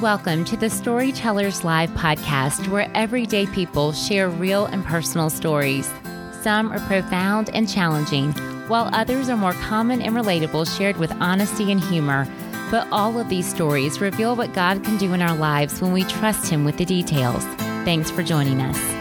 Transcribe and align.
Welcome 0.00 0.44
to 0.44 0.56
the 0.56 0.70
Storytellers 0.70 1.64
Live 1.64 1.90
podcast, 1.90 2.68
where 2.68 2.88
everyday 2.94 3.46
people 3.46 3.90
share 3.92 4.28
real 4.28 4.66
and 4.66 4.84
personal 4.84 5.28
stories. 5.28 5.92
Some 6.40 6.70
are 6.70 6.78
profound 6.78 7.50
and 7.52 7.68
challenging, 7.68 8.30
while 8.68 8.90
others 8.92 9.28
are 9.28 9.36
more 9.36 9.54
common 9.54 10.00
and 10.00 10.14
relatable, 10.14 10.78
shared 10.78 10.98
with 10.98 11.10
honesty 11.14 11.72
and 11.72 11.80
humor. 11.80 12.28
But 12.70 12.86
all 12.92 13.18
of 13.18 13.28
these 13.28 13.52
stories 13.52 14.00
reveal 14.00 14.36
what 14.36 14.52
God 14.52 14.84
can 14.84 14.98
do 14.98 15.14
in 15.14 15.20
our 15.20 15.36
lives 15.36 15.80
when 15.80 15.90
we 15.90 16.04
trust 16.04 16.48
Him 16.48 16.64
with 16.64 16.76
the 16.76 16.84
details. 16.84 17.42
Thanks 17.84 18.08
for 18.08 18.22
joining 18.22 18.60
us. 18.60 18.97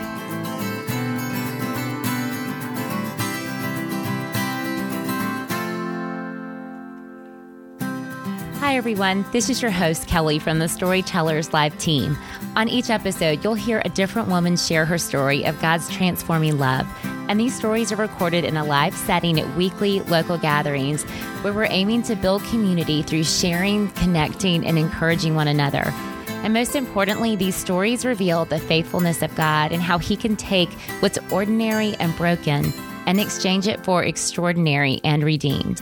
Everyone. 8.78 9.26
This 9.32 9.50
is 9.50 9.60
your 9.60 9.72
host, 9.72 10.08
Kelly, 10.08 10.38
from 10.38 10.60
the 10.60 10.70
Storytellers 10.70 11.52
Live 11.52 11.76
team. 11.80 12.16
On 12.56 12.70
each 12.70 12.92
episode, 12.92 13.44
you'll 13.44 13.56
hear 13.56 13.82
a 13.84 13.90
different 13.90 14.28
woman 14.28 14.56
share 14.56 14.86
her 14.86 15.00
story 15.00 15.44
of 15.46 15.60
God's 15.60 15.90
transforming 15.90 16.60
love. 16.60 16.86
And 17.28 17.40
these 17.40 17.58
stories 17.58 17.92
are 17.92 17.96
recorded 17.96 18.46
in 18.46 18.56
a 18.56 18.64
live 18.64 18.94
setting 18.94 19.40
at 19.40 19.58
weekly 19.58 20.02
local 20.02 20.38
gatherings 20.38 21.02
where 21.42 21.54
we're 21.54 21.66
aiming 21.72 22.04
to 22.04 22.16
build 22.16 22.44
community 22.44 23.02
through 23.02 23.24
sharing, 23.24 23.90
connecting, 23.94 24.64
and 24.64 24.78
encouraging 24.78 25.34
one 25.34 25.48
another. 25.48 25.92
And 26.44 26.54
most 26.54 26.76
importantly, 26.76 27.36
these 27.36 27.56
stories 27.56 28.06
reveal 28.06 28.46
the 28.46 28.60
faithfulness 28.60 29.24
of 29.24 29.34
God 29.36 29.72
and 29.72 29.82
how 29.82 29.98
He 29.98 30.16
can 30.16 30.36
take 30.36 30.72
what's 31.00 31.18
ordinary 31.32 31.96
and 31.96 32.16
broken 32.16 32.72
and 33.08 33.20
exchange 33.20 33.68
it 33.68 33.84
for 33.84 34.04
extraordinary 34.04 35.02
and 35.04 35.24
redeemed. 35.24 35.82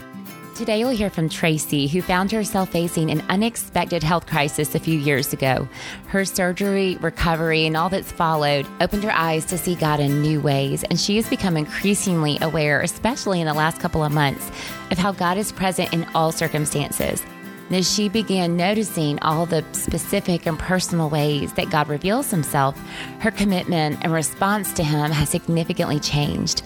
Today, 0.56 0.80
you'll 0.80 0.88
hear 0.88 1.10
from 1.10 1.28
Tracy, 1.28 1.86
who 1.86 2.00
found 2.00 2.32
herself 2.32 2.70
facing 2.70 3.10
an 3.10 3.22
unexpected 3.28 4.02
health 4.02 4.26
crisis 4.26 4.74
a 4.74 4.78
few 4.78 4.98
years 4.98 5.34
ago. 5.34 5.68
Her 6.06 6.24
surgery, 6.24 6.96
recovery, 7.02 7.66
and 7.66 7.76
all 7.76 7.90
that's 7.90 8.10
followed 8.10 8.66
opened 8.80 9.04
her 9.04 9.12
eyes 9.12 9.44
to 9.46 9.58
see 9.58 9.74
God 9.74 10.00
in 10.00 10.22
new 10.22 10.40
ways, 10.40 10.82
and 10.84 10.98
she 10.98 11.16
has 11.16 11.28
become 11.28 11.58
increasingly 11.58 12.38
aware, 12.40 12.80
especially 12.80 13.42
in 13.42 13.46
the 13.46 13.52
last 13.52 13.80
couple 13.80 14.02
of 14.02 14.12
months, 14.12 14.50
of 14.90 14.96
how 14.96 15.12
God 15.12 15.36
is 15.36 15.52
present 15.52 15.92
in 15.92 16.04
all 16.14 16.32
circumstances. 16.32 17.22
As 17.70 17.92
she 17.92 18.08
began 18.08 18.56
noticing 18.56 19.18
all 19.18 19.44
the 19.44 19.62
specific 19.72 20.46
and 20.46 20.58
personal 20.58 21.10
ways 21.10 21.52
that 21.54 21.68
God 21.68 21.88
reveals 21.88 22.30
himself, 22.30 22.80
her 23.18 23.30
commitment 23.30 23.98
and 24.02 24.10
response 24.10 24.72
to 24.72 24.84
him 24.84 25.10
has 25.10 25.28
significantly 25.28 26.00
changed. 26.00 26.62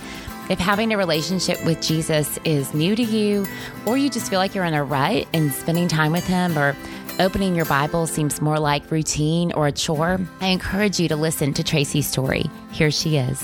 If 0.51 0.59
having 0.59 0.93
a 0.93 0.99
relationship 0.99 1.65
with 1.65 1.81
Jesus 1.81 2.37
is 2.45 2.75
new 2.75 2.97
to 2.97 3.03
you, 3.05 3.47
or 3.87 3.97
you 3.97 4.11
just 4.11 4.29
feel 4.29 4.41
like 4.41 4.53
you're 4.53 4.65
in 4.65 4.75
a 4.75 4.83
rut 4.83 5.29
and 5.33 5.53
spending 5.53 5.87
time 5.87 6.11
with 6.11 6.27
Him, 6.27 6.59
or 6.59 6.75
opening 7.21 7.55
your 7.55 7.67
Bible 7.67 8.09
seems 8.09 8.41
more 8.41 8.59
like 8.59 8.91
routine 8.91 9.53
or 9.53 9.69
a 9.69 9.73
chore, 9.73 10.19
I 10.41 10.49
encourage 10.49 10.99
you 10.99 11.07
to 11.07 11.15
listen 11.15 11.55
to 11.55 11.63
Tracy's 11.63 12.09
story. 12.09 12.47
Here 12.73 12.91
she 12.91 13.17
is. 13.17 13.41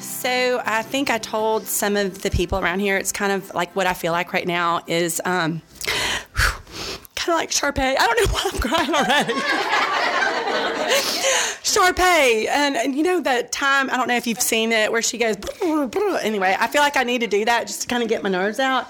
So 0.00 0.62
I 0.64 0.80
think 0.80 1.10
I 1.10 1.18
told 1.18 1.66
some 1.66 1.94
of 1.98 2.22
the 2.22 2.30
people 2.30 2.58
around 2.58 2.78
here, 2.78 2.96
it's 2.96 3.12
kind 3.12 3.30
of 3.30 3.52
like 3.54 3.76
what 3.76 3.86
I 3.86 3.92
feel 3.92 4.12
like 4.12 4.32
right 4.32 4.46
now 4.46 4.80
is 4.86 5.20
um, 5.26 5.60
kind 7.14 7.28
of 7.28 7.34
like 7.34 7.50
Sharpay. 7.50 7.96
I 7.98 8.06
don't 8.06 8.16
know 8.16 8.32
why 8.32 8.50
I'm 8.50 8.60
crying 8.60 8.94
already. 8.94 10.10
Sharpay, 11.64 12.46
and, 12.48 12.76
and 12.76 12.94
you 12.94 13.02
know 13.02 13.20
that 13.20 13.50
time 13.52 13.90
I 13.90 13.96
don't 13.96 14.08
know 14.08 14.16
if 14.16 14.26
you've 14.26 14.40
seen 14.40 14.72
it 14.72 14.92
where 14.92 15.02
she 15.02 15.18
goes. 15.18 15.36
Anyway, 16.24 16.56
I 16.58 16.66
feel 16.68 16.80
like 16.80 16.96
I 16.96 17.02
need 17.02 17.20
to 17.20 17.26
do 17.26 17.44
that 17.44 17.66
just 17.66 17.82
to 17.82 17.88
kind 17.88 18.02
of 18.02 18.08
get 18.08 18.22
my 18.22 18.28
nerves 18.28 18.58
out. 18.58 18.86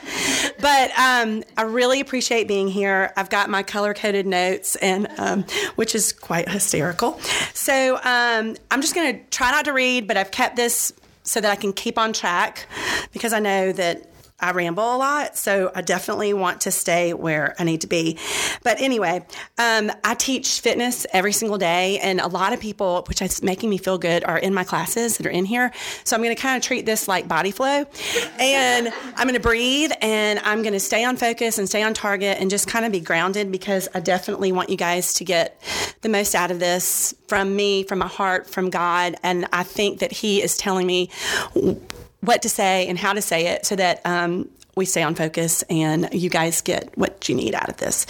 But 0.60 0.90
um, 0.98 1.42
I 1.56 1.62
really 1.62 2.00
appreciate 2.00 2.46
being 2.46 2.68
here. 2.68 3.12
I've 3.16 3.30
got 3.30 3.50
my 3.50 3.62
color 3.62 3.94
coded 3.94 4.26
notes, 4.26 4.76
and 4.76 5.08
um, 5.18 5.44
which 5.74 5.94
is 5.94 6.12
quite 6.12 6.48
hysterical. 6.48 7.18
So 7.54 7.96
um, 7.96 8.56
I'm 8.70 8.80
just 8.80 8.94
going 8.94 9.14
to 9.14 9.24
try 9.30 9.50
not 9.50 9.64
to 9.64 9.72
read, 9.72 10.06
but 10.06 10.16
I've 10.16 10.30
kept 10.30 10.56
this 10.56 10.92
so 11.22 11.40
that 11.40 11.50
I 11.50 11.56
can 11.56 11.72
keep 11.72 11.98
on 11.98 12.12
track 12.12 12.66
because 13.12 13.32
I 13.32 13.40
know 13.40 13.72
that 13.72 14.13
I 14.44 14.50
ramble 14.50 14.94
a 14.94 14.98
lot, 14.98 15.38
so 15.38 15.72
I 15.74 15.80
definitely 15.80 16.34
want 16.34 16.60
to 16.62 16.70
stay 16.70 17.14
where 17.14 17.54
I 17.58 17.64
need 17.64 17.80
to 17.80 17.86
be. 17.86 18.18
But 18.62 18.78
anyway, 18.78 19.24
um, 19.56 19.90
I 20.04 20.14
teach 20.14 20.60
fitness 20.60 21.06
every 21.14 21.32
single 21.32 21.56
day, 21.56 21.98
and 22.00 22.20
a 22.20 22.26
lot 22.28 22.52
of 22.52 22.60
people, 22.60 23.06
which 23.08 23.22
is 23.22 23.42
making 23.42 23.70
me 23.70 23.78
feel 23.78 23.96
good, 23.96 24.22
are 24.22 24.36
in 24.36 24.52
my 24.52 24.62
classes 24.62 25.16
that 25.16 25.26
are 25.26 25.30
in 25.30 25.46
here. 25.46 25.72
So 26.04 26.14
I'm 26.14 26.22
going 26.22 26.36
to 26.36 26.40
kind 26.40 26.58
of 26.58 26.62
treat 26.62 26.84
this 26.84 27.08
like 27.08 27.26
body 27.26 27.52
flow, 27.52 27.86
and 28.38 28.92
I'm 29.16 29.26
going 29.26 29.32
to 29.32 29.40
breathe, 29.40 29.92
and 30.02 30.38
I'm 30.40 30.60
going 30.60 30.74
to 30.74 30.80
stay 30.80 31.04
on 31.04 31.16
focus 31.16 31.56
and 31.56 31.66
stay 31.66 31.82
on 31.82 31.94
target, 31.94 32.36
and 32.38 32.50
just 32.50 32.68
kind 32.68 32.84
of 32.84 32.92
be 32.92 33.00
grounded 33.00 33.50
because 33.50 33.88
I 33.94 34.00
definitely 34.00 34.52
want 34.52 34.68
you 34.68 34.76
guys 34.76 35.14
to 35.14 35.24
get 35.24 35.58
the 36.02 36.10
most 36.10 36.34
out 36.34 36.50
of 36.50 36.60
this 36.60 37.14
from 37.28 37.56
me, 37.56 37.82
from 37.82 38.00
my 38.00 38.08
heart, 38.08 38.46
from 38.46 38.68
God, 38.68 39.16
and 39.22 39.46
I 39.54 39.62
think 39.62 40.00
that 40.00 40.12
He 40.12 40.42
is 40.42 40.58
telling 40.58 40.86
me 40.86 41.08
what 42.24 42.42
to 42.42 42.48
say 42.48 42.86
and 42.88 42.98
how 42.98 43.12
to 43.12 43.22
say 43.22 43.46
it 43.48 43.66
so 43.66 43.76
that 43.76 44.00
um, 44.04 44.48
we 44.76 44.84
stay 44.84 45.02
on 45.02 45.14
focus 45.14 45.62
and 45.70 46.08
you 46.12 46.30
guys 46.30 46.60
get 46.60 46.96
what 46.96 47.28
you 47.28 47.34
need 47.34 47.54
out 47.54 47.68
of 47.68 47.76
this. 47.76 48.06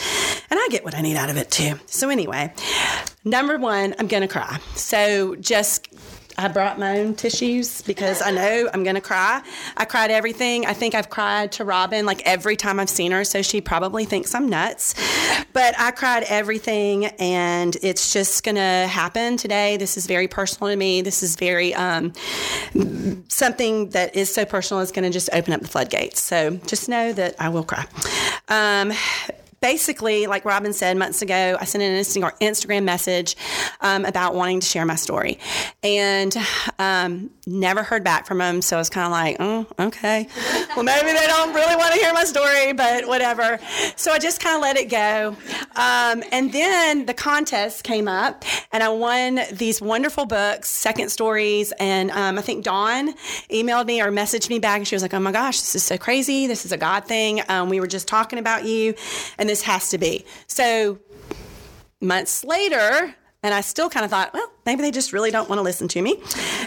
And 0.51 0.59
I 0.59 0.69
get 0.71 0.85
what 0.85 0.95
I 0.95 1.01
need 1.01 1.17
out 1.17 1.31
of 1.31 1.37
it 1.37 1.51
too. 1.51 1.75
So, 1.87 2.09
anyway, 2.09 2.53
number 3.25 3.59
one, 3.59 3.95
I'm 3.99 4.07
going 4.07 4.23
to 4.23 4.29
cry. 4.29 4.59
So, 4.75 5.37
just 5.37 5.89
I 6.37 6.49
brought 6.49 6.78
my 6.78 7.00
own 7.00 7.15
tissues 7.15 7.83
because 7.83 8.21
I 8.21 8.31
know 8.31 8.69
I'm 8.72 8.83
going 8.83 8.97
to 8.97 9.00
cry. 9.00 9.43
I 9.77 9.84
cried 9.84 10.11
everything. 10.11 10.67
I 10.67 10.72
think 10.72 10.95
I've 10.95 11.09
cried 11.09 11.53
to 11.53 11.65
Robin 11.65 12.06
like 12.06 12.22
every 12.25 12.56
time 12.56 12.81
I've 12.81 12.91
seen 12.91 13.12
her, 13.12 13.25
so 13.25 13.43
she 13.43 13.61
probably 13.61 14.05
thinks 14.05 14.34
I'm 14.34 14.49
nuts. 14.49 14.94
But 15.53 15.78
I 15.78 15.93
cried 15.93 16.25
everything, 16.25 17.06
and 17.06 17.77
it's 17.83 18.12
just 18.12 18.43
going 18.43 18.56
to 18.56 18.61
happen 18.61 19.37
today. 19.37 19.77
This 19.77 19.97
is 19.97 20.06
very 20.06 20.27
personal 20.27 20.71
to 20.71 20.77
me. 20.77 21.03
This 21.03 21.23
is 21.23 21.37
very 21.37 21.75
um, 21.75 22.12
something 23.28 23.91
that 23.91 24.17
is 24.17 24.33
so 24.33 24.44
personal 24.44 24.81
is 24.81 24.91
going 24.91 25.05
to 25.05 25.11
just 25.11 25.31
open 25.33 25.53
up 25.53 25.61
the 25.61 25.69
floodgates. 25.69 26.21
So 26.21 26.56
just 26.67 26.89
know 26.89 27.12
that 27.12 27.37
I 27.39 27.49
will 27.49 27.65
cry. 27.65 27.87
Um, 28.49 28.93
basically, 29.65 30.27
like 30.27 30.45
Robin 30.45 30.75
said 30.75 30.95
months 30.95 31.23
ago, 31.23 31.57
I 31.59 31.65
sent 31.65 31.83
an 31.83 31.99
Instagram 31.99 32.85
message 32.85 33.35
um, 33.81 34.05
about 34.05 34.35
wanting 34.35 34.61
to 34.61 34.67
share 34.67 34.85
my 34.85 34.95
story 34.95 35.39
and 35.83 36.37
um, 36.79 37.31
never 37.47 37.83
heard 37.83 38.05
back 38.05 38.27
from 38.27 38.39
them. 38.39 38.61
So 38.61 38.77
I 38.77 38.79
was 38.79 38.91
kind 38.91 39.07
of 39.07 39.13
like, 39.13 39.37
oh, 39.41 39.87
okay. 39.87 40.29
well, 40.77 40.85
maybe 40.85 41.13
they 41.13 41.27
don't 41.27 41.55
really 41.55 41.77
want 41.77 41.95
to 41.95 41.99
hear 41.99 42.13
my 42.13 42.25
story, 42.25 42.75
but 42.75 43.09
whatever. 43.09 43.59
So 43.97 44.13
I 44.13 44.19
just 44.19 44.39
kind 44.39 44.57
of 44.57 44.61
let 44.61 44.77
it 44.77 44.91
go. 44.91 45.35
Um, 45.77 46.23
and 46.31 46.53
then 46.53 47.07
the 47.07 47.15
contest 47.15 47.85
came 47.85 48.07
up 48.07 48.45
and 48.71 48.83
I 48.83 48.91
won 48.91 49.41
these 49.51 49.81
wonderful 49.81 50.27
books, 50.27 50.69
Second 50.69 51.11
Stories. 51.11 51.73
And 51.81 52.11
um, 52.11 52.39
I 52.39 52.43
think 52.43 52.65
Dawn 52.65 53.15
emailed 53.49 53.87
me 53.87 54.03
or 54.03 54.11
messaged 54.11 54.51
me 54.51 54.59
back 54.59 54.77
and 54.77 54.87
she 54.87 54.95
was 54.95 55.01
like, 55.01 55.15
oh 55.15 55.21
my 55.21 55.33
gosh, 55.33 55.59
this 55.59 55.75
is 55.75 55.83
so 55.83 55.97
crazy. 55.97 56.47
This 56.47 56.67
is 56.67 56.73
a 56.73 56.77
God 56.77 57.07
thing. 57.07 57.41
Um, 57.49 57.71
we 57.71 57.81
were 57.81 57.87
just 57.87 58.07
talking 58.07 58.39
about 58.39 58.67
you. 58.67 58.95
And 59.39 59.54
this 59.55 59.63
has 59.63 59.89
to 59.91 59.99
be. 59.99 60.25
So 60.49 60.99
months 62.01 62.43
later, 62.43 63.15
and 63.45 63.55
I 63.55 63.61
still 63.61 63.89
kind 63.89 64.05
of 64.05 64.11
thought, 64.11 64.35
well, 64.35 64.51
maybe 64.67 64.83
they 64.83 64.91
just 64.91 65.13
really 65.13 65.31
don't 65.31 65.49
want 65.49 65.59
to 65.59 65.63
listen 65.63 65.89
to 65.89 66.03
me. 66.03 66.21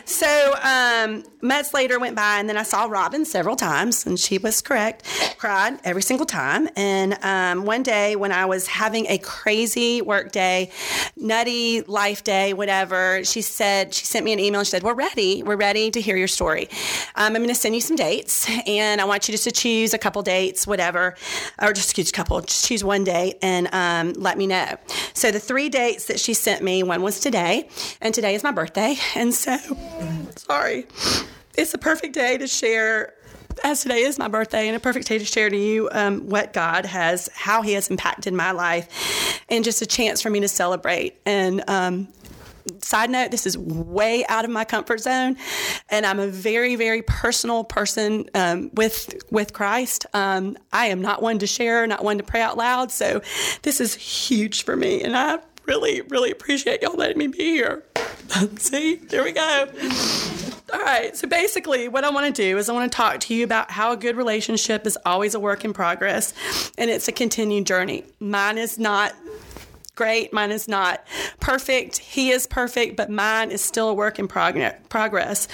So 0.05 0.53
um, 0.63 1.23
months 1.41 1.73
later 1.73 1.99
went 1.99 2.15
by, 2.15 2.39
and 2.39 2.47
then 2.47 2.57
I 2.57 2.63
saw 2.63 2.85
Robin 2.85 3.25
several 3.25 3.55
times, 3.55 4.05
and 4.05 4.19
she 4.19 4.37
was 4.37 4.61
correct. 4.61 5.03
Cried 5.37 5.79
every 5.83 6.01
single 6.01 6.25
time. 6.25 6.69
And 6.75 7.17
um, 7.23 7.65
one 7.65 7.83
day 7.83 8.15
when 8.15 8.31
I 8.31 8.45
was 8.45 8.67
having 8.67 9.05
a 9.07 9.17
crazy 9.17 10.01
work 10.01 10.31
day, 10.31 10.71
nutty 11.15 11.81
life 11.81 12.23
day, 12.23 12.53
whatever, 12.53 13.23
she 13.23 13.41
said 13.41 13.93
she 13.93 14.05
sent 14.05 14.25
me 14.25 14.33
an 14.33 14.39
email. 14.39 14.59
And 14.59 14.67
she 14.67 14.71
said, 14.71 14.83
"We're 14.83 14.93
ready. 14.93 15.43
We're 15.43 15.57
ready 15.57 15.91
to 15.91 16.01
hear 16.01 16.17
your 16.17 16.27
story. 16.27 16.69
Um, 17.15 17.35
I'm 17.35 17.43
going 17.43 17.47
to 17.49 17.55
send 17.55 17.75
you 17.75 17.81
some 17.81 17.95
dates, 17.95 18.49
and 18.67 19.01
I 19.01 19.05
want 19.05 19.27
you 19.27 19.31
just 19.31 19.43
to 19.43 19.51
choose 19.51 19.93
a 19.93 19.97
couple 19.97 20.21
dates, 20.21 20.65
whatever, 20.65 21.15
or 21.61 21.73
just 21.73 21.95
choose 21.95 22.09
a 22.09 22.13
couple. 22.13 22.39
Just 22.41 22.67
choose 22.67 22.83
one 22.83 23.03
date 23.03 23.37
and 23.41 23.67
um, 23.73 24.13
let 24.13 24.37
me 24.37 24.47
know." 24.47 24.77
So 25.13 25.31
the 25.31 25.39
three 25.39 25.69
dates 25.69 26.05
that 26.05 26.19
she 26.19 26.33
sent 26.33 26.63
me, 26.63 26.83
one 26.83 27.01
was 27.01 27.19
today 27.19 27.69
and 28.01 28.13
today 28.13 28.35
is 28.35 28.43
my 28.43 28.51
birthday. 28.51 28.95
And 29.15 29.33
so, 29.33 29.57
sorry, 30.35 30.85
it's 31.57 31.73
a 31.73 31.77
perfect 31.77 32.13
day 32.13 32.37
to 32.37 32.47
share. 32.47 33.13
As 33.63 33.81
today 33.81 34.01
is 34.01 34.19
my 34.19 34.27
birthday, 34.27 34.67
and 34.67 34.77
a 34.77 34.79
perfect 34.79 35.07
day 35.07 35.17
to 35.17 35.25
share 35.25 35.49
to 35.49 35.57
you 35.57 35.89
um, 35.91 36.29
what 36.29 36.53
God 36.53 36.85
has, 36.85 37.27
how 37.33 37.63
He 37.63 37.73
has 37.73 37.89
impacted 37.89 38.33
my 38.33 38.51
life, 38.51 39.43
and 39.49 39.63
just 39.63 39.81
a 39.81 39.87
chance 39.87 40.21
for 40.21 40.29
me 40.29 40.39
to 40.41 40.47
celebrate. 40.47 41.19
And 41.25 41.63
um, 41.67 42.07
side 42.81 43.09
note, 43.09 43.31
this 43.31 43.45
is 43.45 43.57
way 43.57 44.25
out 44.27 44.45
of 44.45 44.51
my 44.51 44.63
comfort 44.63 44.99
zone, 44.99 45.37
and 45.89 46.05
I'm 46.05 46.19
a 46.19 46.27
very, 46.27 46.75
very 46.75 47.01
personal 47.01 47.63
person 47.63 48.29
um, 48.33 48.69
with 48.73 49.13
with 49.31 49.53
Christ. 49.53 50.05
Um, 50.13 50.57
I 50.71 50.87
am 50.87 51.01
not 51.01 51.21
one 51.21 51.39
to 51.39 51.47
share, 51.47 51.87
not 51.87 52.03
one 52.03 52.17
to 52.17 52.23
pray 52.23 52.41
out 52.41 52.57
loud. 52.57 52.91
So 52.91 53.21
this 53.63 53.81
is 53.81 53.95
huge 53.95 54.63
for 54.63 54.75
me, 54.75 55.01
and 55.01 55.17
I 55.17 55.39
really, 55.67 56.01
really 56.01 56.31
appreciate 56.31 56.81
y'all 56.81 56.95
letting 56.95 57.17
me 57.17 57.27
be 57.27 57.37
here. 57.37 57.83
See, 58.57 58.95
there 58.95 59.23
we 59.23 59.31
go. 59.33 59.67
All 60.73 60.81
right, 60.81 61.15
so 61.15 61.27
basically, 61.27 61.87
what 61.87 62.03
I 62.03 62.09
want 62.09 62.35
to 62.35 62.41
do 62.41 62.57
is 62.57 62.67
I 62.67 62.73
want 62.73 62.91
to 62.91 62.95
talk 62.95 63.21
to 63.21 63.33
you 63.33 63.45
about 63.45 63.71
how 63.71 63.93
a 63.93 63.97
good 63.97 64.17
relationship 64.17 64.85
is 64.85 64.97
always 65.05 65.33
a 65.33 65.39
work 65.39 65.63
in 65.63 65.71
progress 65.71 66.33
and 66.77 66.89
it's 66.89 67.07
a 67.07 67.13
continued 67.13 67.65
journey. 67.65 68.03
Mine 68.19 68.57
is 68.57 68.77
not 68.77 69.13
great. 69.95 70.31
Mine 70.31 70.51
is 70.51 70.67
not 70.67 71.05
perfect. 71.39 71.97
He 71.97 72.29
is 72.29 72.47
perfect, 72.47 72.95
but 72.95 73.09
mine 73.09 73.51
is 73.51 73.61
still 73.61 73.89
a 73.89 73.93
work 73.93 74.19
in 74.19 74.27
progress. 74.27 75.47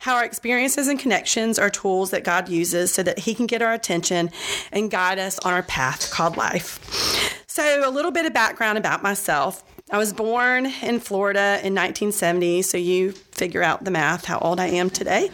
How 0.00 0.16
our 0.16 0.24
experiences 0.24 0.88
and 0.88 0.98
connections 0.98 1.58
are 1.58 1.70
tools 1.70 2.10
that 2.10 2.24
God 2.24 2.48
uses 2.48 2.92
so 2.92 3.02
that 3.04 3.20
He 3.20 3.34
can 3.34 3.46
get 3.46 3.62
our 3.62 3.72
attention 3.72 4.30
and 4.72 4.90
guide 4.90 5.18
us 5.18 5.38
on 5.40 5.52
our 5.52 5.62
path 5.62 6.10
called 6.10 6.36
life. 6.36 7.39
So, 7.52 7.82
a 7.84 7.90
little 7.90 8.12
bit 8.12 8.26
of 8.26 8.32
background 8.32 8.78
about 8.78 9.02
myself. 9.02 9.64
I 9.90 9.98
was 9.98 10.12
born 10.12 10.66
in 10.66 11.00
Florida 11.00 11.58
in 11.64 11.74
1970, 11.74 12.62
so 12.62 12.78
you 12.78 13.12
figure 13.40 13.62
out 13.62 13.82
the 13.82 13.90
math 13.90 14.26
how 14.26 14.38
old 14.38 14.60
I 14.60 14.66
am 14.66 14.90
today. 14.90 15.30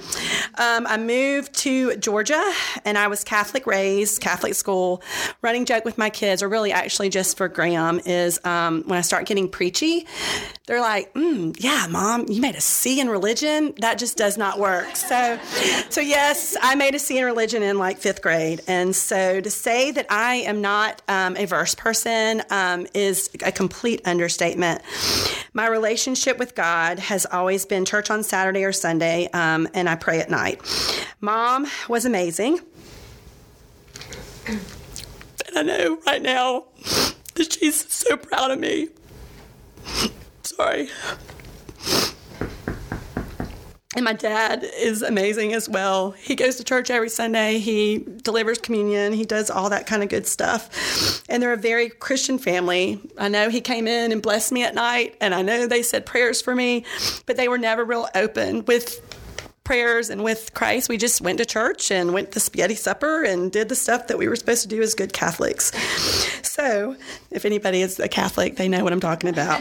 Um, 0.54 0.86
I 0.86 0.96
moved 0.96 1.52
to 1.54 1.96
Georgia 1.96 2.40
and 2.84 2.96
I 2.96 3.08
was 3.08 3.24
Catholic 3.24 3.66
raised, 3.66 4.20
Catholic 4.20 4.54
school. 4.54 5.02
Running 5.42 5.64
joke 5.64 5.84
with 5.84 5.98
my 5.98 6.08
kids, 6.08 6.40
or 6.40 6.48
really 6.48 6.70
actually 6.70 7.08
just 7.08 7.36
for 7.36 7.48
Graham, 7.48 8.00
is 8.06 8.38
um, 8.44 8.84
when 8.86 8.96
I 8.96 9.02
start 9.02 9.26
getting 9.26 9.48
preachy, 9.48 10.06
they're 10.66 10.80
like, 10.80 11.12
mm, 11.14 11.56
"Yeah, 11.58 11.88
mom, 11.90 12.26
you 12.28 12.40
made 12.40 12.54
a 12.54 12.60
C 12.60 13.00
in 13.00 13.08
religion. 13.08 13.74
That 13.80 13.98
just 13.98 14.16
does 14.16 14.38
not 14.38 14.60
work." 14.60 14.94
So, 14.94 15.38
so 15.90 16.00
yes, 16.00 16.56
I 16.62 16.76
made 16.76 16.94
a 16.94 17.00
C 17.00 17.18
in 17.18 17.24
religion 17.24 17.64
in 17.64 17.76
like 17.78 17.98
fifth 17.98 18.22
grade, 18.22 18.60
and 18.68 18.94
so 18.94 19.40
to 19.40 19.50
say 19.50 19.90
that 19.90 20.06
I 20.10 20.36
am 20.36 20.60
not 20.60 21.02
um, 21.08 21.36
a 21.36 21.44
verse 21.44 21.74
person 21.74 22.42
um, 22.50 22.86
is 22.94 23.30
a 23.42 23.50
complete 23.50 24.00
understatement. 24.06 24.80
My 25.52 25.66
relationship 25.66 26.38
with 26.38 26.54
God 26.54 26.98
has 26.98 27.26
always 27.26 27.64
been 27.64 27.84
church 27.96 28.10
on 28.10 28.22
Saturday 28.22 28.62
or 28.62 28.72
Sunday, 28.72 29.26
um, 29.32 29.66
and 29.72 29.88
I 29.88 29.94
pray 29.94 30.20
at 30.20 30.28
night. 30.28 30.60
Mom 31.22 31.66
was 31.88 32.04
amazing. 32.04 32.60
And 34.46 35.56
I 35.56 35.62
know 35.62 35.98
right 36.06 36.20
now 36.20 36.64
that 37.36 37.54
she's 37.54 37.90
so 37.90 38.18
proud 38.18 38.50
of 38.50 38.58
me. 38.58 38.88
Sorry. 40.42 40.90
And 43.96 44.04
my 44.04 44.12
dad 44.12 44.62
is 44.62 45.00
amazing 45.00 45.54
as 45.54 45.70
well. 45.70 46.10
He 46.10 46.34
goes 46.34 46.56
to 46.56 46.64
church 46.64 46.90
every 46.90 47.08
Sunday. 47.08 47.58
He 47.58 48.04
delivers 48.22 48.58
communion. 48.58 49.14
He 49.14 49.24
does 49.24 49.48
all 49.48 49.70
that 49.70 49.86
kind 49.86 50.02
of 50.02 50.10
good 50.10 50.26
stuff. 50.26 51.22
And 51.30 51.42
they're 51.42 51.54
a 51.54 51.56
very 51.56 51.88
Christian 51.88 52.36
family. 52.38 53.00
I 53.16 53.28
know 53.28 53.48
he 53.48 53.62
came 53.62 53.88
in 53.88 54.12
and 54.12 54.20
blessed 54.20 54.52
me 54.52 54.64
at 54.64 54.74
night, 54.74 55.16
and 55.22 55.34
I 55.34 55.40
know 55.40 55.66
they 55.66 55.82
said 55.82 56.04
prayers 56.04 56.42
for 56.42 56.54
me, 56.54 56.84
but 57.24 57.38
they 57.38 57.48
were 57.48 57.56
never 57.56 57.86
real 57.86 58.06
open 58.14 58.66
with 58.66 59.00
prayers 59.66 60.10
and 60.10 60.22
with 60.22 60.54
Christ. 60.54 60.88
We 60.88 60.96
just 60.96 61.20
went 61.20 61.38
to 61.38 61.44
church 61.44 61.90
and 61.90 62.14
went 62.14 62.30
to 62.32 62.40
spaghetti 62.40 62.76
supper 62.76 63.24
and 63.24 63.50
did 63.50 63.68
the 63.68 63.74
stuff 63.74 64.06
that 64.06 64.16
we 64.16 64.28
were 64.28 64.36
supposed 64.36 64.62
to 64.62 64.68
do 64.68 64.80
as 64.80 64.94
good 64.94 65.12
Catholics. 65.12 65.72
So, 66.42 66.96
if 67.32 67.44
anybody 67.44 67.82
is 67.82 67.98
a 67.98 68.08
Catholic, 68.08 68.56
they 68.56 68.68
know 68.68 68.84
what 68.84 68.92
I'm 68.92 69.00
talking 69.00 69.28
about. 69.28 69.60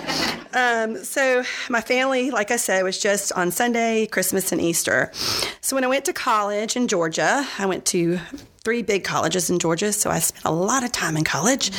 Um, 0.53 1.03
so, 1.03 1.43
my 1.69 1.81
family, 1.81 2.29
like 2.29 2.51
I 2.51 2.55
said, 2.55 2.83
was 2.83 2.99
just 2.99 3.33
on 3.33 3.51
Sunday, 3.51 4.05
Christmas, 4.05 4.51
and 4.51 4.61
Easter. 4.61 5.11
So, 5.59 5.75
when 5.75 5.83
I 5.83 5.87
went 5.87 6.05
to 6.05 6.13
college 6.13 6.75
in 6.77 6.87
Georgia, 6.87 7.45
I 7.57 7.65
went 7.65 7.85
to 7.87 8.19
three 8.65 8.81
big 8.81 9.03
colleges 9.03 9.51
in 9.51 9.59
Georgia, 9.59 9.93
so 9.93 10.09
I 10.09 10.17
spent 10.17 10.43
a 10.43 10.51
lot 10.51 10.83
of 10.83 10.91
time 10.91 11.15
in 11.15 11.23
college. 11.23 11.71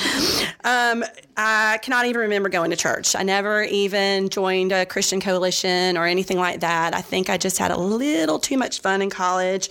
Um, 0.65 1.05
I 1.37 1.79
cannot 1.83 2.07
even 2.07 2.23
remember 2.23 2.49
going 2.49 2.71
to 2.71 2.77
church. 2.77 3.17
I 3.17 3.25
never 3.25 3.65
even 3.65 4.29
joined 4.29 4.71
a 4.71 4.87
Christian 4.87 5.21
coalition 5.21 5.99
or 5.99 6.07
anything 6.07 6.39
like 6.39 6.61
that. 6.61 6.95
I 6.95 7.03
think 7.03 7.29
I 7.29 7.37
just 7.37 7.59
had 7.59 7.73
a 7.73 7.77
little 7.77 8.39
too 8.39 8.57
much 8.57 8.81
fun 8.81 9.03
in 9.03 9.11
college, 9.11 9.69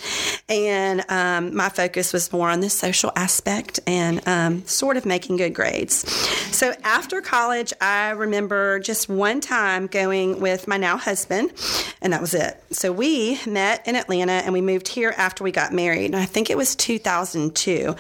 and 0.49 1.03
um, 1.09 1.55
my 1.55 1.69
focus 1.69 2.11
was 2.11 2.31
more 2.33 2.49
on 2.49 2.59
the 2.59 2.69
social 2.69 3.11
aspect 3.15 3.79
and 3.87 4.21
um, 4.27 4.65
sort 4.67 4.97
of 4.97 5.05
making 5.05 5.37
good 5.37 5.53
grades. 5.53 6.11
So 6.53 6.73
after 6.83 7.21
college, 7.21 7.71
I 7.79 8.09
remember 8.11 8.79
just 8.79 9.07
one 9.07 9.39
time 9.39 9.87
going 9.87 10.41
with 10.41 10.67
my 10.67 10.75
now 10.77 10.97
husband, 10.97 11.53
and 12.01 12.11
that 12.11 12.19
was 12.19 12.33
it. 12.33 12.61
So 12.71 12.91
we 12.91 13.39
met 13.47 13.87
in 13.87 13.95
Atlanta 13.95 14.33
and 14.33 14.51
we 14.51 14.59
moved 14.59 14.89
here 14.89 15.13
after 15.15 15.45
we 15.45 15.51
got 15.51 15.71
married. 15.71 16.07
And 16.07 16.17
I 16.17 16.25
think 16.25 16.49
it 16.49 16.57
was 16.57 16.75
2002. 17.05 17.95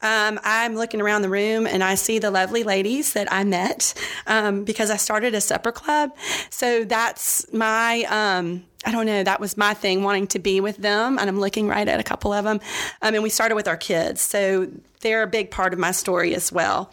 Um, 0.00 0.38
I'm 0.44 0.76
looking 0.76 1.00
around 1.00 1.22
the 1.22 1.28
room 1.28 1.66
and 1.66 1.82
I 1.82 1.96
see 1.96 2.20
the 2.20 2.30
lovely 2.30 2.62
ladies 2.62 3.14
that 3.14 3.32
I 3.32 3.42
met 3.42 3.94
um, 4.28 4.64
because 4.64 4.90
I 4.90 4.96
started 4.96 5.34
a 5.34 5.40
supper 5.40 5.72
club. 5.72 6.10
So 6.50 6.84
that's 6.84 7.52
my. 7.52 8.04
Um, 8.08 8.64
I 8.86 8.92
don't 8.92 9.06
know, 9.06 9.24
that 9.24 9.40
was 9.40 9.56
my 9.56 9.72
thing, 9.72 10.02
wanting 10.02 10.26
to 10.26 10.38
be 10.38 10.60
with 10.60 10.76
them. 10.76 11.18
And 11.18 11.26
I'm 11.26 11.40
looking 11.40 11.68
right 11.68 11.88
at 11.88 12.00
a 12.00 12.02
couple 12.02 12.34
of 12.34 12.44
them. 12.44 12.60
Um, 13.00 13.14
and 13.14 13.22
we 13.22 13.30
started 13.30 13.54
with 13.54 13.66
our 13.66 13.78
kids. 13.78 14.20
So 14.20 14.68
they're 15.00 15.22
a 15.22 15.26
big 15.26 15.50
part 15.50 15.72
of 15.72 15.78
my 15.78 15.90
story 15.90 16.34
as 16.34 16.52
well. 16.52 16.90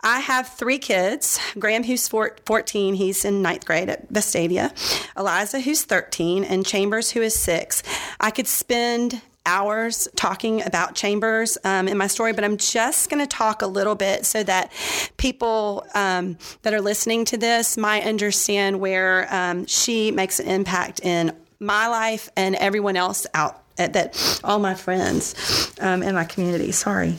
I 0.00 0.18
have 0.18 0.48
three 0.48 0.78
kids 0.78 1.38
Graham, 1.56 1.84
who's 1.84 2.08
14, 2.08 2.94
he's 2.94 3.24
in 3.24 3.42
ninth 3.42 3.64
grade 3.64 3.88
at 3.88 4.12
Vestavia, 4.12 4.72
Eliza, 5.16 5.60
who's 5.60 5.84
13, 5.84 6.42
and 6.42 6.66
Chambers, 6.66 7.12
who 7.12 7.22
is 7.22 7.38
six. 7.38 7.84
I 8.18 8.32
could 8.32 8.48
spend 8.48 9.22
hours 9.50 10.06
talking 10.14 10.62
about 10.62 10.94
Chambers 10.94 11.58
um, 11.64 11.88
in 11.88 11.98
my 11.98 12.06
story, 12.06 12.32
but 12.32 12.44
I'm 12.44 12.56
just 12.56 13.10
going 13.10 13.20
to 13.20 13.26
talk 13.26 13.62
a 13.62 13.66
little 13.66 13.96
bit 13.96 14.24
so 14.24 14.44
that 14.44 14.70
people 15.16 15.84
um, 15.94 16.38
that 16.62 16.72
are 16.72 16.80
listening 16.80 17.24
to 17.26 17.36
this 17.36 17.76
might 17.76 18.04
understand 18.04 18.78
where 18.78 19.26
um, 19.34 19.66
she 19.66 20.12
makes 20.12 20.38
an 20.38 20.46
impact 20.46 21.00
in 21.00 21.32
my 21.58 21.88
life 21.88 22.30
and 22.36 22.54
everyone 22.54 22.96
else 22.96 23.26
out 23.34 23.69
that 23.88 24.40
all 24.44 24.58
my 24.58 24.74
friends 24.74 25.74
um, 25.80 26.02
in 26.02 26.14
my 26.14 26.24
community. 26.24 26.72
Sorry. 26.72 27.16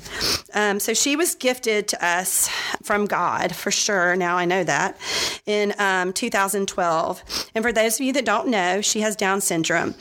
Um, 0.53 0.79
so 0.79 0.93
she 0.93 1.15
was 1.15 1.35
gifted 1.35 1.87
to 1.89 2.05
us 2.05 2.49
from 2.83 3.05
God 3.05 3.55
for 3.55 3.71
sure. 3.71 4.15
Now 4.15 4.37
I 4.37 4.45
know 4.45 4.63
that 4.63 4.97
in 5.45 5.73
um, 5.79 6.13
2012. 6.13 7.49
And 7.55 7.63
for 7.63 7.71
those 7.71 7.99
of 7.99 8.05
you 8.05 8.13
that 8.13 8.25
don't 8.25 8.49
know, 8.49 8.81
she 8.81 9.01
has 9.01 9.15
Down 9.15 9.41
syndrome. 9.41 9.95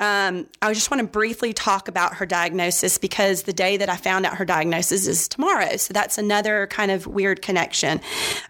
Um, 0.00 0.46
I 0.60 0.72
just 0.74 0.90
want 0.90 1.00
to 1.00 1.06
briefly 1.06 1.52
talk 1.52 1.88
about 1.88 2.14
her 2.14 2.26
diagnosis 2.26 2.98
because 2.98 3.44
the 3.44 3.52
day 3.52 3.76
that 3.76 3.88
I 3.88 3.96
found 3.96 4.26
out 4.26 4.36
her 4.36 4.44
diagnosis 4.44 5.06
is 5.06 5.28
tomorrow. 5.28 5.76
So 5.76 5.92
that's 5.92 6.18
another 6.18 6.66
kind 6.66 6.90
of 6.90 7.06
weird 7.06 7.42
connection. 7.42 8.00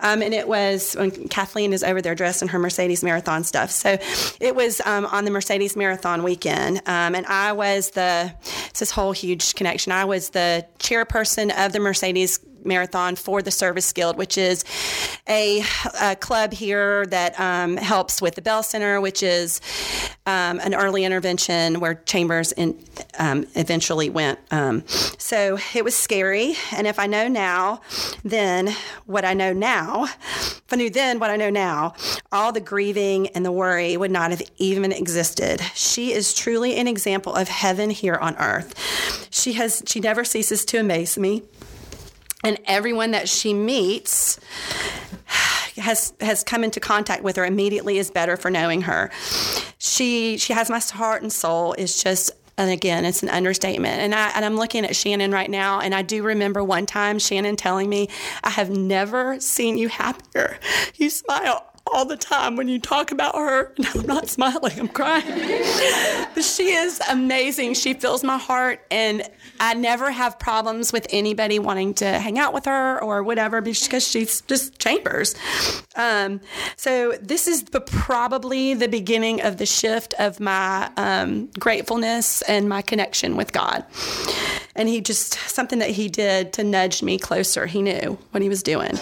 Um, 0.00 0.22
and 0.22 0.32
it 0.32 0.48
was 0.48 0.94
when 0.94 1.10
Kathleen 1.28 1.72
is 1.72 1.84
over 1.84 2.00
there 2.00 2.14
dressed 2.14 2.42
in 2.42 2.48
her 2.48 2.58
Mercedes 2.58 3.02
Marathon 3.02 3.44
stuff. 3.44 3.70
So 3.70 3.98
it 4.40 4.54
was 4.54 4.80
um, 4.86 5.06
on 5.06 5.24
the 5.24 5.30
Mercedes 5.30 5.76
Marathon 5.76 6.22
weekend. 6.22 6.80
and 6.86 7.26
I 7.26 7.52
was 7.54 7.90
the, 7.90 8.34
it's 8.66 8.80
this 8.80 8.90
whole 8.90 9.12
huge 9.12 9.54
connection. 9.54 9.92
I 9.92 10.04
was 10.04 10.30
the 10.30 10.66
chairperson 10.78 11.50
of 11.64 11.72
the 11.72 11.80
Mercedes 11.80 12.38
Marathon 12.64 13.16
for 13.16 13.42
the 13.42 13.50
Service 13.50 13.92
Guild, 13.92 14.16
which 14.16 14.38
is 14.38 14.64
a, 15.28 15.62
a 16.00 16.16
club 16.16 16.52
here 16.52 17.06
that 17.06 17.38
um, 17.38 17.76
helps 17.76 18.20
with 18.20 18.34
the 18.34 18.42
Bell 18.42 18.62
Center, 18.62 19.00
which 19.00 19.22
is 19.22 19.60
um, 20.26 20.58
an 20.60 20.74
early 20.74 21.04
intervention 21.04 21.80
where 21.80 21.94
Chambers 21.94 22.52
in, 22.52 22.82
um, 23.18 23.46
eventually 23.54 24.08
went. 24.10 24.38
Um, 24.50 24.84
so 24.86 25.58
it 25.74 25.84
was 25.84 25.94
scary. 25.94 26.54
And 26.72 26.86
if 26.86 26.98
I 26.98 27.06
know 27.06 27.28
now, 27.28 27.80
then 28.24 28.74
what 29.06 29.24
I 29.24 29.34
know 29.34 29.52
now, 29.52 30.04
if 30.04 30.64
I 30.72 30.76
knew 30.76 30.90
then 30.90 31.18
what 31.18 31.30
I 31.30 31.36
know 31.36 31.50
now, 31.50 31.94
all 32.32 32.52
the 32.52 32.60
grieving 32.60 33.28
and 33.28 33.44
the 33.44 33.52
worry 33.52 33.96
would 33.96 34.10
not 34.10 34.30
have 34.30 34.42
even 34.56 34.92
existed. 34.92 35.60
She 35.74 36.12
is 36.12 36.34
truly 36.34 36.76
an 36.76 36.88
example 36.88 37.34
of 37.34 37.48
heaven 37.48 37.90
here 37.90 38.16
on 38.16 38.36
earth. 38.36 38.74
She 39.30 39.54
has 39.54 39.82
she 39.86 40.00
never 40.00 40.24
ceases 40.24 40.64
to 40.66 40.78
amaze 40.78 41.18
me 41.18 41.42
and 42.44 42.58
everyone 42.66 43.12
that 43.12 43.28
she 43.28 43.54
meets 43.54 44.38
has 45.76 46.12
has 46.20 46.44
come 46.44 46.62
into 46.62 46.80
contact 46.80 47.22
with 47.22 47.36
her 47.36 47.44
immediately 47.44 47.98
is 47.98 48.10
better 48.10 48.36
for 48.36 48.50
knowing 48.50 48.82
her. 48.82 49.10
She 49.78 50.36
she 50.38 50.52
has 50.52 50.70
my 50.70 50.78
heart 50.78 51.22
and 51.22 51.32
soul 51.32 51.74
is 51.74 52.02
just 52.02 52.30
and 52.56 52.70
again, 52.70 53.04
it's 53.04 53.22
an 53.22 53.28
understatement. 53.30 54.00
And 54.00 54.14
I 54.14 54.30
and 54.34 54.44
I'm 54.44 54.56
looking 54.56 54.84
at 54.84 54.94
Shannon 54.94 55.32
right 55.32 55.50
now, 55.50 55.80
and 55.80 55.94
I 55.94 56.02
do 56.02 56.22
remember 56.22 56.62
one 56.62 56.86
time 56.86 57.18
Shannon 57.18 57.56
telling 57.56 57.88
me, 57.88 58.08
"I 58.44 58.50
have 58.50 58.70
never 58.70 59.40
seen 59.40 59.76
you 59.76 59.88
happier. 59.88 60.58
You 60.94 61.10
smile 61.10 61.66
all 61.92 62.04
the 62.04 62.16
time 62.16 62.56
when 62.56 62.68
you 62.68 62.78
talk 62.78 63.12
about 63.12 63.34
her. 63.34 63.72
No, 63.84 63.88
I'm 63.94 64.06
not 64.06 64.28
smiling, 64.28 64.78
I'm 64.78 64.88
crying. 64.88 65.26
but 66.34 66.42
she 66.42 66.72
is 66.72 67.00
amazing. 67.10 67.74
She 67.74 67.92
fills 67.92 68.24
my 68.24 68.38
heart, 68.38 68.80
and 68.90 69.28
I 69.60 69.74
never 69.74 70.10
have 70.10 70.38
problems 70.38 70.92
with 70.92 71.06
anybody 71.10 71.58
wanting 71.58 71.94
to 71.94 72.06
hang 72.06 72.38
out 72.38 72.52
with 72.52 72.64
her 72.66 73.02
or 73.02 73.22
whatever 73.22 73.60
because 73.60 74.06
she's 74.06 74.40
just 74.42 74.78
chambers. 74.78 75.34
Um, 75.96 76.40
so 76.76 77.12
this 77.20 77.46
is 77.46 77.64
the, 77.64 77.80
probably 77.80 78.74
the 78.74 78.88
beginning 78.88 79.42
of 79.42 79.58
the 79.58 79.66
shift 79.66 80.14
of 80.18 80.40
my 80.40 80.90
um, 80.96 81.46
gratefulness 81.58 82.42
and 82.42 82.68
my 82.68 82.82
connection 82.82 83.36
with 83.36 83.52
God. 83.52 83.84
And 84.76 84.88
he 84.88 85.00
just 85.00 85.34
something 85.48 85.78
that 85.78 85.90
he 85.90 86.08
did 86.08 86.52
to 86.54 86.64
nudge 86.64 87.02
me 87.02 87.18
closer. 87.18 87.66
He 87.66 87.82
knew 87.82 88.18
what 88.30 88.42
he 88.42 88.48
was 88.48 88.62
doing, 88.62 88.98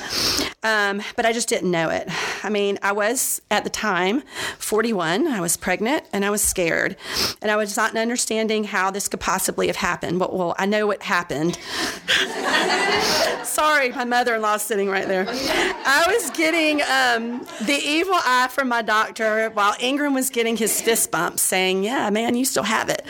um, 0.62 1.02
but 1.16 1.26
I 1.26 1.32
just 1.32 1.48
didn't 1.48 1.70
know 1.70 1.88
it. 1.88 2.08
I 2.44 2.50
mean, 2.50 2.78
I 2.82 2.92
was 2.92 3.40
at 3.50 3.64
the 3.64 3.70
time 3.70 4.22
41. 4.58 5.26
I 5.26 5.40
was 5.40 5.56
pregnant, 5.56 6.04
and 6.12 6.24
I 6.24 6.30
was 6.30 6.42
scared, 6.42 6.96
and 7.40 7.50
I 7.50 7.56
was 7.56 7.76
not 7.76 7.96
understanding 7.96 8.64
how 8.64 8.90
this 8.90 9.08
could 9.08 9.20
possibly 9.20 9.66
have 9.66 9.76
happened. 9.76 10.18
But 10.18 10.34
well, 10.34 10.54
I 10.58 10.66
know 10.66 10.86
what 10.86 11.02
happened. 11.02 11.58
Sorry, 13.44 13.90
my 13.90 14.04
mother-in-law's 14.04 14.62
sitting 14.62 14.88
right 14.88 15.06
there. 15.06 15.26
I 15.28 16.04
was 16.08 16.30
getting 16.30 16.80
um, 16.82 17.46
the 17.66 17.78
evil 17.84 18.14
eye 18.14 18.48
from 18.50 18.68
my 18.68 18.82
doctor 18.82 19.50
while 19.50 19.74
Ingram 19.80 20.14
was 20.14 20.30
getting 20.30 20.56
his 20.56 20.80
fist 20.80 21.10
bumps, 21.10 21.42
saying, 21.42 21.84
"Yeah, 21.84 22.08
man, 22.10 22.34
you 22.34 22.44
still 22.44 22.62
have 22.62 22.88
it." 22.88 23.04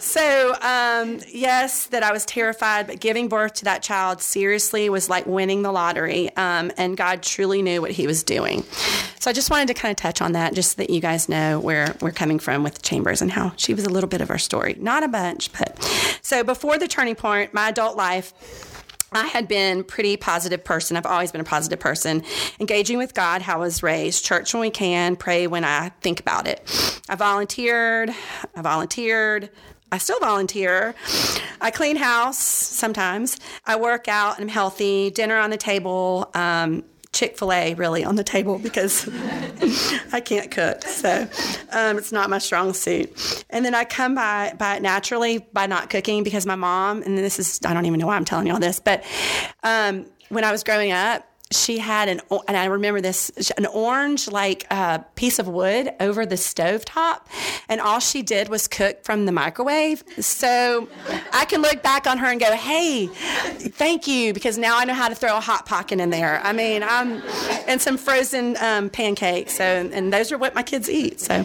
So 0.00 0.54
um, 0.60 1.20
yes, 1.28 1.86
that 1.92 2.02
I 2.02 2.12
was 2.12 2.26
terrified, 2.26 2.86
but 2.86 3.00
giving 3.00 3.28
birth 3.28 3.54
to 3.54 3.64
that 3.64 3.82
child 3.82 4.20
seriously 4.20 4.88
was 4.90 5.08
like 5.08 5.24
winning 5.26 5.62
the 5.62 5.72
lottery, 5.72 6.34
um, 6.36 6.72
and 6.76 6.96
God 6.96 7.22
truly 7.22 7.62
knew 7.62 7.80
what 7.80 7.92
He 7.92 8.06
was 8.06 8.22
doing. 8.22 8.64
So 9.20 9.30
I 9.30 9.32
just 9.32 9.50
wanted 9.50 9.68
to 9.68 9.74
kind 9.74 9.90
of 9.90 9.96
touch 9.96 10.20
on 10.20 10.32
that, 10.32 10.54
just 10.54 10.72
so 10.72 10.82
that 10.82 10.90
you 10.90 11.00
guys 11.00 11.28
know 11.28 11.60
where 11.60 11.96
we're 12.00 12.10
coming 12.10 12.38
from 12.38 12.64
with 12.64 12.82
Chambers 12.82 13.22
and 13.22 13.30
how 13.30 13.52
she 13.56 13.72
was 13.72 13.84
a 13.84 13.88
little 13.88 14.08
bit 14.08 14.20
of 14.20 14.30
our 14.30 14.38
story, 14.38 14.76
not 14.78 15.02
a 15.04 15.08
bunch, 15.08 15.52
but 15.52 15.80
so 16.22 16.42
before 16.42 16.78
the 16.78 16.88
turning 16.88 17.14
point, 17.14 17.54
my 17.54 17.68
adult 17.68 17.96
life. 17.96 18.32
I 19.14 19.26
had 19.26 19.46
been 19.46 19.84
pretty 19.84 20.16
positive 20.16 20.64
person. 20.64 20.96
I've 20.96 21.04
always 21.04 21.32
been 21.32 21.42
a 21.42 21.44
positive 21.44 21.78
person. 21.78 22.24
Engaging 22.58 22.96
with 22.96 23.12
God, 23.12 23.42
how 23.42 23.56
I 23.56 23.58
was 23.58 23.82
raised. 23.82 24.24
Church 24.24 24.54
when 24.54 24.62
we 24.62 24.70
can, 24.70 25.16
pray 25.16 25.46
when 25.46 25.64
I 25.64 25.90
think 26.00 26.18
about 26.18 26.46
it. 26.48 26.62
I 27.10 27.14
volunteered. 27.14 28.08
I 28.56 28.62
volunteered. 28.62 29.50
I 29.92 29.98
still 29.98 30.18
volunteer. 30.20 30.94
I 31.60 31.70
clean 31.70 31.96
house 31.96 32.38
sometimes. 32.38 33.36
I 33.66 33.76
work 33.76 34.08
out 34.08 34.36
and 34.36 34.44
I'm 34.44 34.48
healthy. 34.48 35.10
Dinner 35.10 35.36
on 35.36 35.50
the 35.50 35.58
table. 35.58 36.30
Um, 36.34 36.84
Chick 37.12 37.36
fil 37.36 37.52
A 37.52 37.74
really 37.74 38.06
on 38.06 38.16
the 38.16 38.24
table 38.24 38.58
because 38.58 39.06
I 40.12 40.20
can't 40.20 40.50
cook. 40.50 40.82
So 40.84 41.28
um, 41.70 41.98
it's 41.98 42.10
not 42.10 42.30
my 42.30 42.38
strong 42.38 42.72
suit. 42.72 43.44
And 43.50 43.66
then 43.66 43.74
I 43.74 43.84
come 43.84 44.14
by, 44.14 44.54
by 44.58 44.76
it 44.76 44.82
naturally 44.82 45.38
by 45.52 45.66
not 45.66 45.90
cooking 45.90 46.24
because 46.24 46.46
my 46.46 46.54
mom, 46.54 47.02
and 47.02 47.18
this 47.18 47.38
is, 47.38 47.60
I 47.66 47.74
don't 47.74 47.84
even 47.84 48.00
know 48.00 48.06
why 48.06 48.16
I'm 48.16 48.24
telling 48.24 48.46
you 48.46 48.54
all 48.54 48.60
this, 48.60 48.80
but 48.80 49.04
um, 49.62 50.06
when 50.30 50.42
I 50.42 50.52
was 50.52 50.64
growing 50.64 50.90
up, 50.90 51.28
she 51.52 51.78
had 51.78 52.08
an 52.08 52.20
and 52.48 52.56
I 52.56 52.66
remember 52.66 53.00
this 53.00 53.30
an 53.56 53.66
orange 53.66 54.28
like 54.28 54.66
uh, 54.70 54.98
piece 55.14 55.38
of 55.38 55.48
wood 55.48 55.92
over 56.00 56.26
the 56.26 56.36
stove 56.36 56.84
top, 56.84 57.28
and 57.68 57.80
all 57.80 58.00
she 58.00 58.22
did 58.22 58.48
was 58.48 58.68
cook 58.68 59.04
from 59.04 59.26
the 59.26 59.32
microwave. 59.32 60.04
So 60.20 60.88
I 61.32 61.44
can 61.44 61.62
look 61.62 61.82
back 61.82 62.06
on 62.06 62.18
her 62.18 62.26
and 62.26 62.40
go, 62.40 62.52
"Hey, 62.52 63.06
thank 63.06 64.06
you," 64.06 64.32
because 64.32 64.58
now 64.58 64.78
I 64.78 64.84
know 64.84 64.94
how 64.94 65.08
to 65.08 65.14
throw 65.14 65.36
a 65.36 65.40
hot 65.40 65.66
pocket 65.66 66.00
in 66.00 66.10
there. 66.10 66.40
I 66.42 66.52
mean, 66.52 66.82
I'm 66.82 67.22
and 67.66 67.80
some 67.80 67.96
frozen 67.96 68.56
um, 68.60 68.90
pancakes. 68.90 69.56
So 69.56 69.64
and 69.64 70.12
those 70.12 70.32
are 70.32 70.38
what 70.38 70.54
my 70.54 70.62
kids 70.62 70.88
eat. 70.88 71.20
So 71.20 71.44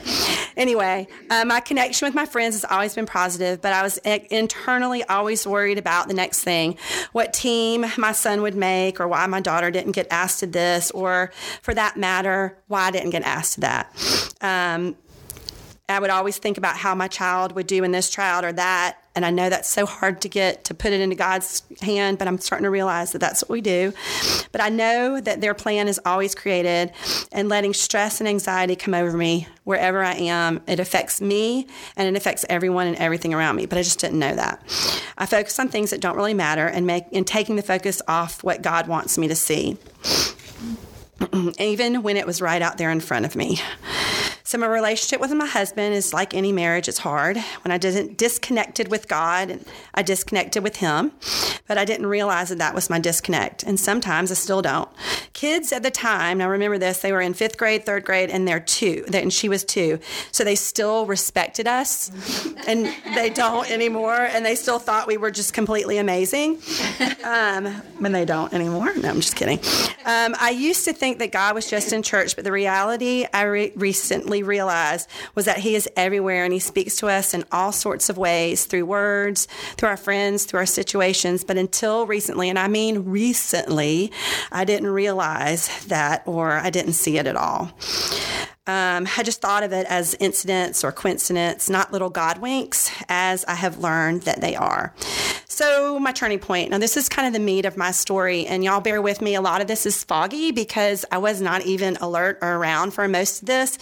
anyway, 0.55 1.07
uh, 1.29 1.45
my 1.45 1.59
connection 1.59 2.07
with 2.07 2.15
my 2.15 2.25
friends 2.25 2.55
has 2.55 2.65
always 2.65 2.95
been 2.95 3.05
positive, 3.05 3.61
but 3.61 3.73
I 3.73 3.83
was 3.83 3.97
internally 3.97 5.03
always 5.03 5.45
worried 5.45 5.77
about 5.77 6.07
the 6.07 6.13
next 6.13 6.43
thing, 6.43 6.77
what 7.11 7.33
team 7.33 7.85
my 7.97 8.11
son 8.11 8.41
would 8.41 8.55
make, 8.55 8.99
or 8.99 9.07
why 9.07 9.25
my 9.27 9.41
daughter 9.41 9.71
didn't 9.71 9.93
get 9.97 10.07
asked 10.11 10.39
to 10.39 10.47
this, 10.47 10.91
or 10.91 11.31
for 11.61 11.73
that 11.73 11.97
matter, 11.97 12.57
why 12.67 12.87
I 12.87 12.91
didn't 12.91 13.09
get 13.09 13.23
asked 13.23 13.55
to 13.55 13.61
that. 13.61 14.35
Um, 14.41 14.95
I 15.89 15.99
would 15.99 16.09
always 16.09 16.37
think 16.37 16.57
about 16.57 16.75
how 16.75 16.93
my 16.95 17.07
child 17.07 17.53
would 17.53 17.65
do 17.65 17.81
in 17.85 17.91
this 17.91 18.09
trial 18.09 18.43
or 18.43 18.51
that. 18.51 18.97
And 19.15 19.25
I 19.25 19.29
know 19.29 19.49
that's 19.49 19.69
so 19.69 19.85
hard 19.85 20.19
to 20.21 20.29
get 20.29 20.65
to 20.65 20.73
put 20.73 20.91
it 20.91 20.99
into 20.99 21.15
God's 21.15 21.63
hand, 21.81 22.17
but 22.17 22.27
I'm 22.27 22.37
starting 22.39 22.65
to 22.65 22.69
realize 22.69 23.13
that 23.13 23.19
that's 23.19 23.41
what 23.41 23.49
we 23.49 23.61
do. 23.61 23.93
But 24.51 24.59
I 24.59 24.67
know 24.67 25.21
that 25.21 25.39
their 25.39 25.53
plan 25.53 25.87
is 25.87 25.97
always 26.05 26.35
created, 26.35 26.91
and 27.31 27.47
letting 27.47 27.73
stress 27.73 28.19
and 28.19 28.27
anxiety 28.27 28.75
come 28.75 28.93
over 28.93 29.15
me 29.15 29.47
wherever 29.63 30.03
I 30.03 30.15
am, 30.15 30.61
it 30.67 30.81
affects 30.81 31.21
me 31.21 31.67
and 31.95 32.05
it 32.07 32.19
affects 32.19 32.45
everyone 32.49 32.87
and 32.87 32.97
everything 32.97 33.33
around 33.33 33.55
me. 33.55 33.65
But 33.65 33.77
I 33.77 33.81
just 33.81 33.99
didn't 33.99 34.19
know 34.19 34.35
that. 34.35 34.61
I 35.17 35.25
focus 35.25 35.57
on 35.57 35.69
things 35.69 35.91
that 35.91 36.01
don't 36.01 36.17
really 36.17 36.33
matter 36.33 36.67
and 36.67 36.85
make 36.85 37.05
and 37.13 37.25
taking 37.25 37.55
the 37.55 37.63
focus 37.63 38.01
off 38.09 38.43
what 38.43 38.61
God 38.61 38.87
wants 38.87 39.17
me 39.17 39.29
to 39.29 39.35
see. 39.35 39.77
Even 41.59 42.03
when 42.03 42.17
it 42.17 42.27
was 42.27 42.41
right 42.41 42.61
out 42.61 42.77
there 42.77 42.91
in 42.91 42.99
front 42.99 43.25
of 43.25 43.37
me. 43.37 43.61
So 44.47 44.57
my 44.57 44.67
relationship 44.67 45.19
with 45.19 45.33
my 45.33 45.45
husband 45.45 45.93
is 45.93 46.13
like 46.13 46.33
any 46.33 46.53
marriage, 46.53 46.87
it's 46.87 46.99
hard. 46.99 47.35
When 47.65 47.71
I 47.73 47.77
didn't 47.77 48.15
disconnected 48.15 48.89
with 48.89 49.09
God, 49.09 49.49
and 49.49 49.65
I 49.93 50.03
disconnected 50.03 50.63
with 50.63 50.77
him, 50.77 51.11
but 51.67 51.77
I 51.77 51.83
didn't 51.83 52.05
realize 52.05 52.47
that 52.47 52.57
that 52.59 52.73
was 52.73 52.89
my 52.89 52.97
disconnect. 52.97 53.63
And 53.63 53.77
sometimes 53.77 54.31
I 54.31 54.35
still 54.35 54.61
don't. 54.61 54.87
Kids 55.33 55.73
at 55.73 55.83
the 55.83 55.91
time, 55.91 56.37
now 56.37 56.49
remember 56.49 56.77
this, 56.77 56.99
they 56.99 57.11
were 57.11 57.19
in 57.19 57.33
fifth 57.33 57.57
grade, 57.57 57.85
third 57.85 58.05
grade, 58.05 58.29
and 58.29 58.47
they're 58.47 58.61
two, 58.61 59.03
and 59.13 59.33
she 59.33 59.49
was 59.49 59.65
two. 59.65 59.99
So 60.31 60.45
they 60.45 60.55
still 60.55 61.05
respected 61.05 61.67
us, 61.67 62.09
and 62.69 62.85
they 63.15 63.29
don't 63.29 63.69
anymore, 63.69 64.15
and 64.15 64.45
they 64.45 64.55
still 64.55 64.79
thought 64.79 65.07
we 65.07 65.17
were 65.17 65.29
just 65.29 65.53
completely 65.53 65.97
amazing. 65.97 66.61
Um, 67.25 67.65
when 67.99 68.13
they 68.13 68.23
don't 68.23 68.53
anymore. 68.53 68.95
No, 68.95 69.09
I'm 69.09 69.19
just 69.19 69.35
kidding. 69.35 69.59
Um, 70.05 70.35
I 70.39 70.51
used 70.51 70.85
to 70.85 70.93
think 70.93 71.19
that 71.19 71.33
God 71.33 71.53
was 71.53 71.69
just 71.69 71.91
in 71.91 72.01
church, 72.01 72.37
but 72.37 72.45
the 72.45 72.51
reality 72.53 73.25
I 73.33 73.43
re- 73.43 73.73
recently 73.75 74.36
realized 74.43 75.09
was 75.35 75.45
that 75.45 75.59
He 75.59 75.75
is 75.75 75.89
everywhere 75.95 76.43
and 76.43 76.53
He 76.53 76.59
speaks 76.59 76.97
to 76.97 77.07
us 77.07 77.33
in 77.33 77.43
all 77.51 77.71
sorts 77.71 78.09
of 78.09 78.17
ways 78.17 78.65
through 78.65 78.85
words, 78.85 79.47
through 79.77 79.89
our 79.89 79.97
friends, 79.97 80.45
through 80.45 80.59
our 80.59 80.65
situations. 80.65 81.43
But 81.43 81.57
until 81.57 82.05
recently, 82.05 82.49
and 82.49 82.59
I 82.59 82.67
mean 82.67 83.05
recently, 83.05 84.11
I 84.51 84.65
didn't 84.65 84.89
realize 84.89 85.85
that 85.85 86.23
or 86.25 86.51
I 86.53 86.69
didn't 86.69 86.93
see 86.93 87.17
it 87.17 87.27
at 87.27 87.35
all. 87.35 87.71
Um, 88.67 89.07
I 89.17 89.23
just 89.23 89.41
thought 89.41 89.63
of 89.63 89.71
it 89.71 89.87
as 89.87 90.13
incidents 90.19 90.83
or 90.83 90.91
coincidence, 90.91 91.69
not 91.69 91.91
little 91.91 92.09
God 92.09 92.39
winks, 92.39 92.91
as 93.07 93.45
I 93.45 93.55
have 93.55 93.79
learned 93.79 94.23
that 94.23 94.41
they 94.41 94.55
are. 94.55 94.93
So, 95.45 95.97
my 95.97 96.11
turning 96.11 96.39
point. 96.39 96.69
Now, 96.69 96.77
this 96.77 96.97
is 96.97 97.09
kind 97.09 97.27
of 97.27 97.33
the 97.33 97.39
meat 97.39 97.65
of 97.65 97.77
my 97.77 97.91
story, 97.91 98.45
and 98.45 98.63
y'all 98.63 98.81
bear 98.81 99.01
with 99.01 99.21
me. 99.21 99.33
A 99.33 99.41
lot 99.41 99.61
of 99.61 99.67
this 99.67 99.85
is 99.85 100.03
foggy 100.03 100.51
because 100.51 101.05
I 101.11 101.17
was 101.17 101.41
not 101.41 101.65
even 101.65 101.97
alert 101.97 102.37
or 102.41 102.55
around 102.55 102.91
for 102.91 103.07
most 103.07 103.41
of 103.41 103.47
this. 103.47 103.79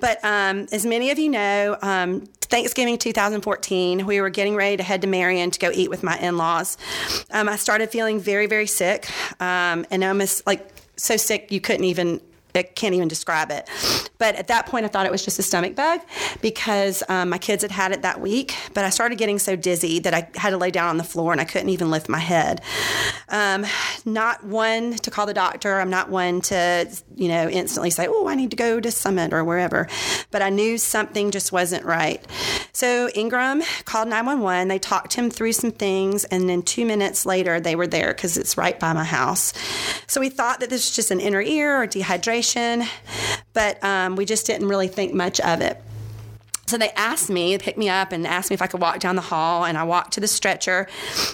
But 0.00 0.18
um, 0.24 0.66
as 0.72 0.84
many 0.84 1.10
of 1.10 1.18
you 1.18 1.28
know, 1.28 1.76
um, 1.82 2.26
Thanksgiving 2.40 2.98
2014, 2.98 4.04
we 4.04 4.20
were 4.20 4.30
getting 4.30 4.56
ready 4.56 4.78
to 4.78 4.82
head 4.82 5.02
to 5.02 5.06
Marion 5.06 5.50
to 5.52 5.58
go 5.58 5.70
eat 5.72 5.90
with 5.90 6.02
my 6.02 6.18
in 6.18 6.36
laws. 6.36 6.76
Um, 7.30 7.48
I 7.48 7.56
started 7.56 7.90
feeling 7.90 8.18
very, 8.18 8.46
very 8.46 8.66
sick 8.66 9.08
um, 9.40 9.86
and 9.90 10.02
almost 10.02 10.46
like 10.46 10.68
so 10.96 11.16
sick 11.16 11.52
you 11.52 11.60
couldn't 11.60 11.84
even 11.84 12.20
I 12.54 12.62
can't 12.62 12.94
even 12.94 13.08
describe 13.08 13.50
it. 13.50 13.68
But 14.18 14.36
at 14.36 14.48
that 14.48 14.66
point, 14.66 14.84
I 14.84 14.88
thought 14.88 15.06
it 15.06 15.12
was 15.12 15.24
just 15.24 15.38
a 15.38 15.42
stomach 15.42 15.74
bug 15.74 16.00
because 16.40 17.02
um, 17.08 17.30
my 17.30 17.38
kids 17.38 17.62
had 17.62 17.70
had 17.70 17.92
it 17.92 18.02
that 18.02 18.20
week. 18.20 18.54
But 18.74 18.84
I 18.84 18.90
started 18.90 19.18
getting 19.18 19.38
so 19.38 19.56
dizzy 19.56 19.98
that 20.00 20.14
I 20.14 20.28
had 20.34 20.50
to 20.50 20.58
lay 20.58 20.70
down 20.70 20.88
on 20.88 20.96
the 20.96 21.04
floor 21.04 21.32
and 21.32 21.40
I 21.40 21.44
couldn't 21.44 21.70
even 21.70 21.90
lift 21.90 22.08
my 22.08 22.18
head. 22.18 22.60
Um, 23.28 23.66
not 24.04 24.44
one 24.44 24.94
to 24.94 25.10
call 25.10 25.26
the 25.26 25.34
doctor. 25.34 25.80
I'm 25.80 25.90
not 25.90 26.10
one 26.10 26.40
to, 26.42 26.88
you 27.16 27.28
know, 27.28 27.48
instantly 27.48 27.90
say, 27.90 28.06
oh, 28.08 28.26
I 28.28 28.34
need 28.34 28.50
to 28.50 28.56
go 28.56 28.80
to 28.80 28.90
Summit 28.90 29.32
or 29.32 29.44
wherever. 29.44 29.88
But 30.30 30.42
I 30.42 30.50
knew 30.50 30.78
something 30.78 31.30
just 31.30 31.52
wasn't 31.52 31.84
right. 31.84 32.24
So 32.72 33.08
Ingram 33.14 33.62
called 33.84 34.08
911. 34.08 34.68
They 34.68 34.78
talked 34.78 35.14
him 35.14 35.30
through 35.30 35.52
some 35.52 35.72
things. 35.72 36.24
And 36.24 36.48
then 36.48 36.62
two 36.62 36.84
minutes 36.84 37.24
later, 37.26 37.60
they 37.60 37.74
were 37.74 37.86
there 37.86 38.12
because 38.12 38.36
it's 38.36 38.56
right 38.56 38.78
by 38.78 38.92
my 38.92 39.04
house. 39.04 39.52
So 40.06 40.20
we 40.20 40.28
thought 40.28 40.60
that 40.60 40.70
this 40.70 40.88
was 40.88 40.94
just 40.94 41.10
an 41.10 41.20
inner 41.20 41.42
ear 41.42 41.82
or 41.82 41.86
dehydration 41.86 42.41
but 43.52 43.82
um, 43.84 44.16
we 44.16 44.24
just 44.24 44.46
didn't 44.46 44.68
really 44.68 44.88
think 44.88 45.14
much 45.14 45.40
of 45.40 45.60
it. 45.60 45.82
So 46.72 46.78
they 46.78 46.88
asked 46.92 47.28
me, 47.28 47.54
they 47.54 47.62
picked 47.62 47.76
me 47.76 47.90
up, 47.90 48.12
and 48.12 48.26
asked 48.26 48.48
me 48.48 48.54
if 48.54 48.62
I 48.62 48.66
could 48.66 48.80
walk 48.80 48.98
down 48.98 49.14
the 49.14 49.20
hall. 49.20 49.66
And 49.66 49.76
I 49.76 49.82
walked 49.84 50.14
to 50.14 50.20
the 50.20 50.26
stretcher. 50.26 50.88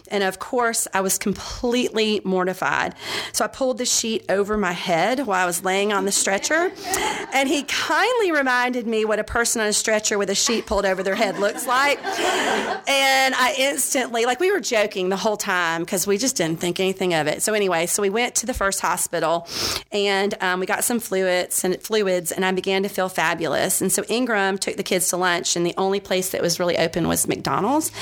And 0.08 0.24
of 0.24 0.40
course, 0.40 0.88
I 0.92 1.00
was 1.00 1.16
completely 1.16 2.20
mortified. 2.24 2.96
So 3.32 3.44
I 3.44 3.48
pulled 3.48 3.78
the 3.78 3.84
sheet 3.84 4.24
over 4.28 4.58
my 4.58 4.72
head 4.72 5.28
while 5.28 5.40
I 5.40 5.46
was 5.46 5.62
laying 5.62 5.92
on 5.92 6.06
the 6.06 6.10
stretcher. 6.10 6.72
And 7.32 7.48
he 7.48 7.62
kindly 7.62 8.32
reminded 8.32 8.88
me 8.88 9.04
what 9.04 9.20
a 9.20 9.24
person 9.24 9.62
on 9.62 9.68
a 9.68 9.72
stretcher 9.72 10.18
with 10.18 10.28
a 10.28 10.34
sheet 10.34 10.66
pulled 10.66 10.84
over 10.84 11.04
their 11.04 11.14
head 11.14 11.38
looks 11.38 11.68
like. 11.68 12.04
And 12.04 13.34
I 13.36 13.54
instantly, 13.56 14.24
like, 14.24 14.40
we 14.40 14.50
were 14.50 14.58
joking 14.58 15.08
the 15.08 15.16
whole 15.16 15.36
time 15.36 15.82
because 15.82 16.04
we 16.04 16.18
just 16.18 16.34
didn't 16.34 16.58
think 16.58 16.80
anything 16.80 17.14
of 17.14 17.28
it. 17.28 17.42
So 17.42 17.54
anyway, 17.54 17.86
so 17.86 18.02
we 18.02 18.10
went 18.10 18.34
to 18.36 18.46
the 18.46 18.54
first 18.54 18.80
hospital 18.80 19.46
and 19.92 20.34
um, 20.42 20.58
we 20.58 20.66
got 20.66 20.82
some 20.82 20.98
fluids 20.98 21.62
and 21.62 21.80
fluids, 21.80 22.32
and 22.32 22.44
I 22.44 22.50
began 22.50 22.82
to 22.82 22.88
feel 22.88 23.08
fabulous. 23.08 23.80
And 23.80 23.92
so 23.92 24.02
Ingram 24.08 24.58
took 24.58 24.76
the 24.76 24.82
kids 24.82 25.10
to 25.10 25.16
lunch 25.16 25.27
lunch, 25.28 25.56
and 25.56 25.64
the 25.64 25.74
only 25.76 26.00
place 26.00 26.30
that 26.32 26.40
was 26.42 26.58
really 26.60 26.76
open 26.78 27.08
was 27.08 27.26
McDonald's. 27.26 27.92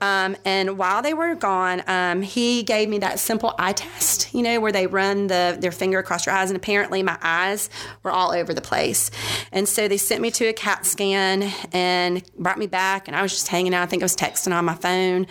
Um, 0.00 0.36
and 0.44 0.66
while 0.78 1.02
they 1.02 1.14
were 1.14 1.34
gone, 1.34 1.82
um, 1.86 2.22
he 2.22 2.62
gave 2.62 2.88
me 2.88 2.98
that 2.98 3.18
simple 3.18 3.54
eye 3.58 3.72
test, 3.72 4.32
you 4.34 4.42
know, 4.42 4.60
where 4.60 4.72
they 4.72 4.86
run 4.86 5.26
the 5.26 5.56
their 5.60 5.72
finger 5.72 5.98
across 5.98 6.26
your 6.26 6.34
eyes, 6.34 6.50
and 6.50 6.56
apparently 6.56 7.02
my 7.02 7.18
eyes 7.22 7.70
were 8.02 8.12
all 8.18 8.30
over 8.32 8.52
the 8.54 8.60
place. 8.72 9.10
And 9.52 9.68
so 9.68 9.88
they 9.88 9.98
sent 9.98 10.20
me 10.20 10.30
to 10.32 10.44
a 10.46 10.52
CAT 10.52 10.86
scan 10.86 11.36
and 11.72 12.22
brought 12.38 12.58
me 12.58 12.66
back, 12.66 13.08
and 13.08 13.16
I 13.16 13.22
was 13.22 13.32
just 13.32 13.48
hanging 13.48 13.74
out. 13.74 13.82
I 13.82 13.86
think 13.86 14.02
I 14.02 14.08
was 14.10 14.16
texting 14.16 14.52
on 14.52 14.64
my 14.64 14.74
phone, 14.74 15.26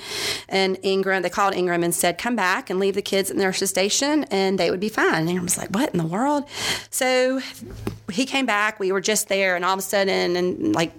and 0.47 0.77
Ingram, 0.83 1.21
they 1.23 1.29
called 1.29 1.53
Ingram 1.55 1.83
and 1.83 1.93
said, 1.93 2.17
"Come 2.17 2.35
back 2.35 2.69
and 2.69 2.79
leave 2.79 2.95
the 2.95 3.01
kids 3.01 3.29
at 3.29 3.37
the 3.37 3.43
nurse's 3.43 3.69
station, 3.69 4.25
and 4.25 4.59
they 4.59 4.69
would 4.71 4.83
be 4.87 4.89
fine." 4.89 5.21
And 5.21 5.29
Ingram 5.29 5.45
was 5.45 5.57
like, 5.57 5.69
"What 5.69 5.89
in 5.93 5.97
the 5.97 6.11
world?" 6.15 6.43
So 6.89 7.41
he 8.11 8.25
came 8.25 8.45
back. 8.45 8.79
We 8.79 8.91
were 8.91 9.01
just 9.01 9.27
there, 9.27 9.55
and 9.55 9.63
all 9.65 9.73
of 9.73 9.79
a 9.79 9.87
sudden, 9.93 10.35
and 10.35 10.75
like 10.75 10.91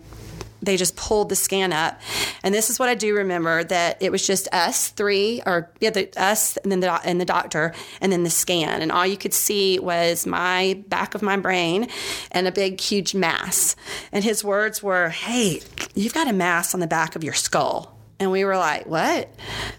they 0.62 0.76
just 0.76 0.96
pulled 0.96 1.28
the 1.28 1.36
scan 1.36 1.72
up. 1.72 2.00
And 2.42 2.54
this 2.54 2.70
is 2.70 2.78
what 2.78 2.88
I 2.88 2.94
do 2.94 3.14
remember 3.16 3.64
that 3.64 4.00
it 4.00 4.12
was 4.12 4.26
just 4.26 4.48
us 4.52 4.88
three, 4.88 5.42
or 5.46 5.70
yeah, 5.80 5.90
the, 5.90 6.10
us 6.16 6.56
and 6.58 6.70
then 6.70 6.80
the 6.80 6.92
and 7.04 7.20
the 7.20 7.24
doctor, 7.24 7.74
and 8.00 8.12
then 8.12 8.24
the 8.24 8.30
scan, 8.30 8.82
and 8.82 8.92
all 8.92 9.06
you 9.06 9.16
could 9.16 9.34
see 9.34 9.78
was 9.78 10.26
my 10.26 10.82
back 10.88 11.14
of 11.14 11.22
my 11.22 11.36
brain 11.36 11.88
and 12.32 12.46
a 12.46 12.52
big 12.52 12.80
huge 12.80 13.14
mass. 13.14 13.76
And 14.12 14.24
his 14.24 14.44
words 14.44 14.82
were, 14.82 15.10
"Hey, 15.10 15.60
you've 15.94 16.14
got 16.14 16.28
a 16.28 16.32
mass 16.32 16.74
on 16.74 16.80
the 16.80 16.86
back 16.86 17.16
of 17.16 17.24
your 17.24 17.34
skull." 17.34 17.96
And 18.20 18.30
we 18.30 18.44
were 18.44 18.56
like, 18.58 18.84
what? 18.86 19.30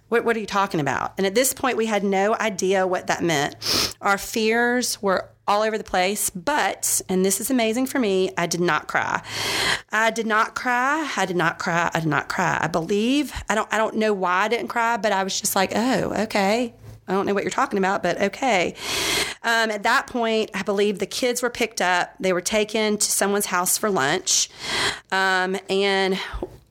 what? 0.10 0.26
What 0.26 0.36
are 0.36 0.40
you 0.40 0.48
talking 0.48 0.80
about? 0.80 1.14
And 1.20 1.28
at 1.28 1.36
this 1.36 1.54
point, 1.54 1.78
we 1.78 1.86
had 1.86 2.04
no 2.04 2.34
idea 2.34 2.88
what 2.88 3.06
that 3.06 3.24
meant. 3.24 3.56
Our 4.02 4.18
fears 4.18 5.00
were 5.00 5.30
all 5.52 5.64
over 5.64 5.78
the 5.78 5.84
place, 5.84 6.30
but, 6.30 7.02
and 7.10 7.26
this 7.26 7.42
is 7.42 7.52
amazing 7.52 7.86
for 7.86 8.00
me, 8.00 8.32
I 8.38 8.48
did 8.48 8.62
not 8.62 8.88
cry. 8.88 9.22
I 9.92 10.10
did 10.10 10.26
not 10.26 10.56
cry. 10.56 11.12
I 11.18 11.26
did 11.26 11.36
not 11.36 11.60
cry. 11.60 11.92
I 11.94 12.00
did 12.00 12.08
not 12.08 12.30
cry. 12.30 12.58
I 12.62 12.68
believe, 12.68 13.34
I 13.50 13.56
don't, 13.56 13.68
I 13.70 13.78
don't 13.78 13.98
know 13.98 14.14
why 14.14 14.44
I 14.44 14.48
didn't 14.48 14.70
cry, 14.70 14.96
but 14.96 15.12
I 15.12 15.26
was 15.26 15.38
just 15.38 15.54
like, 15.54 15.74
oh, 15.76 16.14
okay. 16.24 16.74
I 17.06 17.12
don't 17.12 17.26
know 17.26 17.34
what 17.34 17.44
you're 17.44 17.52
talking 17.52 17.78
about, 17.78 18.02
but 18.02 18.22
okay. 18.22 18.76
Um, 19.44 19.72
at 19.72 19.84
that 19.84 20.08
point, 20.08 20.52
I 20.54 20.64
believe 20.64 21.00
the 21.00 21.06
kids 21.06 21.42
were 21.42 21.50
picked 21.50 21.82
up. 21.82 22.14
They 22.18 22.32
were 22.32 22.40
taken 22.40 22.98
to 22.98 23.12
someone's 23.12 23.48
house 23.48 23.78
for 23.78 23.90
lunch. 23.90 24.50
Um, 25.12 25.58
and 25.70 26.18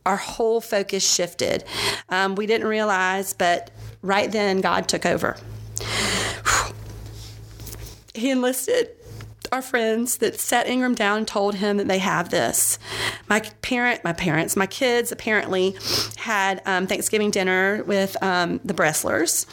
our 0.07 0.17
whole 0.17 0.63
focus 0.63 1.07
shifted. 1.07 1.65
Um, 2.09 2.35
we 2.35 2.47
didn't 2.47 2.67
realize, 2.67 3.35
but 3.35 3.71
right 4.01 4.33
then, 4.33 4.63
God 4.63 4.89
took 4.89 5.05
over. 5.05 5.37
He 8.15 8.31
enlisted 8.31 8.97
our 9.53 9.63
friends 9.63 10.19
that 10.19 10.39
sat 10.39 10.69
Ingram 10.69 10.95
down 10.95 11.19
and 11.19 11.29
told 11.29 11.57
him 11.57 11.77
that 11.79 11.89
they 11.89 11.99
have 11.99 12.31
this. 12.31 12.79
My 13.29 13.41
parent, 13.63 14.05
my 14.05 14.13
parents, 14.13 14.57
my 14.57 14.67
kids 14.67 15.11
apparently 15.11 15.77
had 16.17 16.63
um, 16.67 16.87
Thanksgiving 16.87 17.31
dinner 17.31 17.83
with 17.85 18.17
um, 18.23 18.61
the 18.65 18.75
Bresslers 18.75 19.47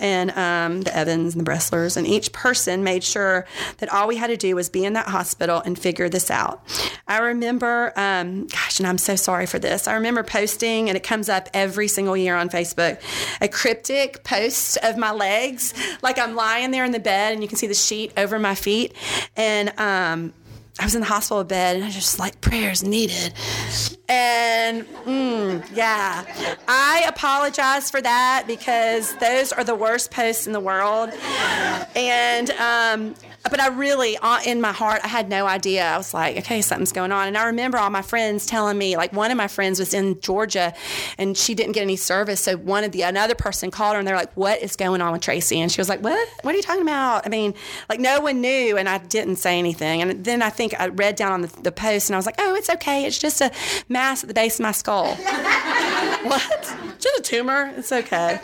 and 0.00 0.30
um, 0.32 0.80
the 0.82 0.96
Evans 0.96 1.34
and 1.34 1.46
the 1.46 1.50
Bresslers, 1.50 1.96
and 1.96 2.06
each 2.06 2.32
person 2.32 2.82
made 2.82 3.04
sure 3.04 3.46
that 3.78 3.88
all 3.90 4.08
we 4.08 4.16
had 4.16 4.28
to 4.28 4.36
do 4.36 4.56
was 4.56 4.68
be 4.68 4.84
in 4.84 4.94
that 4.94 5.06
hospital 5.06 5.62
and 5.64 5.78
figure 5.78 6.08
this 6.08 6.30
out. 6.30 6.62
I 7.06 7.18
remember, 7.18 7.92
um, 7.96 8.46
gosh, 8.46 8.80
and 8.80 8.86
I'm 8.86 8.98
so 8.98 9.14
sorry 9.16 9.46
for 9.46 9.58
this. 9.58 9.86
I 9.86 9.94
remember 9.94 10.22
posting, 10.22 10.88
and 10.88 10.96
it 10.96 11.02
comes 11.02 11.28
up 11.28 11.48
every 11.54 11.88
single 11.88 12.16
year 12.16 12.34
on 12.34 12.48
Facebook, 12.48 13.00
a 13.40 13.48
cryptic 13.48 14.24
post 14.24 14.78
of 14.82 14.96
my 14.96 15.12
legs, 15.12 15.74
like 16.02 16.18
I'm 16.18 16.34
lying 16.34 16.70
there 16.70 16.84
in 16.84 16.92
the 16.92 16.98
bed, 16.98 17.34
and 17.34 17.42
you 17.42 17.48
can 17.48 17.58
see 17.58 17.66
the 17.66 17.74
sheet 17.74 18.12
over 18.16 18.38
my 18.38 18.54
feet. 18.54 18.94
And 19.36 19.43
um, 19.76 20.32
I 20.78 20.84
was 20.84 20.94
in 20.94 21.00
the 21.00 21.06
hospital 21.06 21.44
bed 21.44 21.76
and 21.76 21.84
I 21.84 21.90
just 21.90 22.18
like 22.18 22.40
prayers 22.40 22.82
needed. 22.82 23.32
And 24.08 24.84
mm, 25.04 25.64
yeah, 25.74 26.24
I 26.66 27.04
apologize 27.08 27.90
for 27.90 28.00
that 28.02 28.44
because 28.46 29.14
those 29.16 29.52
are 29.52 29.62
the 29.62 29.74
worst 29.74 30.10
posts 30.10 30.46
in 30.46 30.52
the 30.52 30.60
world. 30.60 31.10
And 31.94 32.50
um, 32.50 33.14
but 33.50 33.60
I 33.60 33.68
really, 33.68 34.16
uh, 34.16 34.40
in 34.44 34.60
my 34.60 34.72
heart, 34.72 35.00
I 35.04 35.08
had 35.08 35.28
no 35.28 35.46
idea. 35.46 35.84
I 35.84 35.96
was 35.96 36.14
like, 36.14 36.36
okay, 36.38 36.62
something's 36.62 36.92
going 36.92 37.12
on. 37.12 37.28
And 37.28 37.36
I 37.36 37.44
remember 37.44 37.78
all 37.78 37.90
my 37.90 38.02
friends 38.02 38.46
telling 38.46 38.78
me, 38.78 38.96
like 38.96 39.12
one 39.12 39.30
of 39.30 39.36
my 39.36 39.48
friends 39.48 39.78
was 39.78 39.92
in 39.92 40.18
Georgia, 40.20 40.72
and 41.18 41.36
she 41.36 41.54
didn't 41.54 41.72
get 41.72 41.82
any 41.82 41.96
service. 41.96 42.40
So 42.40 42.56
one 42.56 42.84
of 42.84 42.92
the 42.92 43.02
another 43.02 43.34
person 43.34 43.70
called 43.70 43.94
her, 43.94 43.98
and 43.98 44.08
they're 44.08 44.16
like, 44.16 44.32
"What 44.34 44.62
is 44.62 44.76
going 44.76 45.00
on 45.00 45.12
with 45.12 45.20
Tracy?" 45.20 45.60
And 45.60 45.70
she 45.70 45.80
was 45.80 45.88
like, 45.88 46.00
"What? 46.00 46.28
What 46.42 46.54
are 46.54 46.56
you 46.56 46.62
talking 46.62 46.82
about?" 46.82 47.26
I 47.26 47.28
mean, 47.28 47.54
like 47.88 48.00
no 48.00 48.20
one 48.20 48.40
knew, 48.40 48.76
and 48.78 48.88
I 48.88 48.98
didn't 48.98 49.36
say 49.36 49.58
anything. 49.58 50.00
And 50.02 50.24
then 50.24 50.40
I 50.42 50.50
think 50.50 50.78
I 50.80 50.88
read 50.88 51.16
down 51.16 51.32
on 51.32 51.42
the, 51.42 51.48
the 51.62 51.72
post, 51.72 52.08
and 52.08 52.14
I 52.14 52.18
was 52.18 52.26
like, 52.26 52.36
"Oh, 52.38 52.54
it's 52.54 52.70
okay. 52.70 53.04
It's 53.04 53.18
just 53.18 53.40
a 53.40 53.50
mass 53.88 54.24
at 54.24 54.28
the 54.28 54.34
base 54.34 54.58
of 54.58 54.62
my 54.62 54.72
skull." 54.72 55.16
what? 56.24 56.76
Just 56.98 57.18
a 57.18 57.22
tumor. 57.22 57.72
It's 57.76 57.92
okay. 57.92 58.40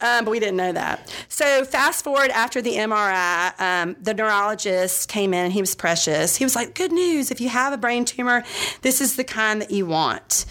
Um, 0.00 0.24
but 0.24 0.30
we 0.30 0.38
didn't 0.38 0.56
know 0.56 0.72
that. 0.72 1.12
So 1.28 1.64
fast 1.64 2.04
forward 2.04 2.30
after 2.30 2.62
the 2.62 2.74
MRI, 2.74 3.60
um, 3.60 3.96
the 4.00 4.14
neurologist 4.14 5.08
came 5.08 5.34
in 5.34 5.50
he 5.50 5.60
was 5.60 5.74
precious. 5.74 6.36
He 6.36 6.44
was 6.44 6.54
like, 6.54 6.74
Good 6.74 6.92
news. 6.92 7.30
If 7.30 7.40
you 7.40 7.48
have 7.48 7.72
a 7.72 7.76
brain 7.76 8.04
tumor, 8.04 8.44
this 8.82 9.00
is 9.00 9.16
the 9.16 9.24
kind 9.24 9.60
that 9.60 9.70
you 9.70 9.86
want. 9.86 10.44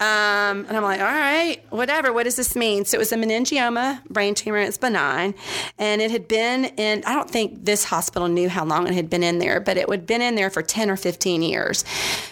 Um, 0.00 0.66
and 0.66 0.76
I'm 0.76 0.82
like, 0.82 1.00
All 1.00 1.06
right, 1.06 1.60
whatever. 1.70 2.12
What 2.12 2.24
does 2.24 2.36
this 2.36 2.54
mean? 2.54 2.84
So 2.84 2.96
it 2.96 2.98
was 2.98 3.12
a 3.12 3.16
meningioma 3.16 4.04
brain 4.06 4.34
tumor. 4.34 4.58
It's 4.58 4.78
benign. 4.78 5.34
And 5.78 6.02
it 6.02 6.10
had 6.10 6.28
been 6.28 6.66
in, 6.76 7.04
I 7.06 7.14
don't 7.14 7.30
think 7.30 7.64
this 7.64 7.84
hospital 7.84 8.28
knew 8.28 8.48
how 8.48 8.64
long 8.64 8.86
it 8.86 8.94
had 8.94 9.08
been 9.08 9.22
in 9.22 9.38
there, 9.38 9.60
but 9.60 9.76
it 9.76 9.88
had 9.88 10.06
been 10.06 10.22
in 10.22 10.34
there 10.34 10.50
for 10.50 10.62
10 10.62 10.90
or 10.90 10.96
15 10.96 11.42
years. 11.42 11.84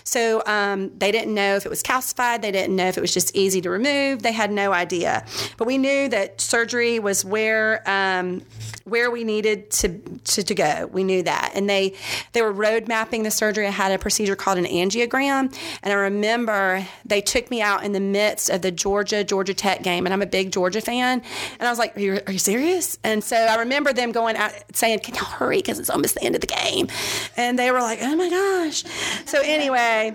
So 0.05 0.43
um, 0.47 0.97
they 0.99 1.13
didn't 1.13 1.35
know 1.35 1.57
if 1.57 1.65
it 1.65 1.69
was 1.69 1.83
calcified. 1.83 2.43
They 2.43 2.53
didn't 2.53 2.75
know 2.77 2.89
if 2.89 2.99
it 2.99 3.01
was 3.01 3.15
just 3.15 3.35
easy 3.37 3.61
to 3.61 3.71
remove. 3.71 3.86
They 3.87 4.33
had 4.33 4.51
no 4.51 4.73
idea. 4.73 5.25
But 5.57 5.67
we 5.67 5.79
knew 5.79 6.09
that 6.09 6.41
surgery 6.41 6.99
was 6.99 7.25
where 7.25 7.83
um, 7.89 8.43
where 8.85 9.11
we 9.11 9.25
needed 9.25 9.69
to, 9.73 9.99
to, 9.99 10.45
to 10.45 10.55
go. 10.55 10.89
We 10.93 11.03
knew 11.03 11.23
that, 11.25 11.53
and 11.55 11.69
they 11.69 11.95
they 12.33 12.43
were 12.43 12.53
road 12.53 12.89
mapping 12.89 13.25
the 13.25 13.31
surgery. 13.31 13.67
I 13.67 13.71
had 13.71 13.93
a 13.93 13.99
procedure 13.99 14.37
called 14.37 14.59
an 14.59 14.65
angiogram, 14.65 15.55
and 15.83 15.93
I 15.93 15.97
remember 15.97 16.87
they 17.05 17.21
took 17.21 17.51
me 17.51 17.61
out 17.63 17.85
in 17.85 17.93
the 17.93 18.01
midst 18.01 18.51
of 18.51 18.63
the 18.63 18.71
Georgia 18.71 19.25
Georgia 19.25 19.55
Tech 19.55 19.83
game, 19.83 20.07
and 20.07 20.13
I'm 20.13 20.23
a 20.23 20.27
big 20.27 20.53
Georgia 20.53 20.81
fan, 20.81 21.23
and 21.59 21.67
I 21.67 21.71
was 21.71 21.79
like, 21.79 21.97
"Are 21.97 22.01
you, 22.01 22.21
are 22.27 22.33
you 22.33 22.39
serious?" 22.39 22.99
And 23.03 23.23
so 23.23 23.37
I 23.37 23.57
remember 23.57 23.93
them 23.93 24.13
going 24.13 24.37
out 24.37 24.53
saying, 24.73 25.01
"Can 25.01 25.15
y'all 25.15 25.25
hurry 25.25 25.59
because 25.59 25.79
it's 25.79 25.91
almost 25.91 26.15
the 26.15 26.23
end 26.23 26.35
of 26.35 26.41
the 26.41 26.47
game," 26.47 26.89
and 27.37 27.59
they 27.59 27.71
were 27.71 27.81
like, 27.81 27.99
"Oh 28.03 28.15
my 28.17 28.31
gosh!" 28.31 28.85
So 29.27 29.41
anyway. 29.43 30.15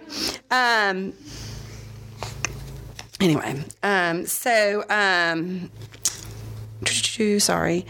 Um, 0.49 1.13
anyway, 3.21 3.63
um, 3.83 4.25
so 4.25 4.83
um, 4.89 5.69
sorry. 7.39 7.85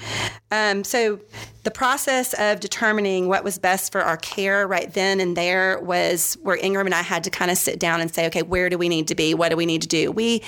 Um, 0.51 0.83
so 0.83 1.19
the 1.63 1.71
process 1.71 2.33
of 2.33 2.59
determining 2.59 3.27
what 3.27 3.43
was 3.43 3.59
best 3.59 3.91
for 3.91 4.01
our 4.01 4.17
care 4.17 4.67
right 4.67 4.91
then 4.93 5.19
and 5.19 5.37
there 5.37 5.79
was 5.79 6.37
where 6.41 6.57
Ingram 6.57 6.87
and 6.87 6.95
I 6.95 7.01
had 7.01 7.23
to 7.25 7.29
kind 7.29 7.51
of 7.51 7.57
sit 7.57 7.79
down 7.79 8.01
and 8.01 8.13
say, 8.13 8.25
okay, 8.27 8.41
where 8.41 8.69
do 8.69 8.77
we 8.77 8.89
need 8.89 9.07
to 9.09 9.15
be? 9.15 9.33
What 9.33 9.49
do 9.49 9.55
we 9.55 9.65
need 9.65 9.83
to 9.83 9.87
do? 9.87 10.11
We 10.11 10.41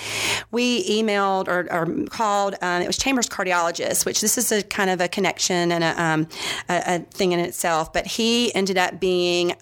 we 0.51 0.83
emailed 0.89 1.47
or, 1.47 1.71
or 1.71 2.05
called. 2.07 2.55
Um, 2.61 2.81
it 2.81 2.87
was 2.87 2.97
Chambers 2.97 3.29
cardiologist, 3.29 4.05
which 4.05 4.21
this 4.21 4.37
is 4.37 4.51
a 4.51 4.63
kind 4.63 4.89
of 4.89 4.99
a 5.01 5.07
connection 5.07 5.71
and 5.71 5.83
a, 5.83 6.03
um, 6.03 6.27
a, 6.67 6.83
a 6.85 6.99
thing 6.99 7.31
in 7.31 7.39
itself. 7.39 7.93
But 7.93 8.07
he 8.07 8.53
ended 8.55 8.77
up 8.77 8.99
being. 8.99 9.53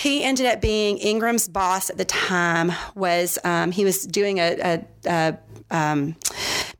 He 0.00 0.24
ended 0.24 0.46
up 0.46 0.62
being 0.62 0.96
Ingram's 0.96 1.46
boss 1.46 1.90
at 1.90 1.98
the 1.98 2.06
time. 2.06 2.72
Was 2.94 3.38
um, 3.44 3.70
he 3.70 3.84
was 3.84 4.06
doing 4.06 4.38
a, 4.38 4.56
a, 5.04 5.08
a 5.10 5.38
um, 5.70 6.16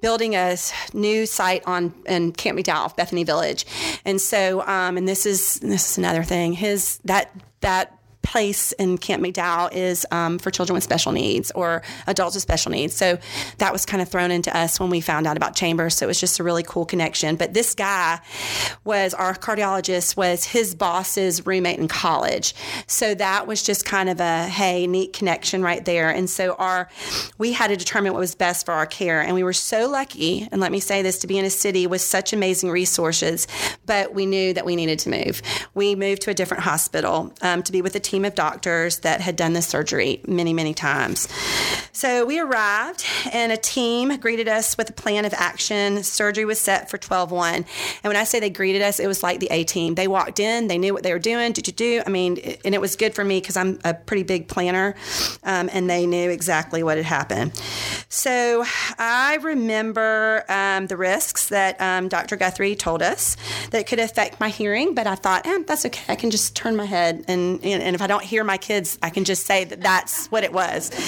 building 0.00 0.34
a 0.34 0.56
new 0.94 1.26
site 1.26 1.62
on 1.66 1.92
in 2.06 2.32
Camp 2.32 2.58
McDowell, 2.58 2.96
Bethany 2.96 3.24
Village, 3.24 3.66
and 4.06 4.18
so 4.18 4.62
um, 4.66 4.96
and 4.96 5.06
this 5.06 5.26
is 5.26 5.60
this 5.60 5.90
is 5.90 5.98
another 5.98 6.22
thing. 6.22 6.54
His 6.54 6.98
that 7.04 7.30
that 7.60 7.99
place 8.22 8.72
in 8.72 8.98
Camp 8.98 9.22
McDowell 9.22 9.72
is 9.72 10.06
um, 10.10 10.38
for 10.38 10.50
children 10.50 10.74
with 10.74 10.84
special 10.84 11.12
needs 11.12 11.50
or 11.52 11.82
adults 12.06 12.34
with 12.36 12.42
special 12.42 12.70
needs. 12.70 12.94
So 12.94 13.18
that 13.58 13.72
was 13.72 13.86
kind 13.86 14.02
of 14.02 14.08
thrown 14.08 14.30
into 14.30 14.54
us 14.56 14.78
when 14.78 14.90
we 14.90 15.00
found 15.00 15.26
out 15.26 15.36
about 15.36 15.56
Chambers. 15.56 15.94
So 15.94 16.06
it 16.06 16.08
was 16.08 16.20
just 16.20 16.38
a 16.38 16.44
really 16.44 16.62
cool 16.62 16.84
connection. 16.84 17.36
But 17.36 17.54
this 17.54 17.74
guy 17.74 18.20
was 18.84 19.14
our 19.14 19.34
cardiologist, 19.34 20.16
was 20.16 20.44
his 20.44 20.74
boss's 20.74 21.46
roommate 21.46 21.78
in 21.78 21.88
college. 21.88 22.54
So 22.86 23.14
that 23.14 23.46
was 23.46 23.62
just 23.62 23.84
kind 23.84 24.08
of 24.08 24.20
a 24.20 24.46
hey, 24.46 24.86
neat 24.86 25.12
connection 25.12 25.62
right 25.62 25.84
there. 25.84 26.10
And 26.10 26.28
so 26.28 26.54
our 26.54 26.88
we 27.38 27.52
had 27.52 27.68
to 27.68 27.76
determine 27.76 28.12
what 28.12 28.20
was 28.20 28.34
best 28.34 28.66
for 28.66 28.72
our 28.72 28.86
care. 28.86 29.20
And 29.20 29.34
we 29.34 29.42
were 29.42 29.52
so 29.52 29.88
lucky, 29.88 30.46
and 30.52 30.60
let 30.60 30.72
me 30.72 30.80
say 30.80 31.02
this, 31.02 31.18
to 31.20 31.26
be 31.26 31.38
in 31.38 31.44
a 31.44 31.50
city 31.50 31.86
with 31.86 32.00
such 32.00 32.32
amazing 32.32 32.70
resources, 32.70 33.46
but 33.86 34.14
we 34.14 34.26
knew 34.26 34.52
that 34.52 34.64
we 34.64 34.76
needed 34.76 34.98
to 35.00 35.10
move. 35.10 35.42
We 35.74 35.94
moved 35.94 36.22
to 36.22 36.30
a 36.30 36.34
different 36.34 36.62
hospital 36.62 37.32
um, 37.42 37.62
to 37.62 37.72
be 37.72 37.82
with 37.82 37.94
a 37.94 38.00
team 38.00 38.09
of 38.18 38.34
doctors 38.34 39.00
that 39.00 39.20
had 39.20 39.36
done 39.36 39.52
this 39.52 39.66
surgery 39.66 40.20
many, 40.26 40.52
many 40.52 40.74
times. 40.74 41.28
So 41.92 42.24
we 42.24 42.40
arrived, 42.40 43.04
and 43.32 43.52
a 43.52 43.56
team 43.56 44.16
greeted 44.18 44.48
us 44.48 44.76
with 44.76 44.90
a 44.90 44.92
plan 44.92 45.24
of 45.24 45.34
action. 45.34 46.02
Surgery 46.02 46.44
was 46.44 46.58
set 46.58 46.90
for 46.90 46.98
12 46.98 47.30
1. 47.30 47.54
And 47.54 47.66
when 48.02 48.16
I 48.16 48.24
say 48.24 48.40
they 48.40 48.50
greeted 48.50 48.82
us, 48.82 48.98
it 48.98 49.06
was 49.06 49.22
like 49.22 49.40
the 49.40 49.48
A 49.50 49.64
team. 49.64 49.94
They 49.94 50.08
walked 50.08 50.40
in, 50.40 50.68
they 50.68 50.78
knew 50.78 50.92
what 50.92 51.02
they 51.02 51.12
were 51.12 51.18
doing. 51.18 51.52
Did 51.52 51.66
you 51.66 51.72
do? 51.72 52.02
I 52.06 52.10
mean, 52.10 52.38
and 52.64 52.74
it 52.74 52.80
was 52.80 52.96
good 52.96 53.14
for 53.14 53.24
me 53.24 53.40
because 53.40 53.56
I'm 53.56 53.78
a 53.84 53.94
pretty 53.94 54.22
big 54.22 54.48
planner, 54.48 54.94
um, 55.44 55.70
and 55.72 55.88
they 55.88 56.06
knew 56.06 56.30
exactly 56.30 56.82
what 56.82 56.96
had 56.96 57.06
happened. 57.06 57.52
So 58.12 58.64
I 58.98 59.38
remember 59.40 60.44
um, 60.48 60.88
the 60.88 60.96
risks 60.96 61.48
that 61.50 61.80
um, 61.80 62.08
Dr. 62.08 62.34
Guthrie 62.34 62.74
told 62.74 63.02
us 63.02 63.36
that 63.70 63.86
could 63.86 64.00
affect 64.00 64.40
my 64.40 64.48
hearing, 64.48 64.96
but 64.96 65.06
I 65.06 65.14
thought, 65.14 65.46
eh, 65.46 65.62
that's 65.64 65.86
okay. 65.86 66.12
I 66.12 66.16
can 66.16 66.32
just 66.32 66.56
turn 66.56 66.74
my 66.74 66.86
head, 66.86 67.24
and, 67.28 67.64
and 67.64 67.94
if 67.94 68.02
I 68.02 68.08
don't 68.08 68.24
hear 68.24 68.42
my 68.42 68.56
kids, 68.56 68.98
I 69.00 69.10
can 69.10 69.22
just 69.22 69.46
say 69.46 69.62
that 69.62 69.80
that's 69.80 70.26
what 70.26 70.44
it 70.44 70.52
was. 70.52 70.90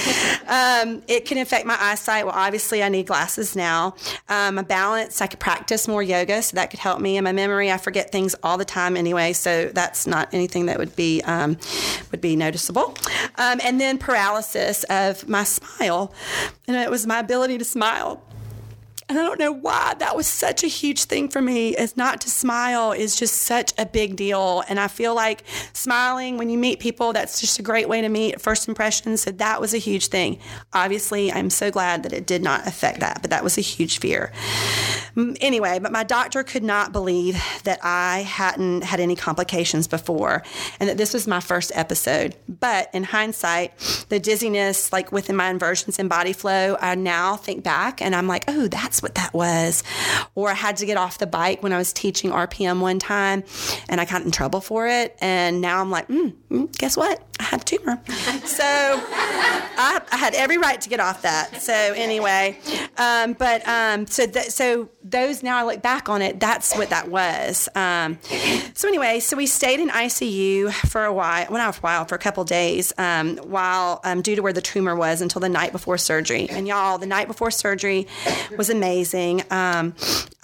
Um, 0.52 1.02
it 1.08 1.24
can 1.24 1.38
affect 1.38 1.66
my 1.66 1.76
eyesight. 1.80 2.26
Well, 2.26 2.34
obviously, 2.36 2.82
I 2.82 2.88
need 2.88 3.06
glasses 3.06 3.56
now. 3.56 3.94
Um, 4.28 4.56
my 4.56 4.62
balance, 4.62 5.20
I 5.22 5.26
could 5.26 5.38
practice 5.40 5.88
more 5.88 6.02
yoga, 6.02 6.42
so 6.42 6.56
that 6.56 6.70
could 6.70 6.80
help 6.80 7.00
me. 7.00 7.16
And 7.16 7.24
my 7.24 7.32
memory, 7.32 7.70
I 7.70 7.78
forget 7.78 8.12
things 8.12 8.34
all 8.42 8.58
the 8.58 8.64
time 8.64 8.96
anyway, 8.96 9.32
so 9.32 9.70
that's 9.72 10.06
not 10.06 10.28
anything 10.34 10.66
that 10.66 10.78
would 10.78 10.94
be 10.94 11.22
um, 11.22 11.56
would 12.10 12.20
be 12.20 12.36
noticeable. 12.36 12.94
Um, 13.36 13.60
and 13.64 13.80
then 13.80 13.96
paralysis 13.98 14.84
of 14.90 15.26
my 15.26 15.44
smile, 15.44 16.12
and 16.66 16.76
it 16.76 16.90
was 16.92 17.06
my 17.06 17.18
ability 17.20 17.56
to 17.56 17.64
smile. 17.64 18.22
And 19.08 19.18
I 19.18 19.22
don't 19.22 19.38
know 19.38 19.52
why 19.52 19.94
that 19.98 20.16
was 20.16 20.26
such 20.26 20.64
a 20.64 20.68
huge 20.68 21.04
thing 21.04 21.28
for 21.28 21.42
me 21.42 21.76
is 21.76 21.96
not 21.96 22.20
to 22.22 22.30
smile 22.30 22.92
is 22.92 23.16
just 23.16 23.42
such 23.42 23.72
a 23.78 23.84
big 23.84 24.16
deal. 24.16 24.62
And 24.68 24.80
I 24.80 24.88
feel 24.88 25.14
like 25.14 25.44
smiling 25.72 26.38
when 26.38 26.48
you 26.48 26.56
meet 26.56 26.80
people, 26.80 27.12
that's 27.12 27.40
just 27.40 27.58
a 27.58 27.62
great 27.62 27.88
way 27.88 28.00
to 28.00 28.08
meet 28.08 28.40
first 28.40 28.68
impressions. 28.68 29.22
So 29.22 29.30
that 29.32 29.60
was 29.60 29.74
a 29.74 29.78
huge 29.78 30.06
thing. 30.06 30.38
Obviously, 30.72 31.30
I'm 31.30 31.50
so 31.50 31.70
glad 31.70 32.04
that 32.04 32.12
it 32.12 32.26
did 32.26 32.42
not 32.42 32.66
affect 32.66 33.00
that, 33.00 33.20
but 33.20 33.30
that 33.30 33.44
was 33.44 33.58
a 33.58 33.60
huge 33.60 33.98
fear. 33.98 34.32
Anyway, 35.40 35.78
but 35.78 35.92
my 35.92 36.04
doctor 36.04 36.42
could 36.42 36.64
not 36.64 36.92
believe 36.92 37.42
that 37.64 37.80
I 37.82 38.20
hadn't 38.20 38.82
had 38.84 38.98
any 38.98 39.14
complications 39.14 39.86
before 39.86 40.42
and 40.80 40.88
that 40.88 40.96
this 40.96 41.12
was 41.12 41.26
my 41.26 41.40
first 41.40 41.70
episode. 41.74 42.34
But 42.48 42.88
in 42.94 43.04
hindsight, 43.04 43.76
the 44.08 44.18
dizziness, 44.18 44.90
like 44.92 45.12
within 45.12 45.36
my 45.36 45.50
inversions 45.50 45.98
and 45.98 46.08
body 46.08 46.32
flow, 46.32 46.78
I 46.80 46.94
now 46.94 47.36
think 47.36 47.62
back 47.62 48.00
and 48.00 48.14
I'm 48.14 48.26
like, 48.26 48.44
oh, 48.48 48.68
that's 48.68 49.01
what 49.02 49.14
that 49.16 49.32
was. 49.34 49.82
Or 50.34 50.50
I 50.50 50.54
had 50.54 50.76
to 50.78 50.86
get 50.86 50.96
off 50.96 51.18
the 51.18 51.26
bike 51.26 51.62
when 51.62 51.72
I 51.72 51.78
was 51.78 51.92
teaching 51.92 52.30
RPM 52.30 52.80
one 52.80 52.98
time 52.98 53.44
and 53.88 54.00
I 54.00 54.04
got 54.04 54.22
in 54.22 54.30
trouble 54.30 54.60
for 54.60 54.86
it. 54.86 55.16
And 55.20 55.60
now 55.60 55.80
I'm 55.80 55.90
like, 55.90 56.08
mm, 56.08 56.34
mm, 56.50 56.78
guess 56.78 56.96
what? 56.96 57.20
I 57.42 57.44
had 57.44 57.62
a 57.62 57.64
tumor. 57.64 58.00
so 58.44 58.64
I, 58.64 60.00
I, 60.12 60.16
had 60.16 60.34
every 60.34 60.58
right 60.58 60.80
to 60.80 60.88
get 60.88 61.00
off 61.00 61.22
that. 61.22 61.60
So 61.60 61.72
anyway, 61.72 62.56
um, 62.96 63.32
but 63.32 63.66
um, 63.66 64.06
so 64.06 64.26
th- 64.26 64.50
so 64.50 64.88
those 65.02 65.42
now 65.42 65.58
I 65.58 65.64
look 65.64 65.82
back 65.82 66.08
on 66.08 66.22
it, 66.22 66.38
that's 66.38 66.76
what 66.76 66.90
that 66.90 67.08
was. 67.08 67.68
Um, 67.74 68.18
so 68.74 68.86
anyway, 68.86 69.18
so 69.18 69.36
we 69.36 69.46
stayed 69.46 69.80
in 69.80 69.88
ICU 69.88 70.72
for 70.88 71.04
a 71.04 71.12
while, 71.12 71.46
well 71.50 71.58
not 71.58 71.74
for 71.74 71.80
a 71.80 71.82
while, 71.82 72.04
for 72.04 72.14
a 72.14 72.18
couple 72.18 72.44
days, 72.44 72.92
um, 72.96 73.36
while 73.38 74.00
um, 74.04 74.22
due 74.22 74.36
to 74.36 74.42
where 74.42 74.52
the 74.52 74.60
tumor 74.60 74.94
was 74.94 75.20
until 75.20 75.40
the 75.40 75.48
night 75.48 75.72
before 75.72 75.98
surgery. 75.98 76.48
And 76.48 76.68
y'all, 76.68 76.98
the 76.98 77.06
night 77.06 77.26
before 77.26 77.50
surgery 77.50 78.06
was 78.56 78.70
amazing. 78.70 79.42
Um, 79.50 79.94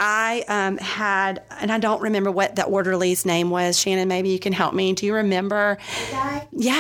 I 0.01 0.45
um, 0.49 0.79
had, 0.79 1.43
and 1.61 1.71
I 1.71 1.79
don't 1.79 2.03
remember 2.03 2.33
what 2.33 2.57
the 2.57 2.65
orderly's 2.65 3.25
name 3.25 3.51
was. 3.51 3.79
Shannon, 3.79 4.09
maybe 4.09 4.31
you 4.31 4.41
can 4.41 4.53
help 4.53 4.75
me. 4.75 4.93
Do 4.95 5.07
you 5.07 5.15
remember? 5.15 5.79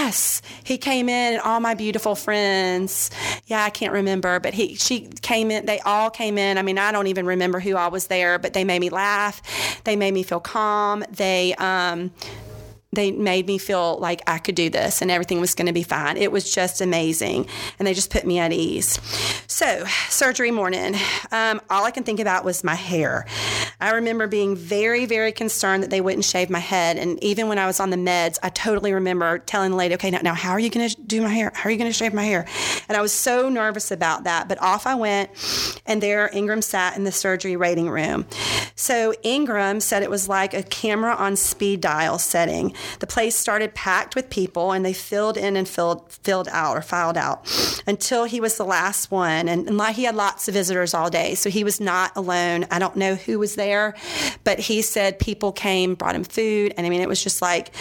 Yes, 0.09 0.40
he 0.64 0.79
came 0.79 1.11
in, 1.11 1.35
and 1.35 1.42
all 1.42 1.61
my 1.61 1.75
beautiful 1.75 2.14
friends. 2.14 3.11
Yeah, 3.44 3.62
I 3.62 3.68
can't 3.68 3.92
remember, 3.92 4.40
but 4.40 4.55
he, 4.55 4.75
she 4.75 5.01
came 5.21 5.51
in. 5.51 5.66
They 5.66 5.81
all 5.81 6.09
came 6.09 6.38
in. 6.38 6.57
I 6.57 6.62
mean, 6.62 6.79
I 6.79 6.92
don't 6.92 7.09
even 7.09 7.27
remember 7.27 7.61
who 7.61 7.77
I 7.77 7.88
was 7.88 8.07
there, 8.07 8.38
but 8.38 8.55
they 8.55 8.64
made 8.64 8.79
me 8.79 8.88
laugh. 8.88 9.42
They 9.85 9.97
made 9.97 10.14
me 10.14 10.23
feel 10.23 10.40
calm. 10.40 11.05
They, 11.11 11.53
um, 11.57 12.11
they 12.92 13.11
made 13.11 13.46
me 13.46 13.59
feel 13.59 13.98
like 13.98 14.22
I 14.27 14.38
could 14.38 14.55
do 14.55 14.70
this 14.70 15.03
and 15.03 15.11
everything 15.11 15.40
was 15.40 15.55
going 15.55 15.66
to 15.66 15.74
be 15.74 15.83
fine. 15.83 16.16
It 16.16 16.33
was 16.33 16.51
just 16.51 16.81
amazing. 16.81 17.46
And 17.79 17.87
they 17.87 17.92
just 17.92 18.11
put 18.11 18.27
me 18.27 18.38
at 18.38 18.51
ease. 18.51 18.98
So, 19.46 19.85
surgery 20.09 20.51
morning, 20.51 20.94
um, 21.31 21.61
all 21.68 21.85
I 21.85 21.90
can 21.90 22.03
think 22.03 22.18
about 22.18 22.46
was 22.46 22.64
my 22.64 22.74
hair. 22.74 23.27
I 23.79 23.92
remember 23.92 24.27
being 24.27 24.57
very, 24.57 25.05
very 25.05 25.33
concerned 25.33 25.83
that 25.83 25.90
they 25.90 26.01
wouldn't 26.01 26.24
shave 26.24 26.48
my 26.48 26.61
head. 26.61 26.96
And 26.96 27.22
even 27.22 27.48
when 27.48 27.59
I 27.59 27.66
was 27.66 27.79
on 27.79 27.90
the 27.90 27.96
meds, 27.96 28.38
I 28.42 28.48
totally 28.48 28.94
remember 28.94 29.38
telling 29.38 29.72
the 29.72 29.77
lady, 29.77 29.94
okay, 29.94 30.11
now, 30.11 30.20
now 30.22 30.35
how 30.35 30.53
are 30.53 30.61
you 30.61 30.70
going 30.70 30.88
to 30.88 31.01
do 31.03 31.20
my 31.20 31.29
hair? 31.29 31.53
How 31.55 31.68
are 31.68 31.72
you 31.72 31.79
going 31.79 31.90
to 31.90 31.96
shave 31.96 32.14
my 32.14 32.24
hair? 32.24 32.46
And 32.88 32.96
I 32.96 33.03
was 33.03 33.12
so 33.12 33.51
nervous 33.51 33.90
about 33.90 34.24
that. 34.24 34.48
But 34.48 34.62
off 34.62 34.87
I 34.87 34.94
went, 34.94 35.31
and 35.85 36.03
there 36.03 36.31
Ingram 36.33 36.62
sat 36.62 36.96
in 36.96 37.05
the 37.05 37.12
surgery 37.12 37.57
waiting 37.57 37.90
room. 37.90 38.27
So, 38.77 39.12
Ingram 39.22 39.81
said 39.81 40.03
it 40.03 40.11
was 40.11 40.29
like 40.29 40.55
a 40.55 40.62
camera 40.62 41.14
on 41.14 41.37
speed 41.37 41.83
dial 41.83 42.18
setting. 42.18 42.74
The 43.01 43.07
place 43.07 43.37
started 43.37 43.75
packed 43.75 44.14
with 44.14 44.31
people 44.31 44.73
and 44.73 44.85
they 44.85 44.93
filled 44.93 45.37
in 45.37 45.57
and 45.57 45.69
filled 45.69 46.12
filled 46.12 46.49
out 46.49 46.77
or 46.77 46.83
filed 46.83 47.17
out 47.17 47.47
until 47.87 48.25
he 48.25 48.41
was 48.41 48.57
the 48.57 48.64
last 48.64 49.11
one. 49.11 49.49
And, 49.49 49.69
and 49.69 49.81
he 49.95 50.05
had 50.05 50.14
lots 50.14 50.49
of 50.49 50.55
visitors 50.55 50.95
all 50.95 51.11
day, 51.11 51.35
so 51.35 51.51
he 51.51 51.64
was 51.64 51.81
not 51.81 52.12
alone. 52.17 52.67
I 52.71 52.79
don't 52.79 52.97
know 52.97 53.14
who 53.14 53.38
was 53.38 53.55
there, 53.55 53.95
but 54.45 54.59
he 54.59 54.83
said 54.83 55.19
people 55.19 55.53
came, 55.53 55.95
brought 55.95 56.14
him 56.14 56.25
food, 56.25 56.75
and 56.77 56.87
I 56.87 56.91
mean 56.91 57.01
it 57.01 57.09
was 57.09 57.23
just 57.23 57.43
like 57.43 57.75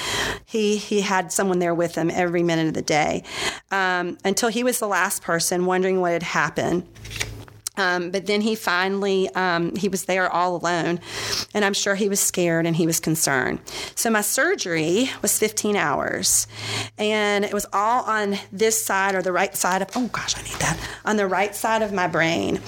he 0.46 0.78
he 0.78 1.02
had 1.02 1.32
someone 1.32 1.60
there 1.60 1.76
with 1.76 1.96
him 1.96 2.10
every 2.10 2.44
minute 2.44 2.68
of 2.68 2.74
the 2.74 2.82
day 2.82 3.24
um, 3.72 4.18
until 4.24 4.50
he 4.50 4.64
was 4.64 4.80
the 4.80 4.88
last 4.88 5.22
person, 5.22 5.66
wondering 5.66 6.02
what 6.02 6.14
had 6.14 6.24
happened. 6.24 6.88
Um, 7.78 8.10
but 8.10 8.26
then 8.26 8.42
he 8.42 8.56
finally 8.56 9.30
um, 9.36 9.76
he 9.76 9.88
was 9.88 10.06
there 10.06 10.30
all 10.30 10.56
alone 10.56 11.00
and 11.58 11.66
i'm 11.66 11.74
sure 11.74 11.96
he 11.96 12.08
was 12.08 12.20
scared 12.20 12.68
and 12.68 12.76
he 12.76 12.86
was 12.86 13.00
concerned 13.00 13.60
so 13.96 14.12
my 14.12 14.22
surgery 14.22 15.10
was 15.24 15.40
15 15.40 15.76
hours 15.76 16.46
and 17.00 17.44
it 17.44 17.54
was 17.54 17.66
all 17.74 18.04
on 18.04 18.38
this 18.52 18.80
side 18.80 19.16
or 19.16 19.24
the 19.24 19.32
right 19.32 19.56
side 19.56 19.82
of 19.82 19.90
oh 19.96 20.08
gosh 20.08 20.38
i 20.38 20.42
need 20.44 20.60
that 20.60 20.80
on 21.04 21.18
the 21.18 21.26
right 21.26 21.56
side 21.56 21.82
of 21.82 21.92
my 21.92 22.08
brain 22.08 22.62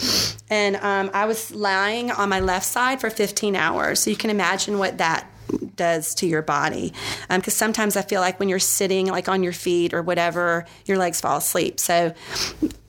and 0.49 0.75
um, 0.77 1.11
i 1.13 1.25
was 1.25 1.53
lying 1.53 2.09
on 2.09 2.27
my 2.29 2.39
left 2.39 2.65
side 2.65 2.99
for 2.99 3.11
15 3.11 3.55
hours 3.55 3.99
so 3.99 4.09
you 4.09 4.17
can 4.17 4.31
imagine 4.31 4.79
what 4.79 4.97
that 4.97 5.29
does 5.75 6.13
to 6.15 6.27
your 6.27 6.41
body. 6.41 6.93
Because 7.29 7.53
um, 7.53 7.57
sometimes 7.57 7.95
I 7.95 8.01
feel 8.01 8.21
like 8.21 8.39
when 8.39 8.49
you're 8.49 8.59
sitting 8.59 9.07
like 9.07 9.27
on 9.27 9.43
your 9.43 9.53
feet 9.53 9.93
or 9.93 10.01
whatever, 10.01 10.65
your 10.85 10.97
legs 10.97 11.21
fall 11.21 11.37
asleep. 11.37 11.79
So 11.79 12.13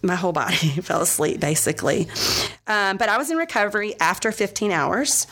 my 0.02 0.14
whole 0.14 0.32
body 0.32 0.56
fell 0.82 1.02
asleep 1.02 1.40
basically. 1.40 2.08
Um, 2.66 2.96
but 2.96 3.08
I 3.08 3.18
was 3.18 3.30
in 3.30 3.36
recovery 3.36 3.94
after 3.98 4.30
15 4.30 4.70
hours, 4.70 5.26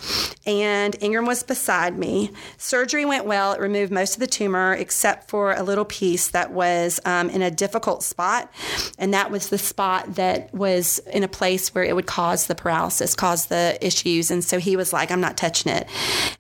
and 0.44 0.96
Ingram 1.00 1.24
was 1.24 1.42
beside 1.44 1.96
me. 1.96 2.32
Surgery 2.56 3.04
went 3.04 3.26
well. 3.26 3.52
It 3.52 3.60
removed 3.60 3.92
most 3.92 4.14
of 4.14 4.20
the 4.20 4.26
tumor 4.26 4.74
except 4.74 5.30
for 5.30 5.52
a 5.52 5.62
little 5.62 5.84
piece 5.84 6.28
that 6.28 6.50
was 6.50 6.98
um, 7.04 7.30
in 7.30 7.42
a 7.42 7.50
difficult 7.50 8.02
spot, 8.02 8.52
and 8.98 9.14
that 9.14 9.30
was 9.30 9.50
the 9.50 9.58
spot 9.58 10.16
that 10.16 10.52
was 10.52 10.98
in 11.12 11.22
a 11.22 11.28
place 11.28 11.74
where 11.74 11.84
it 11.84 11.94
would 11.94 12.06
cause 12.06 12.46
the 12.46 12.54
paralysis, 12.54 13.14
cause 13.14 13.46
the 13.46 13.78
issues. 13.80 14.30
And 14.30 14.42
so 14.42 14.58
he 14.58 14.76
was 14.76 14.92
like, 14.92 15.10
I'm 15.10 15.20
not 15.20 15.36
touching 15.36 15.72
it. 15.72 15.88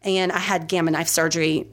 And 0.02 0.32
I 0.32 0.38
had 0.38 0.66
gamma 0.66 0.90
knife 0.90 1.08
surgery 1.08 1.68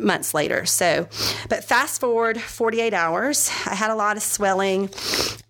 months 0.00 0.34
later. 0.34 0.66
So, 0.66 1.08
but 1.48 1.64
fast 1.64 2.00
forward 2.00 2.40
48 2.40 2.94
hours, 2.94 3.50
I 3.66 3.74
had 3.74 3.90
a 3.90 3.94
lot 3.94 4.16
of 4.16 4.22
swelling. 4.22 4.90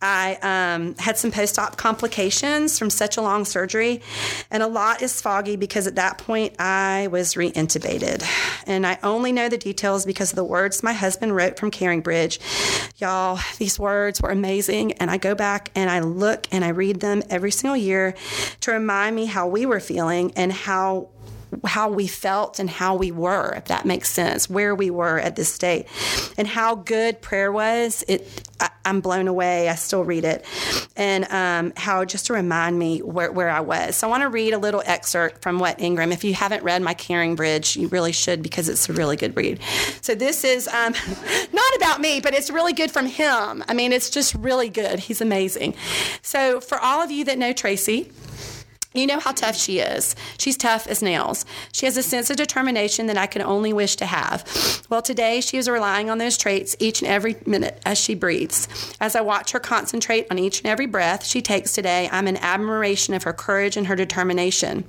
I 0.02 0.38
um, 0.42 0.94
had 0.96 1.18
some 1.18 1.30
post 1.30 1.58
op 1.58 1.76
complications 1.76 2.78
from 2.78 2.90
such 2.90 3.16
a 3.16 3.22
long 3.22 3.44
surgery, 3.44 4.02
and 4.50 4.62
a 4.62 4.66
lot 4.66 5.02
is 5.02 5.20
foggy 5.20 5.56
because 5.56 5.86
at 5.86 5.96
that 5.96 6.18
point 6.18 6.54
I 6.58 7.08
was 7.08 7.36
re 7.36 7.52
intubated. 7.52 8.24
And 8.66 8.86
I 8.86 8.98
only 9.02 9.32
know 9.32 9.48
the 9.48 9.58
details 9.58 10.06
because 10.06 10.32
of 10.32 10.36
the 10.36 10.44
words 10.44 10.82
my 10.82 10.92
husband 10.92 11.34
wrote 11.34 11.58
from 11.58 11.70
CaringBridge. 11.70 13.00
Y'all, 13.00 13.38
these 13.58 13.78
words 13.78 14.20
were 14.20 14.30
amazing. 14.30 14.92
And 14.94 15.10
I 15.10 15.16
go 15.16 15.34
back 15.34 15.70
and 15.74 15.90
I 15.90 16.00
look 16.00 16.46
and 16.50 16.64
I 16.64 16.68
read 16.68 17.00
them 17.00 17.22
every 17.30 17.50
single 17.50 17.76
year 17.76 18.14
to 18.60 18.72
remind 18.72 19.16
me 19.16 19.26
how 19.26 19.46
we 19.46 19.66
were 19.66 19.80
feeling 19.80 20.32
and 20.36 20.52
how 20.52 21.08
how 21.64 21.90
we 21.90 22.06
felt 22.06 22.58
and 22.58 22.68
how 22.68 22.94
we 22.94 23.10
were, 23.10 23.52
if 23.54 23.66
that 23.66 23.84
makes 23.84 24.10
sense, 24.10 24.48
where 24.48 24.74
we 24.74 24.90
were 24.90 25.18
at 25.18 25.36
this 25.36 25.52
state, 25.52 25.86
and 26.36 26.46
how 26.46 26.74
good 26.74 27.20
prayer 27.20 27.50
was. 27.50 28.04
It, 28.08 28.48
I, 28.60 28.70
am 28.84 29.00
blown 29.00 29.28
away. 29.28 29.68
I 29.68 29.74
still 29.74 30.04
read 30.04 30.24
it, 30.24 30.44
and 30.96 31.24
um, 31.30 31.72
how 31.76 32.04
just 32.04 32.26
to 32.26 32.32
remind 32.32 32.78
me 32.78 32.98
where, 33.00 33.32
where 33.32 33.50
I 33.50 33.60
was. 33.60 33.96
So 33.96 34.06
I 34.06 34.10
want 34.10 34.22
to 34.22 34.28
read 34.28 34.52
a 34.52 34.58
little 34.58 34.82
excerpt 34.84 35.42
from 35.42 35.58
what 35.58 35.80
Ingram. 35.80 36.12
If 36.12 36.24
you 36.24 36.34
haven't 36.34 36.62
read 36.62 36.82
my 36.82 36.94
Caring 36.94 37.36
Bridge, 37.36 37.76
you 37.76 37.88
really 37.88 38.12
should 38.12 38.42
because 38.42 38.68
it's 38.68 38.88
a 38.88 38.92
really 38.92 39.16
good 39.16 39.36
read. 39.36 39.60
So 40.02 40.14
this 40.14 40.44
is 40.44 40.68
um, 40.68 40.94
not 41.52 41.76
about 41.76 42.00
me, 42.00 42.20
but 42.20 42.34
it's 42.34 42.50
really 42.50 42.72
good 42.72 42.90
from 42.90 43.06
him. 43.06 43.64
I 43.68 43.74
mean, 43.74 43.92
it's 43.92 44.10
just 44.10 44.34
really 44.34 44.68
good. 44.68 44.98
He's 44.98 45.20
amazing. 45.20 45.74
So 46.22 46.60
for 46.60 46.78
all 46.78 47.02
of 47.02 47.10
you 47.10 47.24
that 47.24 47.38
know 47.38 47.52
Tracy. 47.52 48.10
You 48.92 49.06
know 49.06 49.20
how 49.20 49.30
tough 49.30 49.56
she 49.56 49.78
is. 49.78 50.16
She's 50.36 50.56
tough 50.56 50.88
as 50.88 51.00
nails. 51.00 51.44
She 51.72 51.86
has 51.86 51.96
a 51.96 52.02
sense 52.02 52.28
of 52.28 52.36
determination 52.36 53.06
that 53.06 53.16
I 53.16 53.26
can 53.26 53.40
only 53.40 53.72
wish 53.72 53.94
to 53.96 54.06
have. 54.06 54.44
Well, 54.90 55.00
today 55.00 55.40
she 55.40 55.58
is 55.58 55.68
relying 55.68 56.10
on 56.10 56.18
those 56.18 56.36
traits 56.36 56.74
each 56.80 57.00
and 57.00 57.08
every 57.08 57.36
minute 57.46 57.80
as 57.86 57.98
she 57.98 58.16
breathes. 58.16 58.66
As 59.00 59.14
I 59.14 59.20
watch 59.20 59.52
her 59.52 59.60
concentrate 59.60 60.26
on 60.28 60.40
each 60.40 60.58
and 60.58 60.66
every 60.66 60.86
breath 60.86 61.24
she 61.24 61.40
takes 61.40 61.72
today, 61.72 62.08
I'm 62.10 62.26
in 62.26 62.36
admiration 62.38 63.14
of 63.14 63.22
her 63.22 63.32
courage 63.32 63.76
and 63.76 63.86
her 63.86 63.94
determination. 63.94 64.84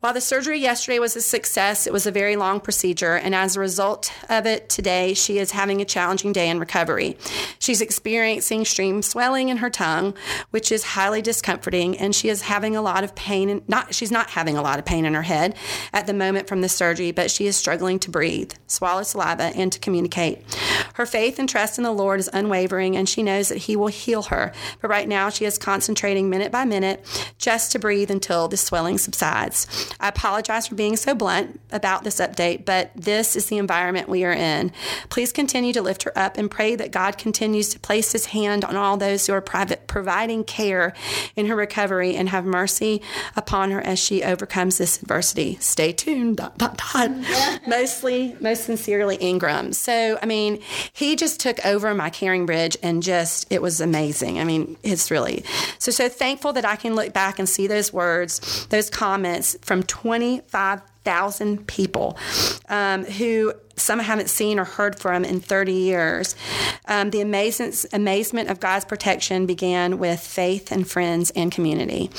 While 0.00 0.12
the 0.12 0.20
surgery 0.20 0.60
yesterday 0.60 0.98
was 0.98 1.16
a 1.16 1.22
success, 1.22 1.86
it 1.86 1.92
was 1.92 2.06
a 2.06 2.12
very 2.12 2.36
long 2.36 2.60
procedure, 2.60 3.16
and 3.16 3.34
as 3.34 3.56
a 3.56 3.60
result 3.60 4.12
of 4.28 4.46
it, 4.46 4.68
today 4.68 5.14
she 5.14 5.38
is 5.38 5.50
having 5.52 5.80
a 5.80 5.86
challenging 5.86 6.32
day 6.32 6.48
in 6.50 6.60
recovery. 6.60 7.16
She's 7.58 7.80
experiencing 7.80 8.60
extreme 8.60 9.00
swelling 9.02 9.48
in 9.48 9.56
her 9.56 9.70
tongue, 9.70 10.14
which 10.50 10.70
is 10.70 10.84
highly 10.84 11.22
discomforting, 11.22 11.96
and 11.96 12.14
she 12.14 12.28
is 12.28 12.42
having 12.42 12.76
a 12.76 12.82
lot 12.82 13.02
of 13.06 13.14
pain. 13.14 13.48
And 13.48 13.66
not 13.68 13.94
she's 13.94 14.12
not 14.12 14.30
having 14.30 14.56
a 14.56 14.62
lot 14.62 14.78
of 14.78 14.84
pain 14.84 15.06
in 15.06 15.14
her 15.14 15.22
head 15.22 15.56
at 15.92 16.06
the 16.06 16.12
moment 16.12 16.48
from 16.48 16.60
the 16.60 16.68
surgery, 16.68 17.12
but 17.12 17.30
she 17.30 17.46
is 17.46 17.56
struggling 17.56 17.98
to 18.00 18.10
breathe, 18.10 18.52
swallow 18.66 19.02
saliva, 19.02 19.44
and 19.56 19.72
to 19.72 19.78
communicate. 19.78 20.44
Her 20.94 21.06
faith 21.06 21.38
and 21.38 21.48
trust 21.48 21.78
in 21.78 21.84
the 21.84 21.92
Lord 21.92 22.20
is 22.20 22.30
unwavering, 22.32 22.96
and 22.96 23.08
she 23.08 23.22
knows 23.22 23.48
that 23.48 23.58
He 23.58 23.76
will 23.76 23.86
heal 23.86 24.24
her. 24.24 24.52
But 24.82 24.88
right 24.88 25.08
now, 25.08 25.30
she 25.30 25.44
is 25.44 25.58
concentrating 25.58 26.28
minute 26.28 26.52
by 26.52 26.64
minute 26.64 27.04
just 27.38 27.72
to 27.72 27.78
breathe 27.78 28.10
until 28.10 28.48
the 28.48 28.56
swelling 28.56 28.98
subsides. 28.98 29.94
I 30.00 30.08
apologize 30.08 30.66
for 30.66 30.74
being 30.74 30.96
so 30.96 31.14
blunt 31.14 31.60
about 31.72 32.04
this 32.04 32.16
update, 32.16 32.64
but 32.64 32.90
this 32.94 33.36
is 33.36 33.46
the 33.46 33.58
environment 33.58 34.08
we 34.08 34.24
are 34.24 34.32
in. 34.32 34.72
Please 35.08 35.32
continue 35.32 35.72
to 35.72 35.82
lift 35.82 36.02
her 36.02 36.18
up 36.18 36.36
and 36.36 36.50
pray 36.50 36.76
that 36.76 36.90
God 36.90 37.18
continues 37.18 37.68
to 37.70 37.78
place 37.78 38.12
his 38.12 38.26
hand 38.26 38.64
on 38.64 38.76
all 38.76 38.96
those 38.96 39.26
who 39.26 39.32
are 39.32 39.40
private, 39.40 39.86
providing 39.86 40.44
care 40.44 40.94
in 41.36 41.46
her 41.46 41.56
recovery 41.56 42.16
and 42.16 42.28
have 42.28 42.44
mercy 42.44 42.95
upon 43.36 43.70
her 43.70 43.80
as 43.80 43.98
she 43.98 44.22
overcomes 44.22 44.78
this 44.78 45.00
adversity. 45.02 45.56
Stay 45.60 45.92
tuned. 45.92 46.36
Dot, 46.36 46.58
dot, 46.58 46.76
dot. 46.76 47.10
Mostly, 47.66 48.36
most 48.40 48.64
sincerely, 48.64 49.16
Ingram. 49.16 49.72
So, 49.72 50.18
I 50.22 50.26
mean, 50.26 50.60
he 50.92 51.16
just 51.16 51.40
took 51.40 51.64
over 51.64 51.92
my 51.94 52.10
caring 52.10 52.46
bridge 52.46 52.76
and 52.82 53.02
just, 53.02 53.46
it 53.50 53.62
was 53.62 53.80
amazing. 53.80 54.38
I 54.38 54.44
mean, 54.44 54.76
it's 54.82 55.10
really, 55.10 55.44
so, 55.78 55.90
so 55.90 56.08
thankful 56.08 56.52
that 56.54 56.64
I 56.64 56.76
can 56.76 56.94
look 56.94 57.12
back 57.12 57.38
and 57.38 57.48
see 57.48 57.66
those 57.66 57.92
words, 57.92 58.66
those 58.66 58.90
comments 58.90 59.56
from 59.62 59.82
25,000 59.82 61.66
people 61.66 62.18
um, 62.68 63.04
who 63.04 63.52
some 63.76 64.00
I 64.00 64.04
haven't 64.04 64.30
seen 64.30 64.58
or 64.58 64.64
heard 64.64 64.98
from 64.98 65.24
in 65.24 65.40
30 65.40 65.72
years. 65.72 66.34
Um, 66.86 67.10
the 67.10 67.20
amazement, 67.20 68.50
of 68.50 68.60
God's 68.60 68.84
protection 68.84 69.46
began 69.46 69.98
with 69.98 70.20
faith 70.20 70.72
and 70.72 70.88
friends 70.88 71.30
and 71.36 71.52
community. 71.52 72.10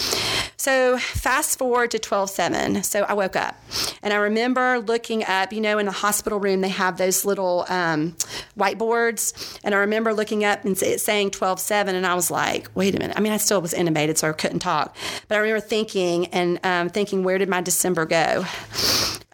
So 0.57 0.97
fast 0.97 1.57
forward 1.57 1.91
to 1.91 1.99
12-7. 1.99 2.83
So 2.83 3.03
I 3.03 3.13
woke 3.13 3.35
up 3.35 3.55
and 4.03 4.13
I 4.13 4.17
remember 4.17 4.79
looking 4.79 5.23
up, 5.23 5.53
you 5.53 5.61
know, 5.61 5.77
in 5.77 5.85
the 5.85 5.91
hospital 5.91 6.39
room, 6.39 6.61
they 6.61 6.69
have 6.69 6.97
those 6.97 7.25
little 7.25 7.65
um, 7.69 8.15
whiteboards. 8.57 9.59
And 9.63 9.73
I 9.73 9.79
remember 9.79 10.13
looking 10.13 10.43
up 10.43 10.65
and 10.65 10.81
it 10.81 11.01
saying 11.01 11.31
12-7 11.31 11.89
and 11.89 12.05
I 12.05 12.15
was 12.15 12.29
like, 12.29 12.69
wait 12.75 12.95
a 12.95 12.99
minute. 12.99 13.17
I 13.17 13.21
mean, 13.21 13.33
I 13.33 13.37
still 13.37 13.61
was 13.61 13.73
intubated, 13.73 14.17
so 14.17 14.29
I 14.29 14.33
couldn't 14.33 14.59
talk. 14.59 14.95
But 15.27 15.35
I 15.35 15.39
remember 15.39 15.61
thinking 15.61 16.27
and 16.27 16.59
um, 16.63 16.89
thinking, 16.89 17.23
where 17.23 17.37
did 17.37 17.49
my 17.49 17.61
December 17.61 18.05
go? 18.05 18.45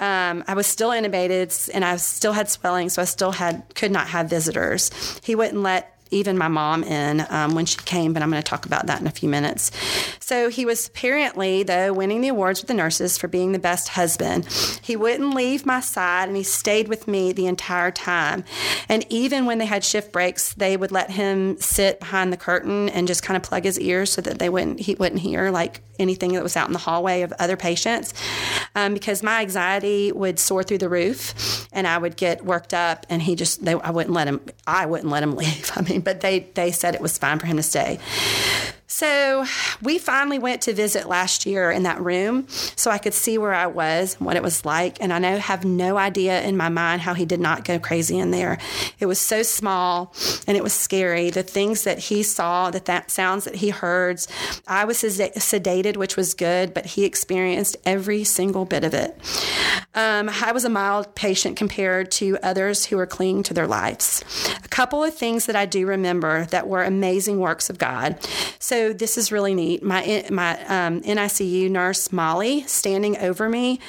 Um, 0.03 0.43
I 0.47 0.53
was 0.53 0.67
still 0.67 0.89
intubated 0.89 1.69
and 1.73 1.85
I 1.85 1.95
still 1.95 2.33
had 2.33 2.49
swelling, 2.49 2.89
so 2.89 3.01
I 3.01 3.05
still 3.05 3.31
had 3.31 3.63
could 3.73 3.91
not 3.91 4.07
have 4.07 4.29
visitors. 4.29 4.91
He 5.23 5.33
wouldn't 5.33 5.61
let 5.63 5.92
even 6.13 6.37
my 6.37 6.47
mom 6.47 6.83
in 6.83 7.25
um, 7.29 7.55
when 7.55 7.65
she 7.65 7.77
came, 7.77 8.13
but 8.13 8.21
I'm 8.21 8.29
going 8.29 8.41
to 8.41 8.49
talk 8.49 8.65
about 8.65 8.87
that 8.87 9.01
in 9.01 9.07
a 9.07 9.11
few 9.11 9.29
minutes. 9.29 9.71
So 10.19 10.49
he 10.49 10.65
was 10.65 10.87
apparently, 10.87 11.63
though, 11.63 11.93
winning 11.93 12.21
the 12.21 12.29
awards 12.29 12.61
with 12.61 12.67
the 12.67 12.73
nurses 12.73 13.17
for 13.17 13.27
being 13.27 13.51
the 13.51 13.59
best 13.59 13.89
husband. 13.89 14.45
He 14.81 14.95
wouldn't 14.95 15.33
leave 15.33 15.65
my 15.65 15.79
side 15.79 16.27
and 16.27 16.37
he 16.37 16.43
stayed 16.43 16.87
with 16.87 17.07
me 17.07 17.33
the 17.33 17.47
entire 17.47 17.91
time. 17.91 18.43
And 18.87 19.05
even 19.09 19.45
when 19.45 19.57
they 19.57 19.65
had 19.65 19.83
shift 19.83 20.11
breaks, 20.11 20.53
they 20.53 20.77
would 20.77 20.91
let 20.91 21.11
him 21.11 21.57
sit 21.59 21.99
behind 21.99 22.31
the 22.31 22.37
curtain 22.37 22.89
and 22.89 23.07
just 23.07 23.23
kind 23.23 23.37
of 23.37 23.43
plug 23.43 23.63
his 23.63 23.79
ears 23.79 24.11
so 24.11 24.21
that 24.21 24.39
they 24.39 24.49
wouldn't 24.49 24.79
he 24.79 24.95
wouldn't 24.95 25.21
hear 25.21 25.51
like 25.51 25.81
anything 25.99 26.33
that 26.33 26.43
was 26.43 26.57
out 26.57 26.67
in 26.67 26.73
the 26.73 26.79
hallway 26.79 27.21
of 27.21 27.31
other 27.39 27.55
patients 27.55 28.13
um, 28.75 28.93
because 28.93 29.21
my 29.21 29.41
anxiety 29.41 30.11
would 30.11 30.39
soar 30.39 30.63
through 30.63 30.77
the 30.77 30.89
roof 30.89 31.67
and 31.71 31.87
I 31.87 31.97
would 31.97 32.15
get 32.15 32.43
worked 32.43 32.73
up 32.73 33.05
and 33.09 33.21
he 33.21 33.35
just 33.35 33.63
they, 33.63 33.73
I 33.73 33.91
wouldn't 33.91 34.13
let 34.13 34.27
him 34.27 34.41
I 34.65 34.85
wouldn't 34.85 35.09
let 35.09 35.23
him 35.23 35.35
leave 35.35 35.71
I 35.75 35.81
mean 35.81 36.01
but 36.03 36.21
they 36.21 36.39
they 36.53 36.71
said 36.71 36.95
it 36.95 37.01
was 37.01 37.17
fine 37.17 37.39
for 37.39 37.45
him 37.47 37.57
to 37.57 37.63
stay 37.63 37.99
so 38.93 39.43
we 39.81 39.97
finally 39.97 40.37
went 40.37 40.61
to 40.61 40.73
visit 40.73 41.07
last 41.07 41.47
year 41.47 41.71
in 41.71 41.81
that 41.81 41.99
room 41.99 42.47
so 42.47 42.91
I 42.91 42.99
could 42.99 43.15
see 43.15 43.39
where 43.39 43.51
I 43.51 43.65
was 43.65 44.15
and 44.17 44.27
what 44.27 44.35
it 44.35 44.43
was 44.43 44.65
like. 44.65 45.01
And 45.01 45.11
I 45.11 45.17
know 45.17 45.39
have 45.39 45.65
no 45.65 45.97
idea 45.97 46.43
in 46.43 46.55
my 46.55 46.69
mind 46.69 47.01
how 47.01 47.15
he 47.15 47.25
did 47.25 47.39
not 47.39 47.65
go 47.65 47.79
crazy 47.79 48.19
in 48.19 48.29
there. 48.29 48.59
It 48.99 49.07
was 49.07 49.17
so 49.17 49.41
small 49.41 50.13
and 50.45 50.55
it 50.55 50.61
was 50.61 50.73
scary. 50.73 51.31
The 51.31 51.41
things 51.41 51.85
that 51.85 51.97
he 51.97 52.21
saw, 52.21 52.69
the 52.69 52.81
that 52.81 53.09
sounds 53.09 53.45
that 53.45 53.55
he 53.55 53.69
heard, 53.69 54.23
I 54.67 54.85
was 54.85 54.99
sedated, 54.99 55.97
which 55.97 56.15
was 56.15 56.35
good, 56.35 56.75
but 56.75 56.85
he 56.85 57.03
experienced 57.03 57.75
every 57.87 58.23
single 58.23 58.63
bit 58.63 58.83
of 58.83 58.93
it. 58.93 59.17
Um, 59.95 60.29
I 60.29 60.51
was 60.51 60.65
a 60.65 60.69
mild 60.69 61.15
patient 61.15 61.57
compared 61.57 62.11
to 62.11 62.37
others 62.43 62.85
who 62.85 62.97
were 62.97 63.07
clinging 63.07 63.41
to 63.43 63.55
their 63.55 63.67
lives. 63.67 64.23
A 64.63 64.67
couple 64.67 65.03
of 65.03 65.15
things 65.15 65.47
that 65.47 65.55
I 65.55 65.65
do 65.65 65.87
remember 65.87 66.45
that 66.45 66.67
were 66.67 66.83
amazing 66.83 67.39
works 67.39 67.71
of 67.71 67.79
God. 67.79 68.17
So 68.59 68.82
this 68.91 69.17
is 69.17 69.31
really 69.31 69.53
neat. 69.53 69.83
My 69.83 70.25
my 70.29 70.59
um, 70.65 71.01
NICU 71.01 71.69
nurse 71.69 72.11
Molly 72.11 72.63
standing 72.63 73.17
over 73.17 73.47
me 73.47 73.79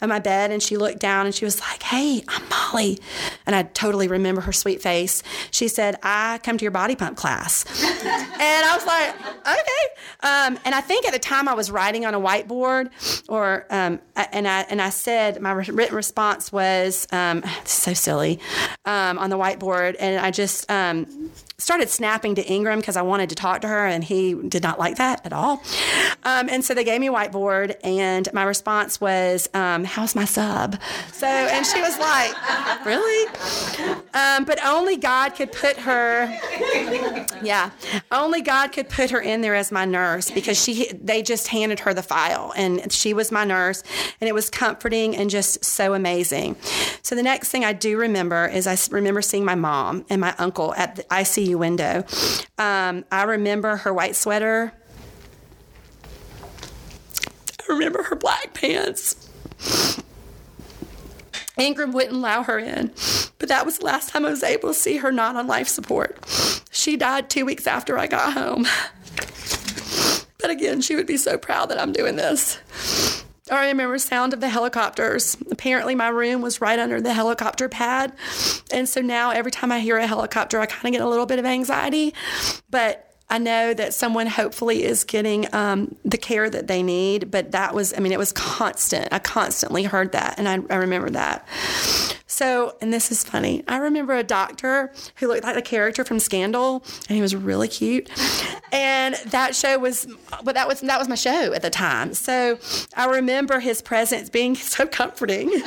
on 0.00 0.10
my 0.10 0.18
bed, 0.18 0.50
and 0.50 0.62
she 0.62 0.76
looked 0.76 0.98
down 1.00 1.26
and 1.26 1.34
she 1.34 1.44
was 1.44 1.60
like, 1.60 1.82
"Hey, 1.82 2.22
I'm 2.28 2.48
Molly," 2.48 2.98
and 3.46 3.56
I 3.56 3.62
totally 3.62 4.06
remember 4.06 4.42
her 4.42 4.52
sweet 4.52 4.82
face. 4.82 5.22
She 5.50 5.66
said, 5.66 5.98
"I 6.02 6.38
come 6.42 6.58
to 6.58 6.62
your 6.62 6.70
body 6.70 6.94
pump 6.94 7.16
class," 7.16 7.64
and 7.82 8.66
I 8.66 8.76
was 8.76 8.86
like, 8.86 9.14
"Okay." 9.40 9.84
Um, 10.20 10.58
and 10.64 10.74
I 10.74 10.80
think 10.80 11.06
at 11.06 11.12
the 11.12 11.18
time 11.18 11.48
I 11.48 11.54
was 11.54 11.70
writing 11.70 12.06
on 12.06 12.14
a 12.14 12.20
whiteboard, 12.20 12.90
or 13.28 13.66
um, 13.70 14.00
and 14.14 14.46
I 14.46 14.60
and 14.62 14.80
I 14.80 14.90
said 14.90 15.40
my 15.40 15.52
written 15.52 15.94
response 15.94 16.52
was 16.52 17.06
um, 17.12 17.42
so 17.64 17.94
silly 17.94 18.40
um, 18.84 19.18
on 19.18 19.30
the 19.30 19.38
whiteboard, 19.38 19.96
and 19.98 20.24
I 20.24 20.30
just 20.30 20.70
um, 20.70 21.30
started 21.58 21.88
snapping 21.88 22.34
to 22.34 22.44
Ingram 22.44 22.80
because 22.80 22.96
I 22.96 23.02
wanted 23.02 23.28
to 23.30 23.34
talk 23.34 23.60
to 23.62 23.68
her, 23.68 23.86
and 23.86 24.02
he 24.02 24.34
did 24.34 24.62
not 24.62 24.78
like 24.78 24.96
that 24.96 25.24
at 25.24 25.32
all. 25.32 25.62
Um, 26.24 26.48
and 26.48 26.64
so 26.64 26.74
they 26.74 26.84
gave 26.84 27.00
me 27.00 27.08
a 27.08 27.12
whiteboard, 27.12 27.76
and 27.84 28.28
my 28.32 28.42
response 28.42 29.00
was, 29.00 29.48
um, 29.54 29.84
"How's 29.84 30.14
my 30.14 30.24
sub?" 30.24 30.78
So, 31.12 31.26
and 31.26 31.64
she 31.64 31.80
was 31.80 31.98
like, 31.98 32.34
"Really?" 32.84 33.28
Um, 34.14 34.44
but 34.44 34.64
only 34.64 34.96
God 34.96 35.34
could 35.34 35.52
put 35.52 35.76
her. 35.78 36.26
Yeah, 37.42 37.70
only 38.10 38.42
God 38.42 38.72
could 38.72 38.88
put 38.88 39.10
her 39.10 39.20
in 39.20 39.40
there 39.42 39.54
as 39.54 39.70
my 39.70 39.84
nurse 39.84 40.30
because 40.30 40.62
she 40.62 40.90
they 40.92 41.22
just 41.22 41.48
handed 41.48 41.80
her 41.80 41.94
the 41.94 42.02
file, 42.02 42.52
and 42.56 42.92
she 42.92 43.14
was 43.14 43.30
my 43.30 43.44
nurse, 43.44 43.82
and 44.20 44.28
it 44.28 44.34
was 44.34 44.50
comforting 44.50 45.16
and 45.16 45.30
just 45.30 45.64
so 45.64 45.94
amazing. 45.94 46.56
So 47.02 47.14
the 47.14 47.22
next 47.22 47.50
thing 47.50 47.64
I 47.64 47.72
do 47.72 47.96
remember 47.98 48.46
is 48.46 48.66
I 48.66 48.76
remember 48.90 49.22
seeing 49.22 49.44
my 49.44 49.54
mom 49.54 50.04
and 50.08 50.20
my 50.20 50.34
uncle 50.38 50.74
at 50.74 50.96
the 50.96 51.02
ICU 51.04 51.43
window. 51.52 52.04
Um, 52.56 53.04
I 53.10 53.24
remember 53.24 53.76
her 53.76 53.92
white 53.92 54.16
sweater. 54.16 54.72
I 57.60 57.72
remember 57.72 58.04
her 58.04 58.16
black 58.16 58.54
pants. 58.54 59.28
Ingram 61.58 61.92
wouldn't 61.92 62.14
allow 62.14 62.42
her 62.42 62.58
in, 62.58 62.92
but 63.38 63.48
that 63.48 63.64
was 63.64 63.78
the 63.78 63.84
last 63.84 64.08
time 64.08 64.24
I 64.24 64.30
was 64.30 64.42
able 64.42 64.70
to 64.70 64.74
see 64.74 64.96
her 64.96 65.12
not 65.12 65.36
on 65.36 65.46
life 65.46 65.68
support. 65.68 66.18
She 66.72 66.96
died 66.96 67.30
two 67.30 67.44
weeks 67.44 67.66
after 67.66 67.98
I 67.98 68.06
got 68.06 68.32
home. 68.32 68.66
But 70.40 70.50
again, 70.50 70.82
she 70.82 70.94
would 70.94 71.06
be 71.06 71.16
so 71.16 71.38
proud 71.38 71.70
that 71.70 71.80
I'm 71.80 71.92
doing 71.92 72.16
this. 72.16 72.58
Oh, 73.50 73.56
I 73.56 73.66
remember 73.66 73.98
sound 73.98 74.32
of 74.32 74.40
the 74.40 74.48
helicopters. 74.48 75.36
Apparently, 75.50 75.94
my 75.94 76.08
room 76.08 76.40
was 76.40 76.62
right 76.62 76.78
under 76.78 77.00
the 77.00 77.12
helicopter 77.12 77.68
pad, 77.68 78.14
and 78.72 78.88
so 78.88 79.02
now 79.02 79.30
every 79.30 79.50
time 79.50 79.70
I 79.70 79.80
hear 79.80 79.98
a 79.98 80.06
helicopter, 80.06 80.60
I 80.60 80.66
kind 80.66 80.86
of 80.86 80.92
get 80.92 81.04
a 81.04 81.08
little 81.08 81.26
bit 81.26 81.38
of 81.38 81.44
anxiety. 81.44 82.14
But 82.70 83.13
I 83.30 83.38
know 83.38 83.72
that 83.74 83.94
someone 83.94 84.26
hopefully 84.26 84.84
is 84.84 85.02
getting 85.04 85.52
um, 85.54 85.96
the 86.04 86.18
care 86.18 86.50
that 86.50 86.66
they 86.66 86.82
need, 86.82 87.30
but 87.30 87.52
that 87.52 87.74
was, 87.74 87.94
I 87.94 88.00
mean, 88.00 88.12
it 88.12 88.18
was 88.18 88.32
constant. 88.32 89.08
I 89.12 89.18
constantly 89.18 89.84
heard 89.84 90.12
that, 90.12 90.38
and 90.38 90.48
I, 90.48 90.60
I 90.72 90.76
remember 90.76 91.10
that. 91.10 91.46
So, 92.26 92.76
and 92.80 92.92
this 92.92 93.10
is 93.12 93.24
funny. 93.24 93.62
I 93.68 93.78
remember 93.78 94.14
a 94.14 94.24
doctor 94.24 94.92
who 95.16 95.28
looked 95.28 95.44
like 95.44 95.54
the 95.54 95.62
character 95.62 96.04
from 96.04 96.18
Scandal, 96.18 96.84
and 97.08 97.16
he 97.16 97.22
was 97.22 97.34
really 97.34 97.68
cute. 97.68 98.10
And 98.72 99.14
that 99.26 99.54
show 99.54 99.78
was, 99.78 100.06
but 100.42 100.54
that 100.54 100.66
was 100.66 100.80
that 100.80 100.98
was 100.98 101.08
my 101.08 101.14
show 101.14 101.52
at 101.52 101.62
the 101.62 101.70
time. 101.70 102.12
So, 102.12 102.58
I 102.96 103.06
remember 103.06 103.60
his 103.60 103.80
presence 103.80 104.28
being 104.28 104.54
so 104.56 104.86
comforting. 104.86 105.50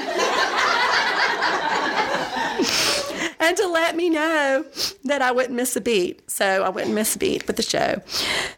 and 3.39 3.57
to 3.57 3.67
let 3.67 3.95
me 3.95 4.09
know 4.09 4.65
that 5.05 5.21
I 5.21 5.31
wouldn't 5.31 5.55
miss 5.55 5.75
a 5.75 5.81
beat. 5.81 6.29
So 6.29 6.63
I 6.63 6.69
wouldn't 6.69 6.93
miss 6.93 7.15
a 7.15 7.19
beat 7.19 7.47
with 7.47 7.55
the 7.55 7.63
show. 7.63 8.01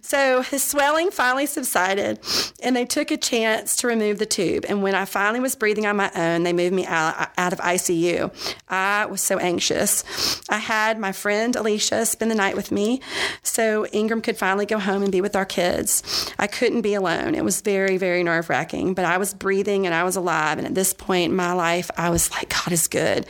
So 0.01 0.41
his 0.41 0.63
swelling 0.63 1.11
finally 1.11 1.45
subsided, 1.45 2.19
and 2.61 2.75
they 2.75 2.85
took 2.85 3.11
a 3.11 3.17
chance 3.17 3.75
to 3.77 3.87
remove 3.87 4.19
the 4.19 4.25
tube. 4.25 4.65
And 4.67 4.81
when 4.83 4.95
I 4.95 5.05
finally 5.05 5.39
was 5.39 5.55
breathing 5.55 5.85
on 5.85 5.95
my 5.95 6.11
own, 6.15 6.43
they 6.43 6.53
moved 6.53 6.73
me 6.73 6.85
out, 6.85 7.29
out 7.37 7.53
of 7.53 7.59
ICU. 7.59 8.31
I 8.67 9.05
was 9.05 9.21
so 9.21 9.37
anxious. 9.37 10.03
I 10.49 10.57
had 10.57 10.99
my 10.99 11.11
friend 11.11 11.55
Alicia 11.55 12.05
spend 12.05 12.31
the 12.31 12.35
night 12.35 12.55
with 12.55 12.71
me 12.71 13.01
so 13.43 13.85
Ingram 13.87 14.21
could 14.21 14.37
finally 14.37 14.65
go 14.65 14.79
home 14.79 15.03
and 15.03 15.11
be 15.11 15.21
with 15.21 15.35
our 15.35 15.45
kids. 15.45 16.33
I 16.39 16.47
couldn't 16.47 16.81
be 16.81 16.93
alone. 16.93 17.35
It 17.35 17.43
was 17.43 17.61
very, 17.61 17.97
very 17.97 18.23
nerve 18.23 18.49
wracking, 18.49 18.93
but 18.93 19.05
I 19.05 19.17
was 19.17 19.33
breathing 19.33 19.85
and 19.85 19.93
I 19.95 20.03
was 20.03 20.15
alive. 20.15 20.57
And 20.57 20.67
at 20.67 20.75
this 20.75 20.93
point 20.93 21.31
in 21.31 21.35
my 21.35 21.53
life, 21.53 21.89
I 21.97 22.09
was 22.09 22.31
like, 22.31 22.49
God 22.49 22.71
is 22.71 22.87
good. 22.87 23.25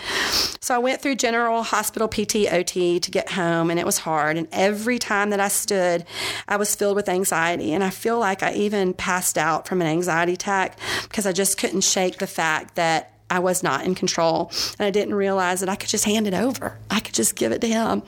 So 0.60 0.76
I 0.76 0.78
went 0.80 1.02
through 1.02 1.16
general 1.16 1.38
hospital 1.63 2.08
PT, 2.08 2.52
OT 2.52 2.99
to 2.99 3.12
get 3.12 3.32
home, 3.32 3.69
and 3.69 3.80
it 3.80 3.86
was 3.86 3.99
hard. 3.99 4.38
And 4.38 4.47
every 4.52 4.99
time 4.99 5.30
that 5.30 5.39
I 5.39 5.47
stood, 5.47 6.06
I 6.47 6.58
was 6.58 6.75
filled 6.75 6.95
with 6.95 7.10
anxiety. 7.10 7.73
And 7.73 7.84
I 7.84 7.89
feel 7.89 8.19
like 8.19 8.43
I 8.43 8.54
even 8.54 8.93
passed 8.93 9.38
out 9.38 9.67
from 9.67 9.82
an 9.82 9.88
anxiety 9.88 10.34
attack 10.34 10.80
because 11.04 11.25
I 11.25 11.32
just 11.32 11.58
couldn't 11.58 11.82
shake 11.82 12.17
the 12.17 12.28
fact 12.28 12.75
that 12.75 13.18
I 13.30 13.39
was 13.39 13.62
not 13.63 13.86
in 13.86 13.96
control. 13.96 14.52
And 14.80 14.86
I 14.86 14.89
didn't 14.89 15.13
realize 15.13 15.60
that 15.60 15.70
I 15.70 15.76
could 15.76 15.89
just 15.89 16.06
hand 16.06 16.28
it 16.28 16.34
over. 16.34 16.78
I 16.89 17.00
could 17.00 17.13
just 17.13 17.36
give 17.36 17.52
it 17.52 17.62
to 17.62 17.68
him. 17.68 18.04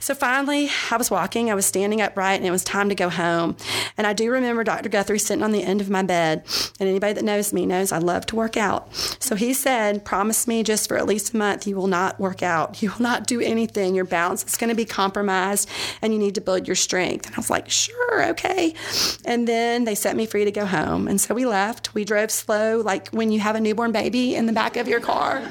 So 0.00 0.14
finally, 0.14 0.70
I 0.90 0.96
was 0.96 1.10
walking, 1.10 1.50
I 1.50 1.54
was 1.54 1.66
standing 1.66 2.00
upright, 2.00 2.38
and 2.38 2.46
it 2.46 2.50
was 2.50 2.64
time 2.64 2.88
to 2.88 2.94
go 2.94 3.08
home. 3.08 3.56
And 3.96 4.06
I 4.06 4.12
do 4.12 4.30
remember 4.30 4.64
Dr. 4.64 4.88
Guthrie 4.88 5.18
sitting 5.18 5.44
on 5.44 5.52
the 5.52 5.62
end 5.62 5.80
of 5.80 5.90
my 5.90 6.02
bed. 6.02 6.44
And 6.80 6.88
anybody 6.88 7.12
that 7.12 7.24
knows 7.24 7.52
me 7.52 7.66
knows 7.66 7.92
I 7.92 7.98
love 7.98 8.26
to 8.26 8.36
work 8.36 8.56
out. 8.56 8.92
So 9.20 9.36
he 9.36 9.54
said, 9.54 10.04
Promise 10.04 10.48
me 10.48 10.62
just 10.62 10.88
for 10.88 10.96
at 10.96 11.06
least 11.06 11.34
a 11.34 11.36
month 11.36 11.66
you 11.66 11.76
will 11.76 11.86
not 11.86 12.18
work 12.18 12.42
out. 12.42 12.82
You 12.82 12.90
will 12.90 13.02
not 13.02 13.26
do 13.26 13.40
anything. 13.40 13.94
Your 13.94 14.04
balance 14.04 14.44
is 14.44 14.56
going 14.56 14.70
to 14.70 14.76
be 14.76 14.84
compromised, 14.84 15.68
and 16.00 16.12
you 16.12 16.18
need 16.18 16.34
to 16.34 16.40
build 16.40 16.66
your 16.66 16.76
strength. 16.76 17.26
And 17.26 17.34
I 17.34 17.38
was 17.38 17.50
like, 17.50 17.68
Sure, 17.68 18.30
okay. 18.30 18.74
And 19.24 19.46
then 19.46 19.84
they 19.84 19.94
set 19.94 20.16
me 20.16 20.26
free 20.26 20.44
to 20.44 20.52
go 20.52 20.66
home. 20.66 21.06
And 21.06 21.20
so 21.20 21.34
we 21.34 21.46
left. 21.46 21.94
We 21.94 22.04
drove 22.04 22.30
slow, 22.30 22.80
like 22.80 23.08
when 23.08 23.30
you 23.30 23.40
have 23.40 23.56
a 23.56 23.60
newborn 23.60 23.92
baby 23.92 24.21
in 24.30 24.46
the 24.46 24.52
back 24.52 24.76
of 24.76 24.88
your 24.88 25.00
car. 25.00 25.42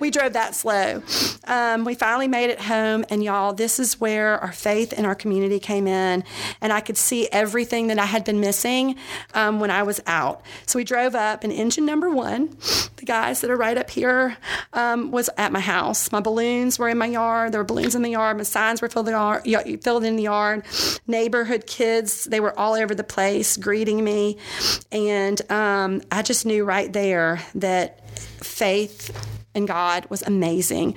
We 0.00 0.10
drove 0.10 0.32
that 0.34 0.54
slow. 0.54 1.02
Um, 1.44 1.84
we 1.84 1.94
finally 1.94 2.28
made 2.28 2.50
it 2.50 2.60
home, 2.60 3.04
and 3.08 3.22
y'all, 3.22 3.52
this 3.52 3.78
is 3.78 4.00
where 4.00 4.38
our 4.38 4.52
faith 4.52 4.92
in 4.92 5.04
our 5.04 5.14
community 5.14 5.58
came 5.58 5.86
in, 5.86 6.24
and 6.60 6.72
I 6.72 6.80
could 6.80 6.96
see 6.96 7.28
everything 7.28 7.86
that 7.86 7.98
I 7.98 8.04
had 8.04 8.24
been 8.24 8.40
missing 8.40 8.96
um, 9.34 9.60
when 9.60 9.70
I 9.70 9.84
was 9.84 10.00
out. 10.06 10.42
So 10.66 10.78
we 10.78 10.84
drove 10.84 11.14
up, 11.14 11.44
and 11.44 11.52
engine 11.52 11.86
number 11.86 12.10
one, 12.10 12.56
the 12.96 13.04
guys 13.04 13.40
that 13.40 13.50
are 13.50 13.56
right 13.56 13.78
up 13.78 13.90
here, 13.90 14.36
um, 14.72 15.10
was 15.10 15.30
at 15.36 15.52
my 15.52 15.60
house. 15.60 16.10
My 16.10 16.20
balloons 16.20 16.78
were 16.78 16.88
in 16.88 16.98
my 16.98 17.06
yard. 17.06 17.52
There 17.52 17.60
were 17.60 17.64
balloons 17.64 17.94
in 17.94 18.02
the 18.02 18.10
yard. 18.10 18.36
My 18.36 18.42
signs 18.42 18.82
were 18.82 18.88
filled, 18.88 19.06
the 19.06 19.80
filled 19.82 20.04
in 20.04 20.16
the 20.16 20.24
yard. 20.24 20.64
Neighborhood 21.06 21.66
kids, 21.66 22.24
they 22.24 22.40
were 22.40 22.58
all 22.58 22.74
over 22.74 22.94
the 22.94 23.04
place 23.04 23.56
greeting 23.56 24.02
me, 24.02 24.38
and 24.90 25.40
um, 25.50 26.02
I 26.10 26.22
just 26.22 26.46
knew 26.46 26.64
right 26.64 26.92
there 26.92 27.40
that 27.54 28.00
faith 28.46 29.10
in 29.54 29.66
God 29.66 30.06
was 30.10 30.22
amazing. 30.22 30.96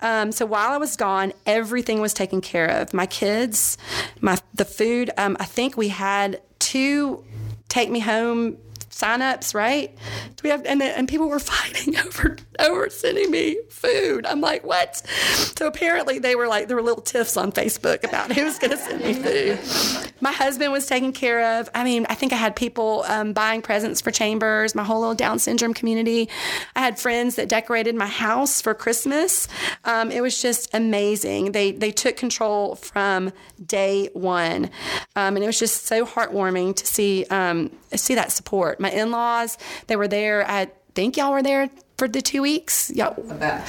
Um, 0.00 0.32
so 0.32 0.46
while 0.46 0.72
I 0.72 0.78
was 0.78 0.96
gone, 0.96 1.32
everything 1.46 2.00
was 2.00 2.14
taken 2.14 2.40
care 2.40 2.66
of. 2.66 2.94
My 2.94 3.06
kids, 3.06 3.76
my 4.20 4.38
the 4.54 4.64
food. 4.64 5.10
Um, 5.18 5.36
I 5.40 5.44
think 5.44 5.76
we 5.76 5.88
had 5.88 6.40
two 6.58 7.24
take 7.68 7.90
me 7.90 8.00
home 8.00 8.56
signups, 8.98 9.54
right? 9.54 9.96
Do 10.36 10.42
we 10.42 10.50
have 10.50 10.64
and 10.66 10.82
and 10.82 11.08
people 11.08 11.28
were 11.28 11.38
fighting 11.38 11.96
over 11.98 12.36
over 12.58 12.90
sending 12.90 13.30
me 13.30 13.58
food. 13.70 14.26
I'm 14.26 14.40
like, 14.40 14.64
what? 14.64 14.96
So 14.96 15.66
apparently 15.66 16.18
they 16.18 16.34
were 16.34 16.48
like 16.48 16.68
there 16.68 16.76
were 16.76 16.82
little 16.82 17.02
tiffs 17.02 17.36
on 17.36 17.52
Facebook 17.52 18.04
about 18.04 18.32
who's 18.32 18.58
going 18.58 18.72
to 18.72 18.76
send 18.76 19.02
me 19.02 19.14
food. 19.14 20.12
My 20.20 20.32
husband 20.32 20.72
was 20.72 20.86
taken 20.86 21.12
care 21.12 21.60
of. 21.60 21.70
I 21.74 21.84
mean, 21.84 22.06
I 22.08 22.14
think 22.14 22.32
I 22.32 22.36
had 22.36 22.56
people 22.56 23.04
um, 23.06 23.32
buying 23.32 23.62
presents 23.62 24.00
for 24.00 24.10
Chambers. 24.10 24.74
My 24.74 24.82
whole 24.82 25.00
little 25.00 25.14
Down 25.14 25.38
syndrome 25.38 25.74
community. 25.74 26.28
I 26.74 26.80
had 26.80 26.98
friends 26.98 27.36
that 27.36 27.48
decorated 27.48 27.94
my 27.94 28.06
house 28.06 28.60
for 28.60 28.74
Christmas. 28.74 29.48
Um, 29.84 30.10
it 30.10 30.20
was 30.20 30.40
just 30.40 30.74
amazing. 30.74 31.52
They 31.52 31.72
they 31.72 31.92
took 31.92 32.16
control 32.16 32.74
from 32.74 33.32
day 33.64 34.10
one, 34.12 34.70
um, 35.14 35.36
and 35.36 35.44
it 35.44 35.46
was 35.46 35.58
just 35.58 35.86
so 35.86 36.04
heartwarming 36.04 36.74
to 36.76 36.86
see 36.86 37.24
um, 37.26 37.70
see 37.94 38.14
that 38.16 38.32
support. 38.32 38.80
My 38.80 38.87
in 38.92 39.10
laws, 39.10 39.58
they 39.86 39.96
were 39.96 40.08
there. 40.08 40.48
I 40.48 40.68
think 40.94 41.16
y'all 41.16 41.32
were 41.32 41.42
there 41.42 41.70
for 41.98 42.06
the 42.06 42.22
two 42.22 42.42
weeks? 42.42 42.90
Yeah. 42.94 43.08
About. 43.08 43.62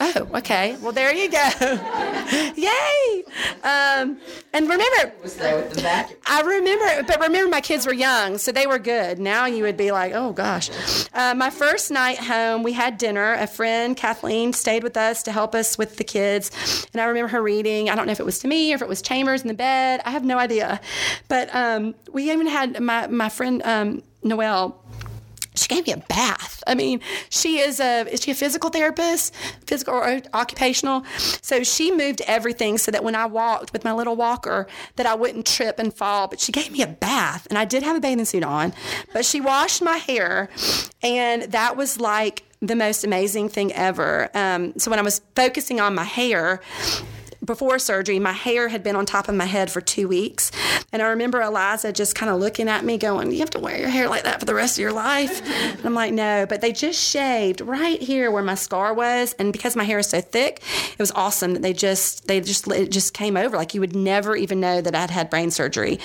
Oh, 0.00 0.28
okay. 0.34 0.76
Well, 0.82 0.90
there 0.90 1.14
you 1.14 1.30
go. 1.30 1.48
Yay! 2.56 3.24
Um, 3.62 4.18
and 4.52 4.68
remember, 4.68 5.12
was 5.22 5.36
there 5.36 5.56
with 5.56 5.72
the 5.72 5.82
vacuum. 5.82 6.18
I 6.26 6.40
remember, 6.42 7.04
but 7.06 7.20
remember, 7.20 7.48
my 7.48 7.60
kids 7.60 7.86
were 7.86 7.94
young, 7.94 8.38
so 8.38 8.50
they 8.50 8.66
were 8.66 8.80
good. 8.80 9.20
Now 9.20 9.46
you 9.46 9.62
would 9.62 9.76
be 9.76 9.92
like, 9.92 10.12
oh 10.14 10.32
gosh. 10.32 10.68
Uh, 11.14 11.34
my 11.34 11.48
first 11.48 11.92
night 11.92 12.18
home, 12.18 12.64
we 12.64 12.72
had 12.72 12.98
dinner. 12.98 13.34
A 13.34 13.46
friend, 13.46 13.96
Kathleen, 13.96 14.52
stayed 14.52 14.82
with 14.82 14.96
us 14.96 15.22
to 15.22 15.32
help 15.32 15.54
us 15.54 15.78
with 15.78 15.96
the 15.96 16.04
kids, 16.04 16.86
and 16.92 17.00
I 17.00 17.04
remember 17.04 17.28
her 17.28 17.42
reading. 17.42 17.88
I 17.88 17.94
don't 17.94 18.06
know 18.06 18.12
if 18.12 18.20
it 18.20 18.26
was 18.26 18.40
to 18.40 18.48
me 18.48 18.72
or 18.72 18.74
if 18.74 18.82
it 18.82 18.88
was 18.88 19.00
Chambers 19.00 19.42
in 19.42 19.48
the 19.48 19.54
bed. 19.54 20.00
I 20.04 20.10
have 20.10 20.24
no 20.24 20.38
idea, 20.38 20.80
but 21.28 21.54
um, 21.54 21.94
we 22.12 22.32
even 22.32 22.48
had 22.48 22.80
my 22.80 23.06
my 23.06 23.28
friend 23.28 23.62
um, 23.64 24.02
Noelle 24.26 24.80
she 25.58 25.68
gave 25.68 25.86
me 25.86 25.92
a 25.92 25.96
bath. 25.96 26.62
I 26.66 26.74
mean, 26.74 27.00
she 27.30 27.58
is 27.58 27.80
a 27.80 28.06
is 28.12 28.22
she 28.22 28.30
a 28.30 28.34
physical 28.34 28.70
therapist, 28.70 29.34
physical 29.66 29.94
or 29.94 30.20
occupational? 30.34 31.04
So 31.42 31.62
she 31.62 31.90
moved 31.90 32.22
everything 32.26 32.78
so 32.78 32.90
that 32.90 33.02
when 33.02 33.14
I 33.14 33.26
walked 33.26 33.72
with 33.72 33.84
my 33.84 33.92
little 33.92 34.16
walker, 34.16 34.66
that 34.96 35.06
I 35.06 35.14
wouldn't 35.14 35.46
trip 35.46 35.78
and 35.78 35.92
fall. 35.92 36.28
But 36.28 36.40
she 36.40 36.52
gave 36.52 36.70
me 36.70 36.82
a 36.82 36.86
bath, 36.86 37.46
and 37.48 37.58
I 37.58 37.64
did 37.64 37.82
have 37.82 37.96
a 37.96 38.00
bathing 38.00 38.24
suit 38.24 38.44
on, 38.44 38.72
but 39.12 39.24
she 39.24 39.40
washed 39.40 39.82
my 39.82 39.96
hair, 39.96 40.48
and 41.02 41.42
that 41.44 41.76
was 41.76 41.98
like 41.98 42.44
the 42.60 42.76
most 42.76 43.04
amazing 43.04 43.48
thing 43.48 43.72
ever. 43.72 44.30
Um, 44.34 44.78
so 44.78 44.90
when 44.90 44.98
I 44.98 45.02
was 45.02 45.20
focusing 45.34 45.80
on 45.80 45.94
my 45.94 46.04
hair 46.04 46.60
before 47.46 47.78
surgery, 47.78 48.18
my 48.18 48.32
hair 48.32 48.68
had 48.68 48.82
been 48.82 48.96
on 48.96 49.06
top 49.06 49.28
of 49.28 49.34
my 49.34 49.44
head 49.44 49.70
for 49.70 49.80
two 49.80 50.08
weeks. 50.08 50.50
And 50.92 51.00
I 51.00 51.06
remember 51.06 51.40
Eliza 51.40 51.92
just 51.92 52.14
kind 52.14 52.30
of 52.30 52.40
looking 52.40 52.68
at 52.68 52.84
me, 52.84 52.98
going, 52.98 53.30
You 53.32 53.38
have 53.38 53.50
to 53.50 53.60
wear 53.60 53.78
your 53.78 53.88
hair 53.88 54.08
like 54.08 54.24
that 54.24 54.40
for 54.40 54.46
the 54.46 54.54
rest 54.54 54.76
of 54.76 54.82
your 54.82 54.92
life? 54.92 55.42
And 55.48 55.84
I'm 55.86 55.94
like, 55.94 56.12
No. 56.12 56.46
But 56.46 56.60
they 56.60 56.72
just 56.72 57.00
shaved 57.00 57.60
right 57.60 58.00
here 58.00 58.30
where 58.30 58.42
my 58.42 58.54
scar 58.54 58.92
was. 58.92 59.34
And 59.38 59.52
because 59.52 59.76
my 59.76 59.84
hair 59.84 59.98
is 59.98 60.08
so 60.08 60.20
thick, 60.20 60.62
it 60.92 60.98
was 60.98 61.12
awesome 61.12 61.54
that 61.54 61.62
they 61.62 61.72
just, 61.72 62.26
they 62.26 62.40
just, 62.40 62.68
it 62.68 62.90
just 62.90 63.14
came 63.14 63.36
over. 63.36 63.56
Like 63.56 63.74
you 63.74 63.80
would 63.80 63.96
never 63.96 64.36
even 64.36 64.60
know 64.60 64.80
that 64.80 64.94
I'd 64.94 65.10
had 65.10 65.30
brain 65.30 65.50
surgery. 65.50 65.98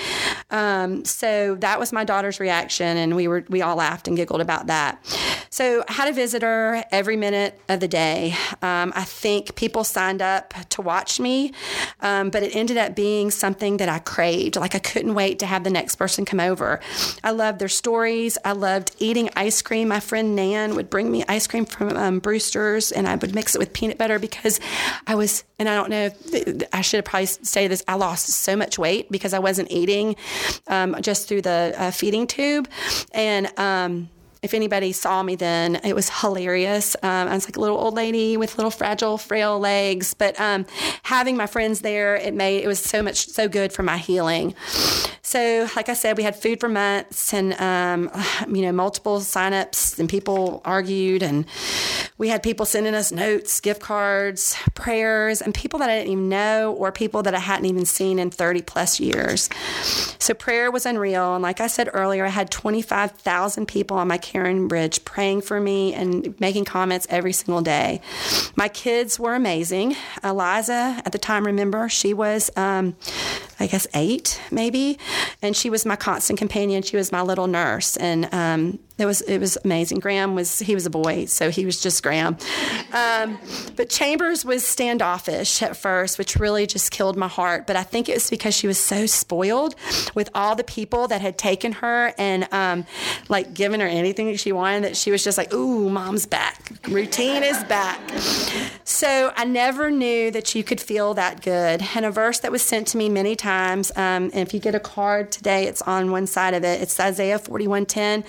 Um, 0.50 1.04
so 1.06 1.56
that 1.56 1.80
was 1.80 1.92
my 1.92 2.04
daughter's 2.04 2.40
reaction. 2.40 2.98
And 2.98 3.16
we 3.16 3.28
were, 3.28 3.44
we 3.50 3.62
all 3.62 3.76
laughed 3.76 4.08
and 4.08 4.16
giggled 4.16 4.42
about 4.42 4.68
that. 4.68 5.04
So 5.50 5.84
I 5.88 5.94
had 5.94 6.08
a 6.08 6.14
visitor 6.14 6.84
every 6.92 7.18
minute 7.18 7.60
of 7.68 7.80
the 7.82 7.88
day. 7.88 8.36
Um, 8.62 8.94
I 8.96 9.04
think 9.04 9.56
people 9.56 9.84
signed 9.84 10.22
up 10.22 10.54
to 10.70 10.82
watch 10.82 11.20
me, 11.20 11.31
um, 12.02 12.30
but 12.30 12.44
it 12.44 12.56
ended 12.56 12.78
up 12.78 12.96
being 12.96 13.32
something 13.32 13.78
that 13.78 13.90
I 13.90 14.00
craved. 14.00 14.56
Like 14.56 14.76
I 14.76 14.80
couldn't 14.80 15.14
wait 15.14 15.40
to 15.40 15.46
have 15.46 15.64
the 15.64 15.70
next 15.70 15.96
person 15.96 16.26
come 16.26 16.40
over. 16.40 16.80
I 17.24 17.32
loved 17.32 17.60
their 17.60 17.70
stories. 17.70 18.38
I 18.44 18.54
loved 18.54 18.96
eating 19.00 19.30
ice 19.36 19.62
cream. 19.62 19.88
My 19.88 20.00
friend 20.00 20.36
Nan 20.36 20.76
would 20.76 20.90
bring 20.90 21.12
me 21.12 21.24
ice 21.28 21.48
cream 21.48 21.66
from 21.66 21.96
um, 21.98 22.20
Bruster's, 22.20 22.92
and 22.92 23.08
I 23.08 23.16
would 23.16 23.34
mix 23.36 23.56
it 23.56 23.60
with 23.60 23.74
peanut 23.74 23.98
butter 23.98 24.20
because 24.20 24.60
I 25.08 25.16
was, 25.16 25.44
and 25.60 25.68
I 25.70 25.76
don't 25.76 25.90
know, 25.90 26.10
I 26.74 26.82
should 26.82 27.06
probably 27.06 27.28
say 27.28 27.68
this. 27.68 27.84
I 27.88 27.96
lost 27.96 28.28
so 28.28 28.56
much 28.56 28.78
weight 28.78 29.12
because 29.12 29.34
I 29.34 29.40
wasn't 29.40 29.72
eating 29.72 30.16
um, 30.68 30.96
just 31.02 31.28
through 31.28 31.44
the 31.44 31.74
uh, 31.78 31.92
feeding 31.92 32.28
tube, 32.28 32.68
and 33.14 33.48
um, 33.60 34.10
if 34.42 34.56
anybody 34.56 34.92
saw 34.92 35.22
me 35.22 35.36
then, 35.36 35.76
it 35.84 35.94
was 35.94 36.10
hilarious. 36.10 36.96
Um, 37.04 37.28
I 37.28 37.36
was 37.36 37.46
like 37.46 37.58
a 37.58 37.60
little 37.60 37.78
old 37.78 37.94
lady 37.94 38.38
with 38.38 38.58
little 38.58 38.72
fragile, 38.72 39.20
frail 39.20 39.60
legs. 39.60 40.16
But 40.16 40.40
um, 40.40 40.66
having 41.04 41.38
my 41.38 41.46
friends 41.46 41.82
there, 41.82 42.16
it 42.16 42.34
made 42.34 42.64
it 42.64 42.68
was 42.68 42.80
so 42.80 43.04
much 43.04 43.28
so 43.28 43.48
good 43.48 43.72
for 43.72 43.84
my 43.84 43.98
healing. 43.98 44.56
So, 45.32 45.70
like 45.78 45.88
I 45.88 45.94
said, 45.94 46.18
we 46.18 46.24
had 46.24 46.36
food 46.36 46.60
for 46.60 46.68
months, 46.68 47.34
and 47.34 47.54
um, 47.54 48.12
you 48.54 48.64
know, 48.64 48.72
multiple 48.72 49.20
signups, 49.20 50.00
and 50.00 50.10
people 50.10 50.62
argued, 50.66 51.24
and 51.24 51.46
we 52.18 52.28
had 52.28 52.44
people 52.44 52.66
sending 52.66 52.96
us 52.96 53.12
notes, 53.12 53.60
gift 53.62 53.82
cards, 53.82 54.58
prayers, 54.74 55.42
and 55.42 55.54
people 55.54 55.80
that 55.80 55.90
I 55.90 56.00
didn't 56.00 56.12
even 56.12 56.28
know, 56.30 56.74
or 56.74 56.92
people 56.92 57.24
that 57.24 57.36
I 57.36 57.40
hadn't 57.40 57.66
even 57.66 57.86
seen 57.86 58.20
in 58.20 58.32
30 58.32 58.64
plus 58.64 59.00
years. 59.00 59.48
So, 60.20 60.34
prayer 60.34 60.72
was 60.72 60.86
unreal, 60.86 61.36
and 61.36 61.44
like 61.44 61.62
I 61.62 61.68
said 61.68 61.90
earlier, 61.94 62.26
I 62.26 62.30
had 62.30 62.50
25,000 62.50 63.68
people 63.68 63.98
on 63.98 64.08
my 64.08 64.18
CaringBridge 64.32 65.06
praying 65.06 65.42
for 65.42 65.60
me 65.60 65.94
and 65.94 66.40
making 66.40 66.66
comments 66.66 67.08
every 67.10 67.34
single 67.34 67.62
day. 67.62 68.02
My 68.56 68.68
kids 68.68 69.20
were 69.20 69.36
amazing. 69.36 69.96
Eliza, 70.24 71.02
at 71.06 71.12
the 71.12 71.18
time, 71.18 71.46
remember, 71.46 71.90
she 71.90 72.14
was, 72.14 72.50
um, 72.56 72.96
I 73.60 73.68
guess, 73.68 73.88
eight 73.94 74.42
maybe, 74.52 74.98
and 75.42 75.56
she 75.56 75.70
was 75.70 75.86
my 75.86 75.96
constant 75.96 76.40
companion. 76.40 76.84
She 76.84 76.98
was 76.98 77.12
my 77.12 77.22
little 77.22 77.48
nurse, 77.48 77.98
and 77.98 78.28
um, 78.34 78.80
It 79.02 79.06
was 79.06 79.22
it 79.22 79.40
was 79.40 79.58
amazing. 79.66 80.00
Graham 80.00 80.36
was 80.36 80.60
he 80.60 80.76
was 80.76 80.86
a 80.86 80.90
boy, 80.90 81.26
so 81.26 81.50
he 81.50 81.66
was 81.66 81.82
just 81.82 82.04
Graham. 82.04 82.38
Um, 82.94 83.40
but 83.76 83.90
Chambers 83.90 84.46
was 84.46 84.66
standoffish 84.66 85.62
at 85.62 85.76
first, 85.76 86.18
which 86.18 86.36
really 86.36 86.68
just 86.68 86.92
killed 86.92 87.18
my 87.18 87.28
heart. 87.28 87.66
But 87.66 87.76
I 87.76 87.84
think 87.84 88.10
it 88.10 88.14
was 88.14 88.30
because 88.30 88.54
she 88.54 88.68
was 88.68 88.78
so 88.78 89.06
spoiled 89.08 89.76
with 90.14 90.30
all 90.36 90.56
the 90.56 90.64
people 90.64 91.08
that 91.08 91.22
had 91.22 91.38
taken 91.38 91.72
her 91.74 92.14
and 92.18 92.48
um, 92.54 92.86
like 93.28 93.54
given 93.54 93.80
her 93.80 93.88
anything 93.88 94.28
that 94.28 94.40
she 94.40 94.52
wanted 94.52 94.84
that 94.84 94.96
she 94.96 95.10
was 95.10 95.24
just 95.24 95.38
like, 95.38 95.52
"Ooh, 95.54 95.90
mom's 95.90 96.26
back. 96.26 96.72
Routine 96.88 97.44
is 97.44 97.64
back." 97.64 98.00
So 98.84 99.34
I 99.36 99.46
never 99.46 99.90
knew 99.90 100.30
that 100.32 100.54
you 100.54 100.64
could 100.64 100.80
feel 100.80 101.14
that 101.16 101.42
good. 101.42 101.82
And 101.96 102.06
a 102.06 102.12
verse 102.12 102.40
that 102.40 102.52
was 102.52 102.62
sent 102.62 102.88
to 102.90 102.98
me 102.98 103.10
many 103.10 103.36
times. 103.36 103.92
Um, 103.96 104.30
and 104.34 104.36
if 104.36 104.54
you 104.54 104.60
get 104.60 104.76
a 104.76 104.80
card 104.80 105.32
today, 105.32 105.66
it's 105.66 105.82
on 105.84 106.12
one 106.12 106.28
side 106.28 106.54
of 106.54 106.64
it. 106.64 106.82
It's 106.82 107.00
Isaiah 107.00 107.40
41:10, 107.40 108.24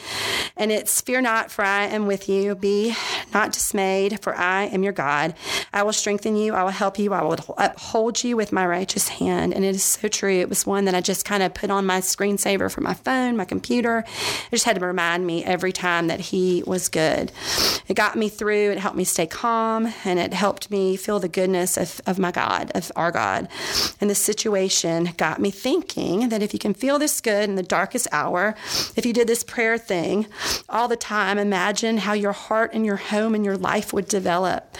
and 0.62 0.70
it's 0.70 1.00
"Fear 1.00 1.22
not, 1.22 1.50
for 1.50 1.64
I 1.64 1.86
am 1.86 2.06
with 2.06 2.28
you. 2.28 2.54
Be 2.54 2.94
not 3.34 3.50
dismayed, 3.50 4.20
for 4.20 4.32
I 4.36 4.66
am 4.66 4.84
your 4.84 4.92
God. 4.92 5.34
I 5.72 5.82
will 5.82 5.92
strengthen 5.92 6.36
you. 6.36 6.54
I 6.54 6.62
will 6.62 6.70
help 6.70 7.00
you. 7.00 7.12
I 7.12 7.22
will 7.22 7.36
uphold 7.58 8.22
you 8.22 8.36
with 8.36 8.52
my 8.52 8.64
righteous 8.64 9.08
hand." 9.08 9.52
And 9.54 9.64
it 9.64 9.74
is 9.74 9.82
so 9.82 10.06
true. 10.06 10.38
It 10.38 10.48
was 10.48 10.64
one 10.64 10.84
that 10.84 10.94
I 10.94 11.00
just 11.00 11.24
kind 11.24 11.42
of 11.42 11.52
put 11.52 11.70
on 11.70 11.84
my 11.84 12.00
screensaver 12.00 12.70
for 12.70 12.80
my 12.80 12.94
phone, 12.94 13.36
my 13.36 13.44
computer. 13.44 14.04
It 14.46 14.52
just 14.52 14.64
had 14.64 14.78
to 14.78 14.86
remind 14.86 15.26
me 15.26 15.44
every 15.44 15.72
time 15.72 16.06
that 16.06 16.20
He 16.20 16.62
was 16.64 16.88
good. 16.88 17.32
It 17.88 17.94
got 17.94 18.14
me 18.14 18.28
through. 18.28 18.70
It 18.70 18.78
helped 18.78 18.96
me 18.96 19.04
stay 19.04 19.26
calm, 19.26 19.92
and 20.04 20.20
it 20.20 20.32
helped 20.32 20.70
me 20.70 20.96
feel 20.96 21.18
the 21.18 21.28
goodness 21.28 21.76
of, 21.76 22.00
of 22.06 22.20
my 22.20 22.30
God, 22.30 22.70
of 22.74 22.92
our 22.94 23.10
God. 23.10 23.48
And 24.00 24.08
the 24.08 24.14
situation 24.14 25.10
got 25.16 25.40
me 25.40 25.50
thinking 25.50 26.28
that 26.28 26.42
if 26.42 26.52
you 26.52 26.60
can 26.60 26.74
feel 26.74 27.00
this 27.00 27.20
good 27.20 27.48
in 27.48 27.56
the 27.56 27.62
darkest 27.62 28.06
hour, 28.12 28.54
if 28.94 29.04
you 29.04 29.12
did 29.12 29.26
this 29.26 29.42
prayer 29.42 29.76
thing 29.76 30.26
all 30.68 30.88
the 30.88 30.96
time, 30.96 31.38
imagine 31.38 31.98
how 31.98 32.12
your 32.12 32.32
heart 32.32 32.72
and 32.74 32.84
your 32.84 32.96
home 32.96 33.34
and 33.34 33.44
your 33.44 33.56
life 33.56 33.92
would 33.92 34.08
develop. 34.08 34.76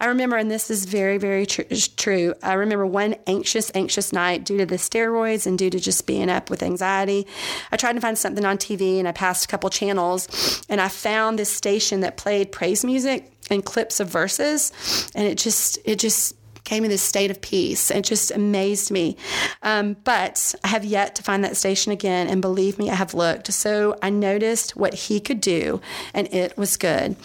I 0.00 0.06
remember, 0.06 0.36
and 0.36 0.50
this 0.50 0.70
is 0.70 0.84
very, 0.84 1.16
very 1.16 1.46
tr- 1.46 1.62
true. 1.96 2.34
I 2.42 2.54
remember 2.54 2.84
one 2.86 3.14
anxious, 3.26 3.70
anxious 3.74 4.12
night 4.12 4.44
due 4.44 4.58
to 4.58 4.66
the 4.66 4.74
steroids 4.76 5.46
and 5.46 5.56
due 5.56 5.70
to 5.70 5.78
just 5.78 6.06
being 6.08 6.28
up 6.28 6.50
with 6.50 6.62
anxiety. 6.62 7.26
I 7.70 7.76
tried 7.76 7.92
to 7.92 8.00
find 8.00 8.18
something 8.18 8.44
on 8.44 8.58
TV 8.58 8.98
and 8.98 9.06
I 9.06 9.12
passed 9.12 9.44
a 9.44 9.48
couple 9.48 9.70
channels 9.70 10.64
and 10.68 10.80
I 10.80 10.88
found 10.88 11.38
this 11.38 11.52
station 11.52 12.00
that 12.00 12.16
played 12.16 12.50
praise 12.50 12.84
music 12.84 13.32
and 13.48 13.64
clips 13.64 14.00
of 14.00 14.08
verses 14.08 14.72
and 15.14 15.26
it 15.26 15.38
just 15.38 15.78
it 15.84 15.98
just 15.98 16.34
gave 16.64 16.84
in 16.84 16.90
this 16.90 17.02
state 17.02 17.30
of 17.30 17.40
peace. 17.40 17.90
It 17.90 18.04
just 18.04 18.30
amazed 18.30 18.90
me. 18.90 19.16
Um, 19.62 19.96
but 20.04 20.54
I 20.64 20.68
have 20.68 20.84
yet 20.84 21.14
to 21.16 21.22
find 21.22 21.44
that 21.44 21.56
station 21.56 21.92
again, 21.92 22.28
and 22.28 22.40
believe 22.40 22.78
me, 22.78 22.90
I 22.90 22.94
have 22.94 23.14
looked. 23.14 23.52
So 23.52 23.98
I 24.02 24.10
noticed 24.10 24.76
what 24.76 24.94
he 24.94 25.20
could 25.20 25.40
do, 25.40 25.80
and 26.14 26.32
it 26.32 26.56
was 26.56 26.76
good. 26.76 27.16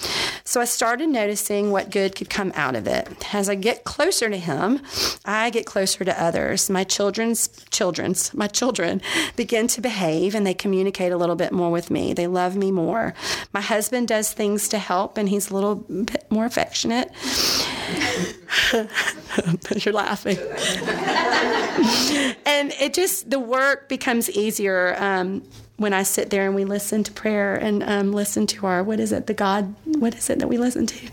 So 0.44 0.60
I 0.62 0.66
started 0.66 1.10
noticing 1.10 1.72
what 1.72 1.92
good 1.92 2.16
could 2.16 2.30
come 2.30 2.52
out 2.56 2.76
of 2.76 2.88
it. 2.88 3.08
As 3.34 3.50
I 3.50 3.56
get 3.56 3.84
closer 3.84 4.30
to 4.30 4.38
him, 4.38 4.82
I 5.26 5.50
get 5.50 5.66
closer 5.66 6.04
to 6.04 6.22
others. 6.22 6.70
My 6.70 6.84
children's 6.84 7.48
children's 7.70 8.34
my 8.34 8.48
children 8.48 9.02
begin 9.36 9.68
to 9.68 9.82
behave, 9.82 10.36
and 10.36 10.46
they 10.46 10.54
communicate 10.54 11.12
a 11.12 11.18
little 11.18 11.36
bit 11.36 11.52
more 11.52 11.72
with 11.72 11.92
me. 11.92 12.14
They 12.14 12.28
love 12.28 12.56
me 12.56 12.72
more. 12.72 13.14
My 13.54 13.62
husband 13.62 14.08
does 14.08 14.34
things 14.34 14.68
to 14.70 14.78
help, 14.78 15.18
and 15.18 15.30
he's 15.30 15.52
a 15.52 15.54
little 15.54 15.76
bit 15.76 16.26
more 16.30 16.46
affectionate. 16.46 17.12
You're 19.78 19.94
laughing. 19.94 20.38
and 22.46 22.72
it 22.80 22.94
just, 22.94 23.30
the 23.30 23.40
work 23.40 23.90
becomes 23.90 24.30
easier 24.30 24.96
um, 25.00 25.44
when 25.78 25.94
I 25.94 26.04
sit 26.04 26.30
there 26.30 26.46
and 26.46 26.56
we 26.56 26.66
listen 26.66 27.04
to 27.04 27.12
prayer 27.12 27.56
and 27.56 27.84
um, 27.84 28.12
listen 28.12 28.48
to 28.48 28.66
our, 28.66 28.84
what 28.84 29.00
is 29.00 29.12
it, 29.12 29.28
the 29.28 29.34
God, 29.34 29.74
what 29.86 30.16
is 30.16 30.30
it 30.30 30.40
that 30.40 30.48
we 30.48 30.58
listen 30.58 30.86
to? 30.88 31.10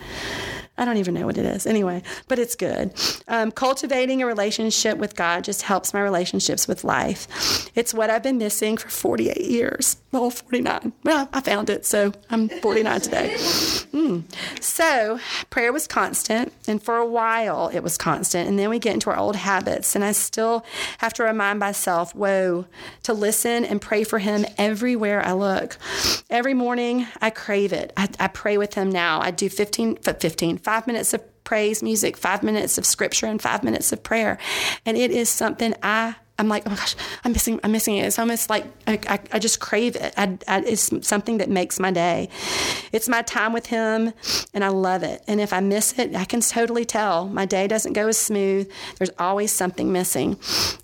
I 0.76 0.84
don't 0.84 0.96
even 0.96 1.14
know 1.14 1.26
what 1.26 1.38
it 1.38 1.44
is. 1.44 1.66
Anyway, 1.66 2.02
but 2.26 2.38
it's 2.38 2.56
good. 2.56 2.92
Um, 3.28 3.52
cultivating 3.52 4.22
a 4.22 4.26
relationship 4.26 4.98
with 4.98 5.14
God 5.14 5.44
just 5.44 5.62
helps 5.62 5.94
my 5.94 6.00
relationships 6.00 6.66
with 6.66 6.82
life. 6.82 7.70
It's 7.76 7.94
what 7.94 8.10
I've 8.10 8.22
been 8.22 8.38
missing 8.38 8.76
for 8.76 8.88
48 8.88 9.40
years. 9.40 9.98
Well, 10.10 10.30
49. 10.30 10.92
Well, 11.04 11.28
I 11.32 11.40
found 11.40 11.70
it, 11.70 11.86
so 11.86 12.12
I'm 12.30 12.48
49 12.48 13.00
today. 13.00 13.34
Mm. 13.34 14.24
So, 14.60 15.20
prayer 15.50 15.72
was 15.72 15.86
constant, 15.86 16.52
and 16.66 16.82
for 16.82 16.96
a 16.96 17.06
while 17.06 17.68
it 17.68 17.80
was 17.80 17.96
constant. 17.96 18.48
And 18.48 18.58
then 18.58 18.70
we 18.70 18.78
get 18.80 18.94
into 18.94 19.10
our 19.10 19.16
old 19.16 19.36
habits, 19.36 19.94
and 19.94 20.04
I 20.04 20.12
still 20.12 20.64
have 20.98 21.14
to 21.14 21.22
remind 21.22 21.60
myself, 21.60 22.14
whoa, 22.14 22.66
to 23.04 23.12
listen 23.12 23.64
and 23.64 23.80
pray 23.80 24.02
for 24.02 24.18
Him 24.18 24.44
everywhere 24.58 25.24
I 25.24 25.32
look. 25.32 25.78
Every 26.34 26.52
morning, 26.52 27.06
I 27.22 27.30
crave 27.30 27.72
it. 27.72 27.92
I, 27.96 28.08
I 28.18 28.26
pray 28.26 28.58
with 28.58 28.74
Him 28.74 28.90
now. 28.90 29.20
I 29.20 29.30
do 29.30 29.48
15, 29.48 29.98
15 29.98 30.58
five 30.58 30.84
minutes 30.88 31.14
of 31.14 31.22
praise 31.44 31.80
music, 31.80 32.16
five 32.16 32.42
minutes 32.42 32.76
of 32.76 32.84
scripture, 32.84 33.26
and 33.26 33.40
five 33.40 33.62
minutes 33.62 33.92
of 33.92 34.02
prayer. 34.02 34.36
And 34.84 34.96
it 34.96 35.12
is 35.12 35.28
something 35.28 35.76
I 35.80 36.16
I'm 36.36 36.48
like, 36.48 36.64
oh 36.66 36.70
my 36.70 36.76
gosh, 36.76 36.96
I'm 37.24 37.30
missing, 37.30 37.60
I'm 37.62 37.70
missing 37.70 37.96
it. 37.96 38.06
It's 38.06 38.18
almost 38.18 38.50
like 38.50 38.64
I, 38.88 38.98
I, 39.06 39.20
I 39.34 39.38
just 39.38 39.60
crave 39.60 39.94
it. 39.94 40.12
I, 40.16 40.36
it's 40.66 41.06
something 41.06 41.38
that 41.38 41.48
makes 41.48 41.78
my 41.78 41.92
day. 41.92 42.28
It's 42.90 43.08
my 43.08 43.22
time 43.22 43.52
with 43.52 43.66
him, 43.66 44.12
and 44.52 44.64
I 44.64 44.68
love 44.68 45.04
it. 45.04 45.22
And 45.28 45.40
if 45.40 45.52
I 45.52 45.60
miss 45.60 45.96
it, 45.96 46.16
I 46.16 46.24
can 46.24 46.40
totally 46.40 46.84
tell. 46.84 47.28
My 47.28 47.46
day 47.46 47.68
doesn't 47.68 47.92
go 47.92 48.08
as 48.08 48.18
smooth. 48.18 48.68
There's 48.98 49.12
always 49.20 49.52
something 49.52 49.92
missing. 49.92 50.36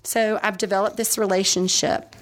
So 0.03 0.39
I've 0.41 0.57
developed 0.57 0.95
this 0.95 1.17
relationship 1.17 2.15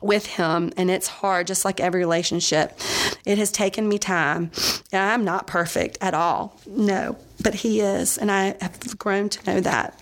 with 0.00 0.26
him 0.26 0.72
and 0.76 0.90
it's 0.90 1.08
hard 1.08 1.46
just 1.46 1.64
like 1.64 1.80
every 1.80 2.00
relationship. 2.00 2.78
It 3.24 3.38
has 3.38 3.50
taken 3.50 3.88
me 3.88 3.98
time. 3.98 4.50
I'm 4.92 5.24
not 5.24 5.46
perfect 5.46 5.98
at 6.00 6.14
all 6.14 6.58
no 6.66 7.16
but 7.42 7.54
he 7.54 7.80
is 7.80 8.18
and 8.18 8.30
i 8.30 8.56
have 8.60 8.98
grown 8.98 9.28
to 9.28 9.50
know 9.50 9.60
that. 9.60 9.94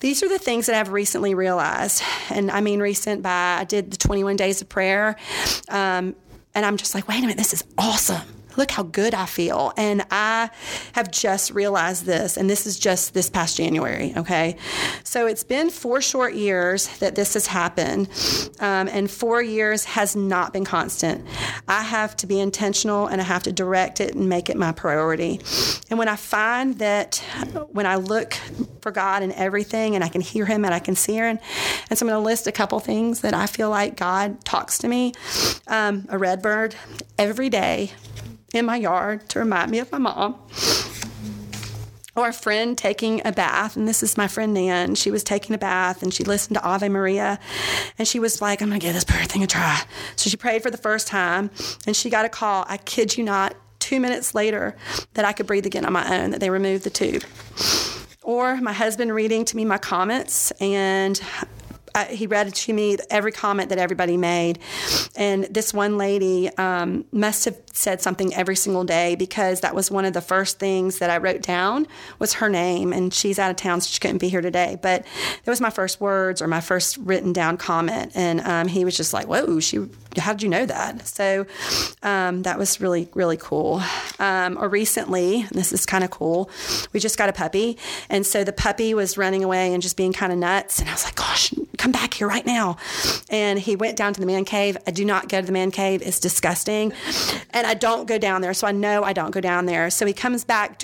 These 0.00 0.22
are 0.22 0.28
the 0.28 0.38
things 0.38 0.66
that 0.66 0.76
i've 0.76 0.92
recently 0.92 1.34
realized 1.34 2.02
and 2.30 2.50
i 2.50 2.60
mean 2.60 2.80
recent 2.80 3.22
by 3.22 3.58
i 3.60 3.64
did 3.64 3.90
the 3.90 3.96
21 3.96 4.36
days 4.36 4.60
of 4.60 4.68
prayer 4.68 5.16
um, 5.68 6.14
and 6.54 6.64
i'm 6.64 6.76
just 6.76 6.94
like 6.94 7.08
wait 7.08 7.18
a 7.18 7.20
minute 7.22 7.36
this 7.36 7.52
is 7.52 7.64
awesome 7.76 8.37
look 8.58 8.72
how 8.72 8.82
good 8.82 9.14
I 9.14 9.24
feel. 9.24 9.72
And 9.76 10.04
I 10.10 10.50
have 10.92 11.10
just 11.10 11.52
realized 11.52 12.04
this, 12.04 12.36
and 12.36 12.50
this 12.50 12.66
is 12.66 12.78
just 12.78 13.14
this 13.14 13.30
past 13.30 13.56
January, 13.56 14.12
okay? 14.16 14.56
So 15.04 15.26
it's 15.26 15.44
been 15.44 15.70
four 15.70 16.02
short 16.02 16.34
years 16.34 16.88
that 16.98 17.14
this 17.14 17.34
has 17.34 17.46
happened, 17.46 18.08
um, 18.58 18.88
and 18.88 19.10
four 19.10 19.40
years 19.40 19.84
has 19.84 20.16
not 20.16 20.52
been 20.52 20.64
constant. 20.64 21.24
I 21.68 21.82
have 21.82 22.16
to 22.18 22.26
be 22.26 22.40
intentional 22.40 23.06
and 23.06 23.20
I 23.20 23.24
have 23.24 23.44
to 23.44 23.52
direct 23.52 24.00
it 24.00 24.14
and 24.14 24.28
make 24.28 24.50
it 24.50 24.56
my 24.56 24.72
priority. 24.72 25.40
And 25.88 25.98
when 25.98 26.08
I 26.08 26.16
find 26.16 26.78
that 26.78 27.18
when 27.70 27.86
I 27.86 27.96
look 27.96 28.34
for 28.82 28.90
God 28.90 29.22
in 29.22 29.32
everything 29.32 29.94
and 29.94 30.02
I 30.02 30.08
can 30.08 30.20
hear 30.20 30.44
Him 30.44 30.64
and 30.64 30.74
I 30.74 30.80
can 30.80 30.96
see 30.96 31.14
Him, 31.14 31.38
and 31.88 31.98
so 31.98 32.04
I'm 32.04 32.10
going 32.10 32.20
to 32.20 32.24
list 32.24 32.46
a 32.46 32.52
couple 32.52 32.80
things 32.80 33.20
that 33.20 33.34
I 33.34 33.46
feel 33.46 33.70
like 33.70 33.96
God 33.96 34.44
talks 34.44 34.78
to 34.78 34.88
me. 34.88 35.12
Um, 35.68 36.06
a 36.08 36.18
red 36.18 36.42
bird 36.42 36.74
every 37.18 37.48
day 37.48 37.92
in 38.52 38.66
my 38.66 38.76
yard 38.76 39.28
to 39.30 39.38
remind 39.38 39.70
me 39.70 39.78
of 39.78 39.92
my 39.92 39.98
mom. 39.98 40.36
Or 42.16 42.28
a 42.28 42.32
friend 42.32 42.76
taking 42.76 43.24
a 43.24 43.30
bath, 43.30 43.76
and 43.76 43.86
this 43.86 44.02
is 44.02 44.16
my 44.16 44.26
friend 44.26 44.52
Nan. 44.52 44.96
She 44.96 45.12
was 45.12 45.22
taking 45.22 45.54
a 45.54 45.58
bath 45.58 46.02
and 46.02 46.12
she 46.12 46.24
listened 46.24 46.56
to 46.56 46.64
Ave 46.64 46.88
Maria, 46.88 47.38
and 47.96 48.08
she 48.08 48.18
was 48.18 48.42
like, 48.42 48.60
I'm 48.60 48.70
gonna 48.70 48.80
give 48.80 48.94
this 48.94 49.04
prayer 49.04 49.24
thing 49.24 49.44
a 49.44 49.46
try. 49.46 49.82
So 50.16 50.28
she 50.28 50.36
prayed 50.36 50.62
for 50.62 50.70
the 50.70 50.78
first 50.78 51.06
time, 51.06 51.50
and 51.86 51.94
she 51.94 52.10
got 52.10 52.24
a 52.24 52.28
call. 52.28 52.64
I 52.68 52.78
kid 52.78 53.16
you 53.16 53.22
not, 53.22 53.54
two 53.78 54.00
minutes 54.00 54.34
later, 54.34 54.76
that 55.14 55.24
I 55.24 55.32
could 55.32 55.46
breathe 55.46 55.64
again 55.64 55.84
on 55.84 55.92
my 55.92 56.18
own, 56.20 56.30
that 56.30 56.40
they 56.40 56.50
removed 56.50 56.82
the 56.82 56.90
tube. 56.90 57.22
Or 58.22 58.56
my 58.60 58.72
husband 58.72 59.14
reading 59.14 59.44
to 59.44 59.56
me 59.56 59.64
my 59.64 59.78
comments, 59.78 60.50
and 60.60 61.20
He 62.10 62.26
read 62.26 62.54
to 62.54 62.72
me 62.72 62.96
every 63.10 63.32
comment 63.32 63.68
that 63.70 63.78
everybody 63.78 64.16
made. 64.16 64.58
And 65.16 65.44
this 65.44 65.74
one 65.74 65.98
lady 65.98 66.48
um, 66.56 67.04
must 67.12 67.44
have 67.44 67.56
said 67.72 68.00
something 68.00 68.34
every 68.34 68.56
single 68.56 68.84
day 68.84 69.14
because 69.14 69.60
that 69.60 69.74
was 69.74 69.90
one 69.90 70.04
of 70.04 70.12
the 70.12 70.20
first 70.20 70.58
things 70.58 70.98
that 70.98 71.10
I 71.10 71.18
wrote 71.18 71.42
down 71.42 71.86
was 72.18 72.34
her 72.34 72.48
name. 72.48 72.92
And 72.92 73.12
she's 73.12 73.38
out 73.38 73.50
of 73.50 73.56
town, 73.56 73.80
so 73.80 73.90
she 73.90 74.00
couldn't 74.00 74.18
be 74.18 74.28
here 74.28 74.40
today. 74.40 74.78
But 74.80 75.06
it 75.44 75.50
was 75.50 75.60
my 75.60 75.70
first 75.70 76.00
words 76.00 76.42
or 76.42 76.48
my 76.48 76.60
first 76.60 76.96
written 76.98 77.32
down 77.32 77.56
comment. 77.56 78.12
And 78.14 78.40
um, 78.40 78.68
he 78.68 78.84
was 78.84 78.96
just 78.96 79.12
like, 79.12 79.26
whoa, 79.26 79.60
she, 79.60 79.78
how 80.20 80.32
did 80.32 80.42
you 80.42 80.48
know 80.48 80.66
that? 80.66 81.06
So 81.06 81.46
um, 82.02 82.42
that 82.42 82.58
was 82.58 82.80
really, 82.80 83.08
really 83.14 83.36
cool. 83.36 83.82
Um, 84.18 84.58
or 84.58 84.68
recently, 84.68 85.46
this 85.52 85.72
is 85.72 85.86
kind 85.86 86.04
of 86.04 86.10
cool, 86.10 86.50
we 86.92 87.00
just 87.00 87.18
got 87.18 87.28
a 87.28 87.32
puppy. 87.32 87.78
And 88.08 88.26
so 88.26 88.44
the 88.44 88.52
puppy 88.52 88.94
was 88.94 89.16
running 89.16 89.44
away 89.44 89.72
and 89.72 89.82
just 89.82 89.96
being 89.96 90.12
kind 90.12 90.32
of 90.32 90.38
nuts. 90.38 90.80
And 90.80 90.88
I 90.88 90.92
was 90.92 91.04
like, 91.04 91.14
gosh, 91.16 91.54
come 91.76 91.92
back 91.92 92.14
here 92.14 92.28
right 92.28 92.44
now. 92.44 92.76
And 93.30 93.58
he 93.58 93.76
went 93.76 93.96
down 93.96 94.12
to 94.14 94.20
the 94.20 94.26
man 94.26 94.44
cave. 94.44 94.76
I 94.86 94.90
do 94.90 95.04
not 95.04 95.28
go 95.28 95.40
to 95.40 95.46
the 95.46 95.52
man 95.52 95.70
cave. 95.70 96.02
It's 96.02 96.20
disgusting. 96.20 96.92
And 97.50 97.66
I 97.66 97.74
don't 97.74 98.06
go 98.06 98.18
down 98.18 98.42
there. 98.42 98.54
So 98.54 98.66
I 98.66 98.72
know 98.72 99.02
I 99.02 99.12
don't 99.12 99.30
go 99.30 99.40
down 99.40 99.66
there. 99.66 99.90
So 99.90 100.06
he 100.06 100.12
comes 100.12 100.44
back, 100.44 100.82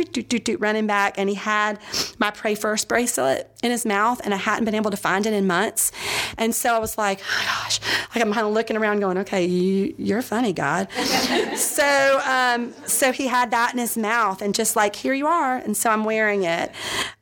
running 0.58 0.86
back. 0.86 1.18
And 1.18 1.28
he 1.28 1.34
had 1.34 1.78
my 2.18 2.30
Pray 2.30 2.54
First 2.54 2.88
bracelet 2.88 3.50
in 3.62 3.70
his 3.70 3.84
mouth. 3.84 4.20
And 4.24 4.32
I 4.32 4.36
hadn't 4.36 4.64
been 4.64 4.74
able 4.74 4.90
to 4.90 4.96
find 4.96 5.26
it 5.26 5.32
in 5.32 5.46
months. 5.46 5.92
And 6.38 6.54
so 6.54 6.74
I 6.74 6.78
was 6.78 6.96
like, 6.96 7.20
oh 7.20 7.38
my 7.38 7.44
gosh, 7.44 7.80
like 8.14 8.24
I'm 8.24 8.32
kind 8.32 8.46
of 8.46 8.52
looking 8.52 8.76
around 8.76 9.00
going, 9.00 9.18
okay, 9.24 9.46
you, 9.46 9.94
you're 9.96 10.22
funny, 10.22 10.52
God. 10.52 10.90
so, 11.56 12.20
um, 12.24 12.74
so 12.86 13.10
he 13.10 13.26
had 13.26 13.50
that 13.52 13.72
in 13.72 13.78
his 13.78 13.96
mouth 13.96 14.42
and 14.42 14.54
just 14.54 14.76
like, 14.76 14.94
here 14.94 15.14
you 15.14 15.26
are. 15.26 15.56
And 15.56 15.76
so 15.76 15.90
I'm 15.90 16.04
wearing 16.04 16.44
it. 16.44 16.70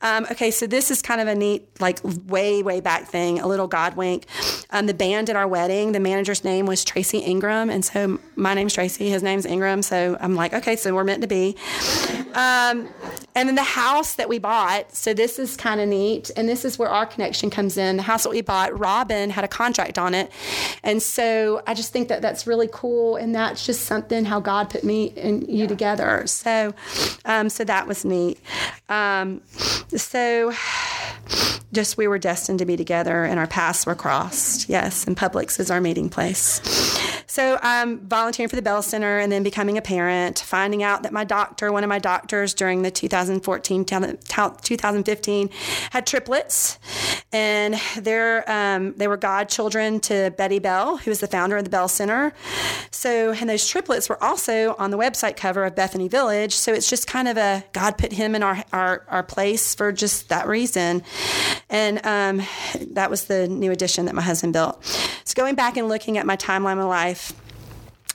Um, 0.01 0.27
okay, 0.31 0.51
so 0.51 0.67
this 0.67 0.91
is 0.91 1.01
kind 1.01 1.21
of 1.21 1.27
a 1.27 1.35
neat, 1.35 1.67
like 1.79 1.99
way, 2.27 2.61
way 2.61 2.81
back 2.81 3.07
thing, 3.07 3.39
a 3.39 3.47
little 3.47 3.67
God 3.67 3.95
wink. 3.95 4.25
Um, 4.69 4.85
the 4.85 4.93
band 4.93 5.29
at 5.29 5.35
our 5.35 5.47
wedding, 5.47 5.93
the 5.93 5.99
manager's 5.99 6.43
name 6.43 6.65
was 6.65 6.83
Tracy 6.83 7.19
Ingram. 7.19 7.69
And 7.69 7.85
so 7.85 8.19
my 8.35 8.53
name's 8.53 8.73
Tracy, 8.73 9.09
his 9.09 9.23
name's 9.23 9.45
Ingram. 9.45 9.81
So 9.81 10.17
I'm 10.19 10.35
like, 10.35 10.53
okay, 10.53 10.75
so 10.75 10.93
we're 10.93 11.03
meant 11.03 11.21
to 11.21 11.27
be. 11.27 11.55
Um, 12.33 12.89
and 13.35 13.47
then 13.47 13.55
the 13.55 13.63
house 13.63 14.15
that 14.15 14.29
we 14.29 14.39
bought, 14.39 14.93
so 14.95 15.13
this 15.13 15.39
is 15.39 15.57
kind 15.57 15.79
of 15.79 15.87
neat. 15.87 16.31
And 16.35 16.47
this 16.47 16.65
is 16.65 16.77
where 16.77 16.89
our 16.89 17.05
connection 17.05 17.49
comes 17.49 17.77
in. 17.77 17.97
The 17.97 18.03
house 18.03 18.23
that 18.23 18.29
we 18.29 18.41
bought, 18.41 18.77
Robin 18.77 19.29
had 19.29 19.43
a 19.43 19.47
contract 19.47 19.97
on 19.97 20.13
it. 20.13 20.31
And 20.83 21.01
so 21.01 21.61
I 21.67 21.73
just 21.73 21.91
think 21.91 22.07
that 22.09 22.21
that's 22.21 22.45
really 22.45 22.69
cool. 22.71 23.15
And 23.15 23.33
that's 23.33 23.65
just 23.65 23.85
something 23.85 24.25
how 24.25 24.39
God 24.39 24.69
put 24.69 24.83
me 24.83 25.13
and 25.17 25.47
you 25.49 25.67
together. 25.67 26.23
So, 26.27 26.73
um, 27.25 27.49
so 27.49 27.63
that 27.63 27.87
was 27.87 28.05
neat. 28.05 28.39
Um, 28.89 29.41
so 29.89 30.53
just 31.73 31.97
we 31.97 32.07
were 32.07 32.19
destined 32.19 32.59
to 32.59 32.65
be 32.65 32.77
together 32.77 33.23
and 33.23 33.39
our 33.39 33.47
paths 33.47 33.85
were 33.85 33.95
crossed. 33.95 34.69
Yes, 34.69 35.05
and 35.05 35.17
Publix 35.17 35.59
is 35.59 35.71
our 35.71 35.81
meeting 35.81 36.09
place. 36.09 36.61
So 37.33 37.57
I'm 37.63 38.07
volunteering 38.07 38.47
for 38.47 38.55
the 38.55 38.61
Bell 38.61 38.83
Center 38.83 39.17
and 39.17 39.31
then 39.31 39.41
becoming 39.41 39.75
a 39.79 39.81
parent, 39.81 40.37
finding 40.37 40.83
out 40.83 41.01
that 41.01 41.11
my 41.11 41.23
doctor, 41.23 41.71
one 41.71 41.83
of 41.83 41.89
my 41.89 41.97
doctors 41.97 42.53
during 42.53 42.83
the 42.83 42.91
2014, 42.91 43.85
2015, 43.85 45.49
had 45.89 46.05
triplets. 46.05 46.77
And 47.31 47.81
they're, 47.97 48.47
um, 48.47 48.93
they 48.97 49.07
were 49.07 49.17
godchildren 49.17 49.99
to 50.01 50.31
Betty 50.37 50.59
Bell, 50.59 50.97
who 50.97 51.09
was 51.09 51.21
the 51.21 51.27
founder 51.27 51.57
of 51.57 51.63
the 51.63 51.71
Bell 51.71 51.87
Center. 51.87 52.33
So, 52.91 53.31
and 53.31 53.49
those 53.49 53.67
triplets 53.67 54.09
were 54.09 54.23
also 54.23 54.75
on 54.77 54.91
the 54.91 54.97
website 54.99 55.35
cover 55.35 55.65
of 55.65 55.73
Bethany 55.73 56.07
Village. 56.07 56.53
So 56.53 56.71
it's 56.71 56.87
just 56.87 57.07
kind 57.07 57.27
of 57.27 57.37
a 57.37 57.63
God 57.73 57.97
put 57.97 58.11
him 58.11 58.35
in 58.35 58.43
our, 58.43 58.63
our, 58.71 59.05
our 59.07 59.23
place 59.23 59.73
for 59.73 59.91
just 59.91 60.29
that 60.29 60.47
reason. 60.47 61.01
And 61.67 62.05
um, 62.05 62.43
that 62.91 63.09
was 63.09 63.25
the 63.25 63.47
new 63.47 63.71
addition 63.71 64.05
that 64.05 64.13
my 64.13 64.21
husband 64.21 64.53
built. 64.53 64.85
So 65.23 65.33
going 65.35 65.55
back 65.55 65.77
and 65.77 65.87
looking 65.87 66.19
at 66.19 66.27
my 66.27 66.37
timeline 66.37 66.79
of 66.79 66.85
life, 66.87 67.22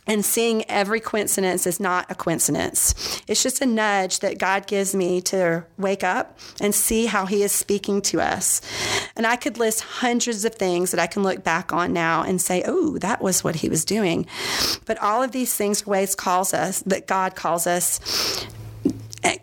and 0.09 0.25
seeing 0.25 0.69
every 0.71 0.99
coincidence 0.99 1.67
is 1.67 1.79
not 1.79 2.11
a 2.11 2.15
coincidence. 2.15 3.23
It's 3.29 3.43
just 3.43 3.61
a 3.61 3.67
nudge 3.67 4.21
that 4.21 4.39
God 4.39 4.67
gives 4.67 4.95
me 4.95 5.21
to 5.23 5.65
wake 5.77 6.03
up 6.03 6.39
and 6.61 6.75
see 6.75 7.07
how 7.07 7.27
He 7.27 7.43
is 7.43 7.53
speaking 7.53 8.01
to 8.03 8.21
us. 8.21 8.63
And 9.15 9.27
I 9.27 9.37
could 9.37 9.59
list 9.59 9.83
hundreds 9.83 10.45
of 10.47 10.55
things 10.55 10.91
that 10.91 10.99
I 10.99 11.07
can 11.07 11.23
look 11.23 11.45
back 11.45 11.73
on 11.73 11.93
now 11.93 12.23
and 12.23 12.41
say, 12.41 12.65
oh, 12.67 12.97
that 12.99 13.21
was 13.21 13.45
what 13.45 13.57
He 13.57 13.69
was 13.69 13.85
doing. 13.85 14.27
But 14.87 14.99
all 14.99 15.23
of 15.23 15.33
these 15.33 15.55
things 15.55 15.87
are 15.87 15.91
ways 15.91 16.15
calls 16.15 16.55
us 16.55 16.81
that 16.81 17.07
God 17.07 17.37
calls 17.37 17.67
us 17.67 18.47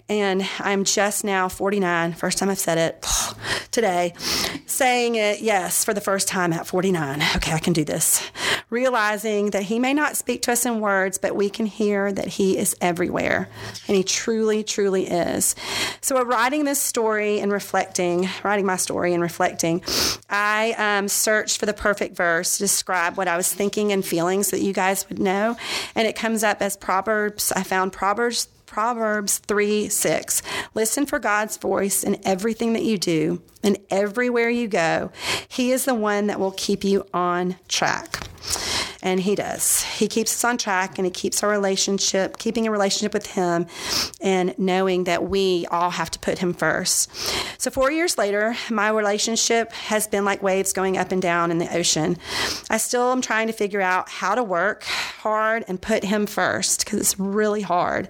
and 0.08 0.48
I'm 0.60 0.84
just 0.84 1.24
now 1.24 1.50
49, 1.50 2.14
first 2.14 2.38
time 2.38 2.50
I've 2.50 2.60
said 2.60 2.78
it 2.78 3.06
today, 3.72 4.14
saying 4.66 5.16
it, 5.16 5.42
yes, 5.42 5.84
for 5.84 5.94
the 5.94 6.02
first 6.02 6.28
time 6.28 6.54
at 6.54 6.68
49. 6.68 7.22
Okay, 7.38 7.54
I 7.54 7.60
can 7.60 7.74
do 7.74 7.84
this. 7.84 8.24
Realizing 8.70 9.52
that 9.52 9.64
He 9.64 9.80
may 9.80 9.94
not 9.94 10.18
speak 10.18 10.42
to 10.44 10.52
us 10.52 10.66
in 10.66 10.80
words, 10.80 11.18
but 11.18 11.36
we 11.36 11.50
can 11.50 11.66
hear 11.66 12.12
that 12.12 12.28
He 12.28 12.58
is 12.58 12.76
everywhere. 12.82 13.50
And 13.88 13.96
He 13.96 14.04
truly, 14.04 14.64
truly 14.64 15.08
is. 15.08 15.56
So, 16.02 16.22
writing 16.24 16.66
this 16.66 16.82
story 16.82 17.40
and 17.40 17.52
reflecting, 17.52 18.30
writing 18.44 18.66
my 18.66 18.78
story 18.78 19.14
and 19.14 19.22
reflecting, 19.22 19.84
I 20.30 20.74
um, 20.78 21.08
searched 21.08 21.60
for 21.60 21.66
the 21.66 21.74
perfect 21.74 22.16
verse 22.16 22.58
to 22.58 22.64
describe 22.64 23.18
what 23.18 23.28
I 23.28 23.38
was 23.38 23.54
thinking 23.54 23.92
and 23.92 24.06
feelings 24.06 24.52
that 24.52 24.62
you 24.62 24.74
guys 24.74 25.08
would 25.10 25.20
know. 25.20 25.58
And 25.94 26.08
it 26.08 26.16
comes 26.16 26.44
up 26.44 26.62
as 26.62 26.76
Proverbs. 26.78 27.52
I 27.52 27.64
found 27.64 27.94
Proverbs 27.94 28.48
Proverbs 28.76 29.38
3 29.38 29.88
6. 29.88 30.42
Listen 30.74 31.06
for 31.06 31.18
God's 31.18 31.56
voice 31.56 32.04
in 32.04 32.20
everything 32.26 32.74
that 32.74 32.84
you 32.84 32.98
do 32.98 33.42
and 33.64 33.78
everywhere 33.90 34.50
you 34.50 34.68
go. 34.68 35.14
He 35.48 35.72
is 35.72 35.86
the 35.86 35.96
one 35.96 36.28
that 36.28 36.42
will 36.42 36.52
keep 36.52 36.84
you 36.84 37.06
on 37.14 37.56
track. 37.70 38.28
And 39.06 39.20
he 39.20 39.36
does. 39.36 39.84
He 39.84 40.08
keeps 40.08 40.34
us 40.34 40.44
on 40.44 40.58
track 40.58 40.98
and 40.98 41.06
he 41.06 41.12
keeps 41.12 41.44
our 41.44 41.50
relationship, 41.50 42.40
keeping 42.40 42.66
a 42.66 42.72
relationship 42.72 43.14
with 43.14 43.28
him 43.28 43.68
and 44.20 44.58
knowing 44.58 45.04
that 45.04 45.30
we 45.30 45.68
all 45.70 45.92
have 45.92 46.10
to 46.10 46.18
put 46.18 46.40
him 46.40 46.56
first. 46.56 47.12
So, 47.62 47.70
four 47.70 47.92
years 47.92 48.18
later, 48.18 48.56
my 48.72 48.90
relationship 48.90 49.72
has 49.74 50.08
been 50.08 50.26
like 50.26 50.42
waves 50.42 50.74
going 50.74 50.98
up 50.98 51.12
and 51.12 51.22
down 51.22 51.52
in 51.52 51.60
the 51.60 51.72
ocean. 51.72 52.18
I 52.72 52.78
still 52.78 53.12
am 53.12 53.22
trying 53.22 53.46
to 53.46 53.54
figure 53.54 53.80
out 53.80 54.10
how 54.10 54.34
to 54.34 54.44
work 54.44 54.82
hard 54.84 55.66
and 55.68 55.80
put 55.80 56.04
him 56.04 56.26
first 56.26 56.84
because 56.84 57.00
it's 57.00 57.20
really 57.20 57.62
hard. 57.62 58.08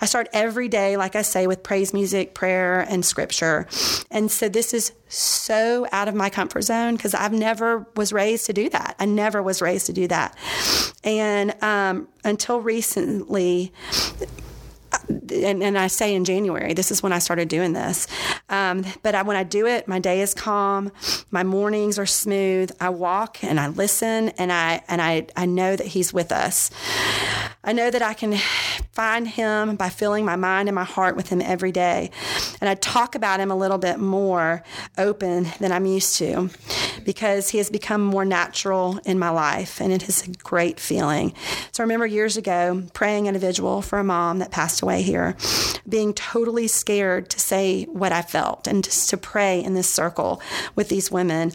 I 0.00 0.06
start 0.06 0.28
every 0.32 0.66
day, 0.66 0.96
like 0.96 1.14
I 1.14 1.22
say, 1.22 1.46
with 1.46 1.62
praise 1.62 1.94
music, 1.94 2.34
prayer, 2.34 2.80
and 2.80 3.04
scripture. 3.04 3.68
And 4.10 4.28
so, 4.28 4.48
this 4.48 4.74
is 4.74 4.90
so 5.12 5.86
out 5.92 6.08
of 6.08 6.14
my 6.14 6.30
comfort 6.30 6.62
zone 6.62 6.96
because 6.96 7.14
I've 7.14 7.32
never 7.32 7.86
was 7.96 8.12
raised 8.12 8.46
to 8.46 8.52
do 8.52 8.68
that. 8.70 8.96
I 8.98 9.04
never 9.04 9.42
was 9.42 9.60
raised 9.60 9.86
to 9.86 9.92
do 9.92 10.08
that. 10.08 10.36
And 11.04 11.54
um, 11.62 12.08
until 12.24 12.60
recently, 12.60 13.72
and, 15.08 15.62
and, 15.62 15.78
I 15.78 15.86
say 15.86 16.14
in 16.14 16.24
January, 16.24 16.74
this 16.74 16.90
is 16.90 17.02
when 17.02 17.12
I 17.12 17.18
started 17.18 17.48
doing 17.48 17.72
this. 17.72 18.06
Um, 18.48 18.84
but 19.02 19.14
I, 19.14 19.22
when 19.22 19.36
I 19.36 19.42
do 19.42 19.66
it, 19.66 19.88
my 19.88 19.98
day 19.98 20.20
is 20.20 20.34
calm, 20.34 20.92
my 21.30 21.42
mornings 21.42 21.98
are 21.98 22.06
smooth. 22.06 22.70
I 22.80 22.90
walk 22.90 23.42
and 23.42 23.58
I 23.58 23.68
listen, 23.68 24.30
and 24.30 24.52
I 24.52 24.82
and 24.88 25.00
I 25.00 25.26
I 25.36 25.46
know 25.46 25.76
that 25.76 25.86
He's 25.86 26.12
with 26.12 26.30
us. 26.30 26.70
I 27.64 27.72
know 27.72 27.90
that 27.90 28.02
I 28.02 28.14
can 28.14 28.36
find 28.92 29.26
Him 29.26 29.76
by 29.76 29.88
filling 29.88 30.24
my 30.24 30.36
mind 30.36 30.68
and 30.68 30.74
my 30.74 30.84
heart 30.84 31.16
with 31.16 31.28
Him 31.28 31.40
every 31.40 31.72
day, 31.72 32.10
and 32.62 32.68
I 32.68 32.76
talk 32.76 33.16
about 33.16 33.40
Him 33.40 33.50
a 33.50 33.56
little 33.56 33.76
bit 33.76 33.98
more 33.98 34.62
open 34.96 35.48
than 35.58 35.72
I'm 35.72 35.84
used 35.84 36.16
to, 36.18 36.48
because 37.04 37.48
He 37.48 37.58
has 37.58 37.68
become 37.68 38.02
more 38.02 38.24
natural 38.24 39.00
in 39.04 39.18
my 39.18 39.30
life, 39.30 39.80
and 39.80 39.92
it 39.92 40.08
is 40.08 40.28
a 40.28 40.30
great 40.30 40.78
feeling. 40.78 41.34
So 41.72 41.82
I 41.82 41.84
remember 41.84 42.06
years 42.06 42.36
ago 42.36 42.84
praying 42.94 43.26
individual 43.26 43.82
for 43.82 43.98
a 43.98 44.04
mom 44.04 44.38
that 44.38 44.52
passed 44.52 44.80
away 44.80 45.02
here, 45.02 45.36
being 45.88 46.14
totally 46.14 46.68
scared 46.68 47.28
to 47.30 47.40
say 47.40 47.82
what 47.86 48.12
I 48.12 48.22
felt 48.22 48.68
and 48.68 48.84
just 48.84 49.10
to 49.10 49.16
pray 49.16 49.60
in 49.60 49.74
this 49.74 49.88
circle 49.88 50.40
with 50.76 50.88
these 50.88 51.10
women. 51.10 51.50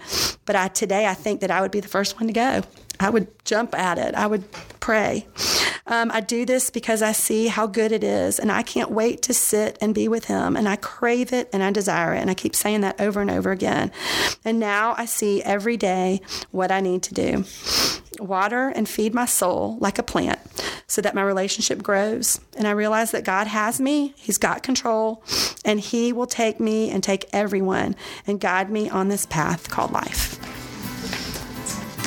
But 0.46 0.58
I, 0.58 0.68
today, 0.68 1.06
I 1.08 1.14
think 1.14 1.40
that 1.40 1.52
I 1.52 1.62
would 1.62 1.72
be 1.72 1.80
the 1.80 1.88
first 1.88 2.20
one 2.20 2.28
to 2.28 2.34
go. 2.34 2.64
I 3.00 3.10
would 3.10 3.28
jump 3.46 3.74
at 3.76 3.98
it. 3.98 4.14
I 4.14 4.28
would 4.28 4.44
pray. 4.82 5.26
Um, 5.88 6.12
I 6.14 6.20
do 6.20 6.46
this 6.46 6.70
because 6.70 7.02
I 7.02 7.14
see 7.14 7.48
how 7.48 7.66
good 7.66 7.92
it 7.92 8.04
is, 8.04 8.40
and 8.40 8.52
I 8.52 8.62
can't 8.62 8.92
wait 8.92 9.22
to 9.24 9.34
sit 9.34 9.78
and 9.82 9.96
be 9.96 10.08
with 10.08 10.26
Him. 10.26 10.58
And 10.58 10.68
I 10.68 10.76
crave 10.76 11.32
it 11.34 11.50
and 11.54 11.64
I 11.64 11.72
desire 11.72 12.14
it. 12.14 12.20
And 12.20 12.30
I 12.30 12.34
keep 12.34 12.56
saying 12.56 12.82
that 12.82 13.00
over 13.00 13.22
and 13.22 13.32
over 13.32 13.52
again. 13.52 13.92
And 14.44 14.60
now 14.60 14.96
I 14.98 15.06
see 15.06 15.42
every 15.44 15.78
day 15.78 16.22
what 16.52 16.72
I 16.72 16.82
need 16.82 17.04
to 17.04 17.14
do 17.14 17.46
water 18.20 18.70
and 18.70 18.90
feed 18.90 19.14
my 19.14 19.26
soul 19.26 19.78
like 19.80 20.00
a 20.00 20.04
plant 20.04 20.40
so 20.88 21.02
that 21.02 21.14
my 21.14 21.22
relationship 21.22 21.84
grows. 21.84 22.40
And 22.58 22.68
I 22.68 22.72
realize 22.72 23.12
that 23.12 23.24
God 23.24 23.48
has 23.48 23.80
me, 23.80 24.14
He's 24.18 24.38
got 24.38 24.64
control, 24.64 25.24
and 25.64 25.80
He 25.80 26.12
will 26.14 26.26
take 26.26 26.60
me 26.60 26.90
and 26.90 27.04
take 27.04 27.26
everyone 27.34 27.96
and 28.26 28.40
guide 28.40 28.70
me 28.70 28.90
on 28.90 29.10
this 29.10 29.26
path 29.26 29.70
called 29.70 29.92
life. 29.92 30.40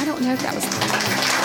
I 0.01 0.05
don't 0.05 0.23
know 0.23 0.33
if 0.33 0.43
that 0.43 0.55
was. 0.55 1.40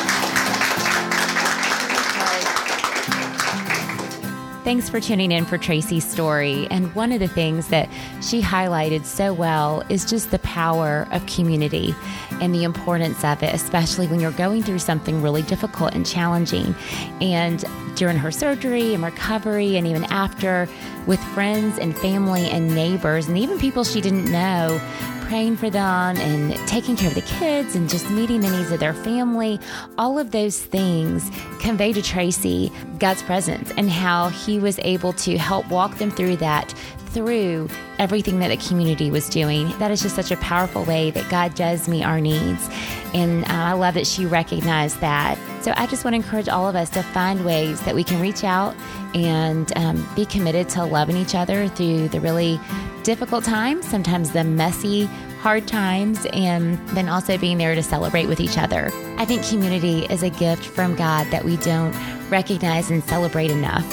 Thanks 4.65 4.89
for 4.89 4.99
tuning 4.99 5.31
in 5.31 5.45
for 5.45 5.59
Tracy's 5.59 6.09
story. 6.09 6.67
And 6.71 6.93
one 6.95 7.11
of 7.11 7.19
the 7.19 7.27
things 7.27 7.67
that 7.67 7.87
she 8.19 8.41
highlighted 8.41 9.05
so 9.05 9.31
well 9.31 9.83
is 9.89 10.03
just 10.03 10.31
the 10.31 10.39
power 10.39 11.07
of 11.11 11.23
community 11.27 11.93
and 12.41 12.51
the 12.51 12.63
importance 12.63 13.23
of 13.23 13.43
it, 13.43 13.53
especially 13.53 14.07
when 14.07 14.19
you're 14.19 14.31
going 14.31 14.63
through 14.63 14.79
something 14.79 15.21
really 15.21 15.43
difficult 15.43 15.93
and 15.93 16.03
challenging. 16.03 16.73
And 17.21 17.63
during 17.93 18.17
her 18.17 18.31
surgery 18.31 18.95
and 18.95 19.03
recovery, 19.03 19.77
and 19.77 19.85
even 19.85 20.03
after, 20.05 20.67
with 21.05 21.23
friends 21.35 21.77
and 21.77 21.95
family 21.95 22.49
and 22.49 22.73
neighbors, 22.73 23.27
and 23.27 23.37
even 23.37 23.59
people 23.59 23.83
she 23.83 24.01
didn't 24.01 24.31
know, 24.31 24.81
praying 25.25 25.57
for 25.57 25.69
them 25.69 26.17
and 26.17 26.55
taking 26.67 26.95
care 26.95 27.09
of 27.09 27.15
the 27.15 27.21
kids 27.21 27.75
and 27.75 27.89
just 27.89 28.09
meeting 28.11 28.41
the 28.41 28.49
needs 28.49 28.71
of 28.71 28.79
their 28.79 28.93
family, 28.93 29.59
all 29.97 30.19
of 30.19 30.31
those 30.31 30.61
things 30.61 31.29
convey 31.59 31.91
to 31.93 32.01
Tracy 32.01 32.71
God's 32.99 33.23
presence 33.23 33.71
and 33.77 33.89
how 33.89 34.29
he 34.29 34.59
was 34.59 34.77
able 34.79 35.13
to 35.13 35.37
help 35.37 35.67
walk 35.69 35.97
them 35.97 36.11
through 36.11 36.35
that 36.37 36.73
through 37.15 37.69
everything 37.97 38.39
that 38.39 38.49
the 38.49 38.57
community 38.57 39.09
was 39.09 39.29
doing. 39.29 39.69
That 39.79 39.89
is 39.89 40.01
just 40.01 40.17
such 40.17 40.31
a 40.31 40.37
powerful 40.37 40.83
way 40.83 41.11
that 41.11 41.27
God 41.31 41.55
does 41.55 41.87
meet 41.87 42.03
our 42.03 42.19
needs. 42.19 42.69
And 43.13 43.45
uh, 43.45 43.47
I 43.51 43.71
love 43.71 43.93
that 43.93 44.05
she 44.05 44.25
recognized 44.25 44.99
that. 44.99 45.37
So 45.63 45.73
I 45.77 45.87
just 45.87 46.03
want 46.03 46.13
to 46.13 46.17
encourage 46.17 46.49
all 46.49 46.67
of 46.67 46.75
us 46.75 46.89
to 46.89 47.01
find 47.01 47.45
ways 47.45 47.79
that 47.81 47.95
we 47.95 48.03
can 48.03 48.21
reach 48.21 48.43
out 48.43 48.75
and 49.15 49.75
um, 49.77 50.05
be 50.13 50.25
committed 50.25 50.67
to 50.69 50.83
loving 50.83 51.15
each 51.15 51.35
other 51.35 51.69
through 51.69 52.09
the 52.09 52.19
really 52.19 52.59
difficult 53.03 53.45
times, 53.45 53.87
sometimes 53.87 54.31
the 54.31 54.43
messy, 54.43 55.05
hard 55.39 55.67
times 55.67 56.25
and 56.33 56.77
then 56.89 57.07
also 57.07 57.37
being 57.37 57.57
there 57.59 57.75
to 57.75 57.83
celebrate 57.83 58.25
with 58.25 58.41
each 58.41 58.57
other. 58.57 58.89
I 59.17 59.23
think 59.23 59.47
community 59.47 59.99
is 60.07 60.21
a 60.21 60.29
gift 60.29 60.65
from 60.65 60.95
God 60.95 61.31
that 61.31 61.45
we 61.45 61.55
don't 61.57 61.95
recognize 62.29 62.91
and 62.91 63.01
celebrate 63.05 63.51
enough. 63.51 63.85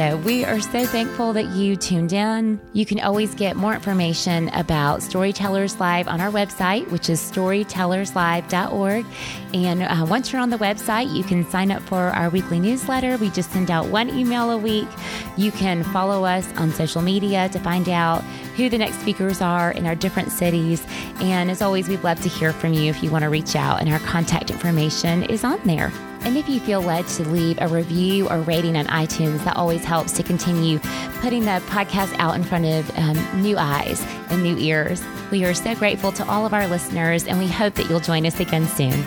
So 0.00 0.16
we 0.16 0.46
are 0.46 0.62
so 0.62 0.86
thankful 0.86 1.34
that 1.34 1.48
you 1.48 1.76
tuned 1.76 2.14
in. 2.14 2.58
You 2.72 2.86
can 2.86 3.00
always 3.00 3.34
get 3.34 3.54
more 3.54 3.74
information 3.74 4.48
about 4.54 5.02
Storytellers 5.02 5.78
Live 5.78 6.08
on 6.08 6.22
our 6.22 6.30
website, 6.30 6.90
which 6.90 7.10
is 7.10 7.20
storytellerslive.org. 7.20 9.04
And 9.52 9.82
uh, 9.82 10.06
once 10.08 10.32
you're 10.32 10.40
on 10.40 10.48
the 10.48 10.56
website, 10.56 11.14
you 11.14 11.22
can 11.22 11.46
sign 11.50 11.70
up 11.70 11.82
for 11.82 11.98
our 11.98 12.30
weekly 12.30 12.58
newsletter. 12.58 13.18
We 13.18 13.28
just 13.28 13.52
send 13.52 13.70
out 13.70 13.88
one 13.88 14.08
email 14.08 14.50
a 14.50 14.56
week. 14.56 14.88
You 15.36 15.52
can 15.52 15.84
follow 15.84 16.24
us 16.24 16.50
on 16.56 16.72
social 16.72 17.02
media 17.02 17.50
to 17.50 17.58
find 17.58 17.86
out 17.90 18.22
who 18.56 18.70
the 18.70 18.78
next 18.78 19.00
speakers 19.00 19.42
are 19.42 19.70
in 19.72 19.84
our 19.84 19.94
different 19.94 20.32
cities. 20.32 20.82
And 21.16 21.50
as 21.50 21.60
always, 21.60 21.90
we'd 21.90 22.04
love 22.04 22.22
to 22.22 22.30
hear 22.30 22.54
from 22.54 22.72
you 22.72 22.88
if 22.88 23.02
you 23.02 23.10
want 23.10 23.24
to 23.24 23.28
reach 23.28 23.54
out, 23.54 23.82
and 23.82 23.90
our 23.90 23.98
contact 23.98 24.50
information 24.50 25.24
is 25.24 25.44
on 25.44 25.60
there. 25.66 25.92
And 26.22 26.36
if 26.36 26.48
you 26.48 26.60
feel 26.60 26.80
led 26.80 27.06
to 27.08 27.28
leave 27.28 27.58
a 27.60 27.68
review 27.68 28.28
or 28.28 28.40
rating 28.40 28.76
on 28.76 28.86
iTunes, 28.86 29.42
that 29.44 29.56
always 29.56 29.84
helps 29.84 30.12
to 30.12 30.22
continue 30.22 30.78
putting 31.20 31.44
the 31.44 31.62
podcast 31.66 32.14
out 32.18 32.34
in 32.34 32.44
front 32.44 32.66
of 32.66 32.90
um, 32.98 33.42
new 33.42 33.56
eyes 33.58 34.04
and 34.28 34.42
new 34.42 34.56
ears. 34.58 35.02
We 35.30 35.44
are 35.44 35.54
so 35.54 35.74
grateful 35.74 36.12
to 36.12 36.28
all 36.28 36.44
of 36.44 36.52
our 36.52 36.66
listeners, 36.66 37.26
and 37.26 37.38
we 37.38 37.48
hope 37.48 37.74
that 37.74 37.88
you'll 37.88 38.00
join 38.00 38.26
us 38.26 38.38
again 38.38 38.66
soon. 38.66 39.04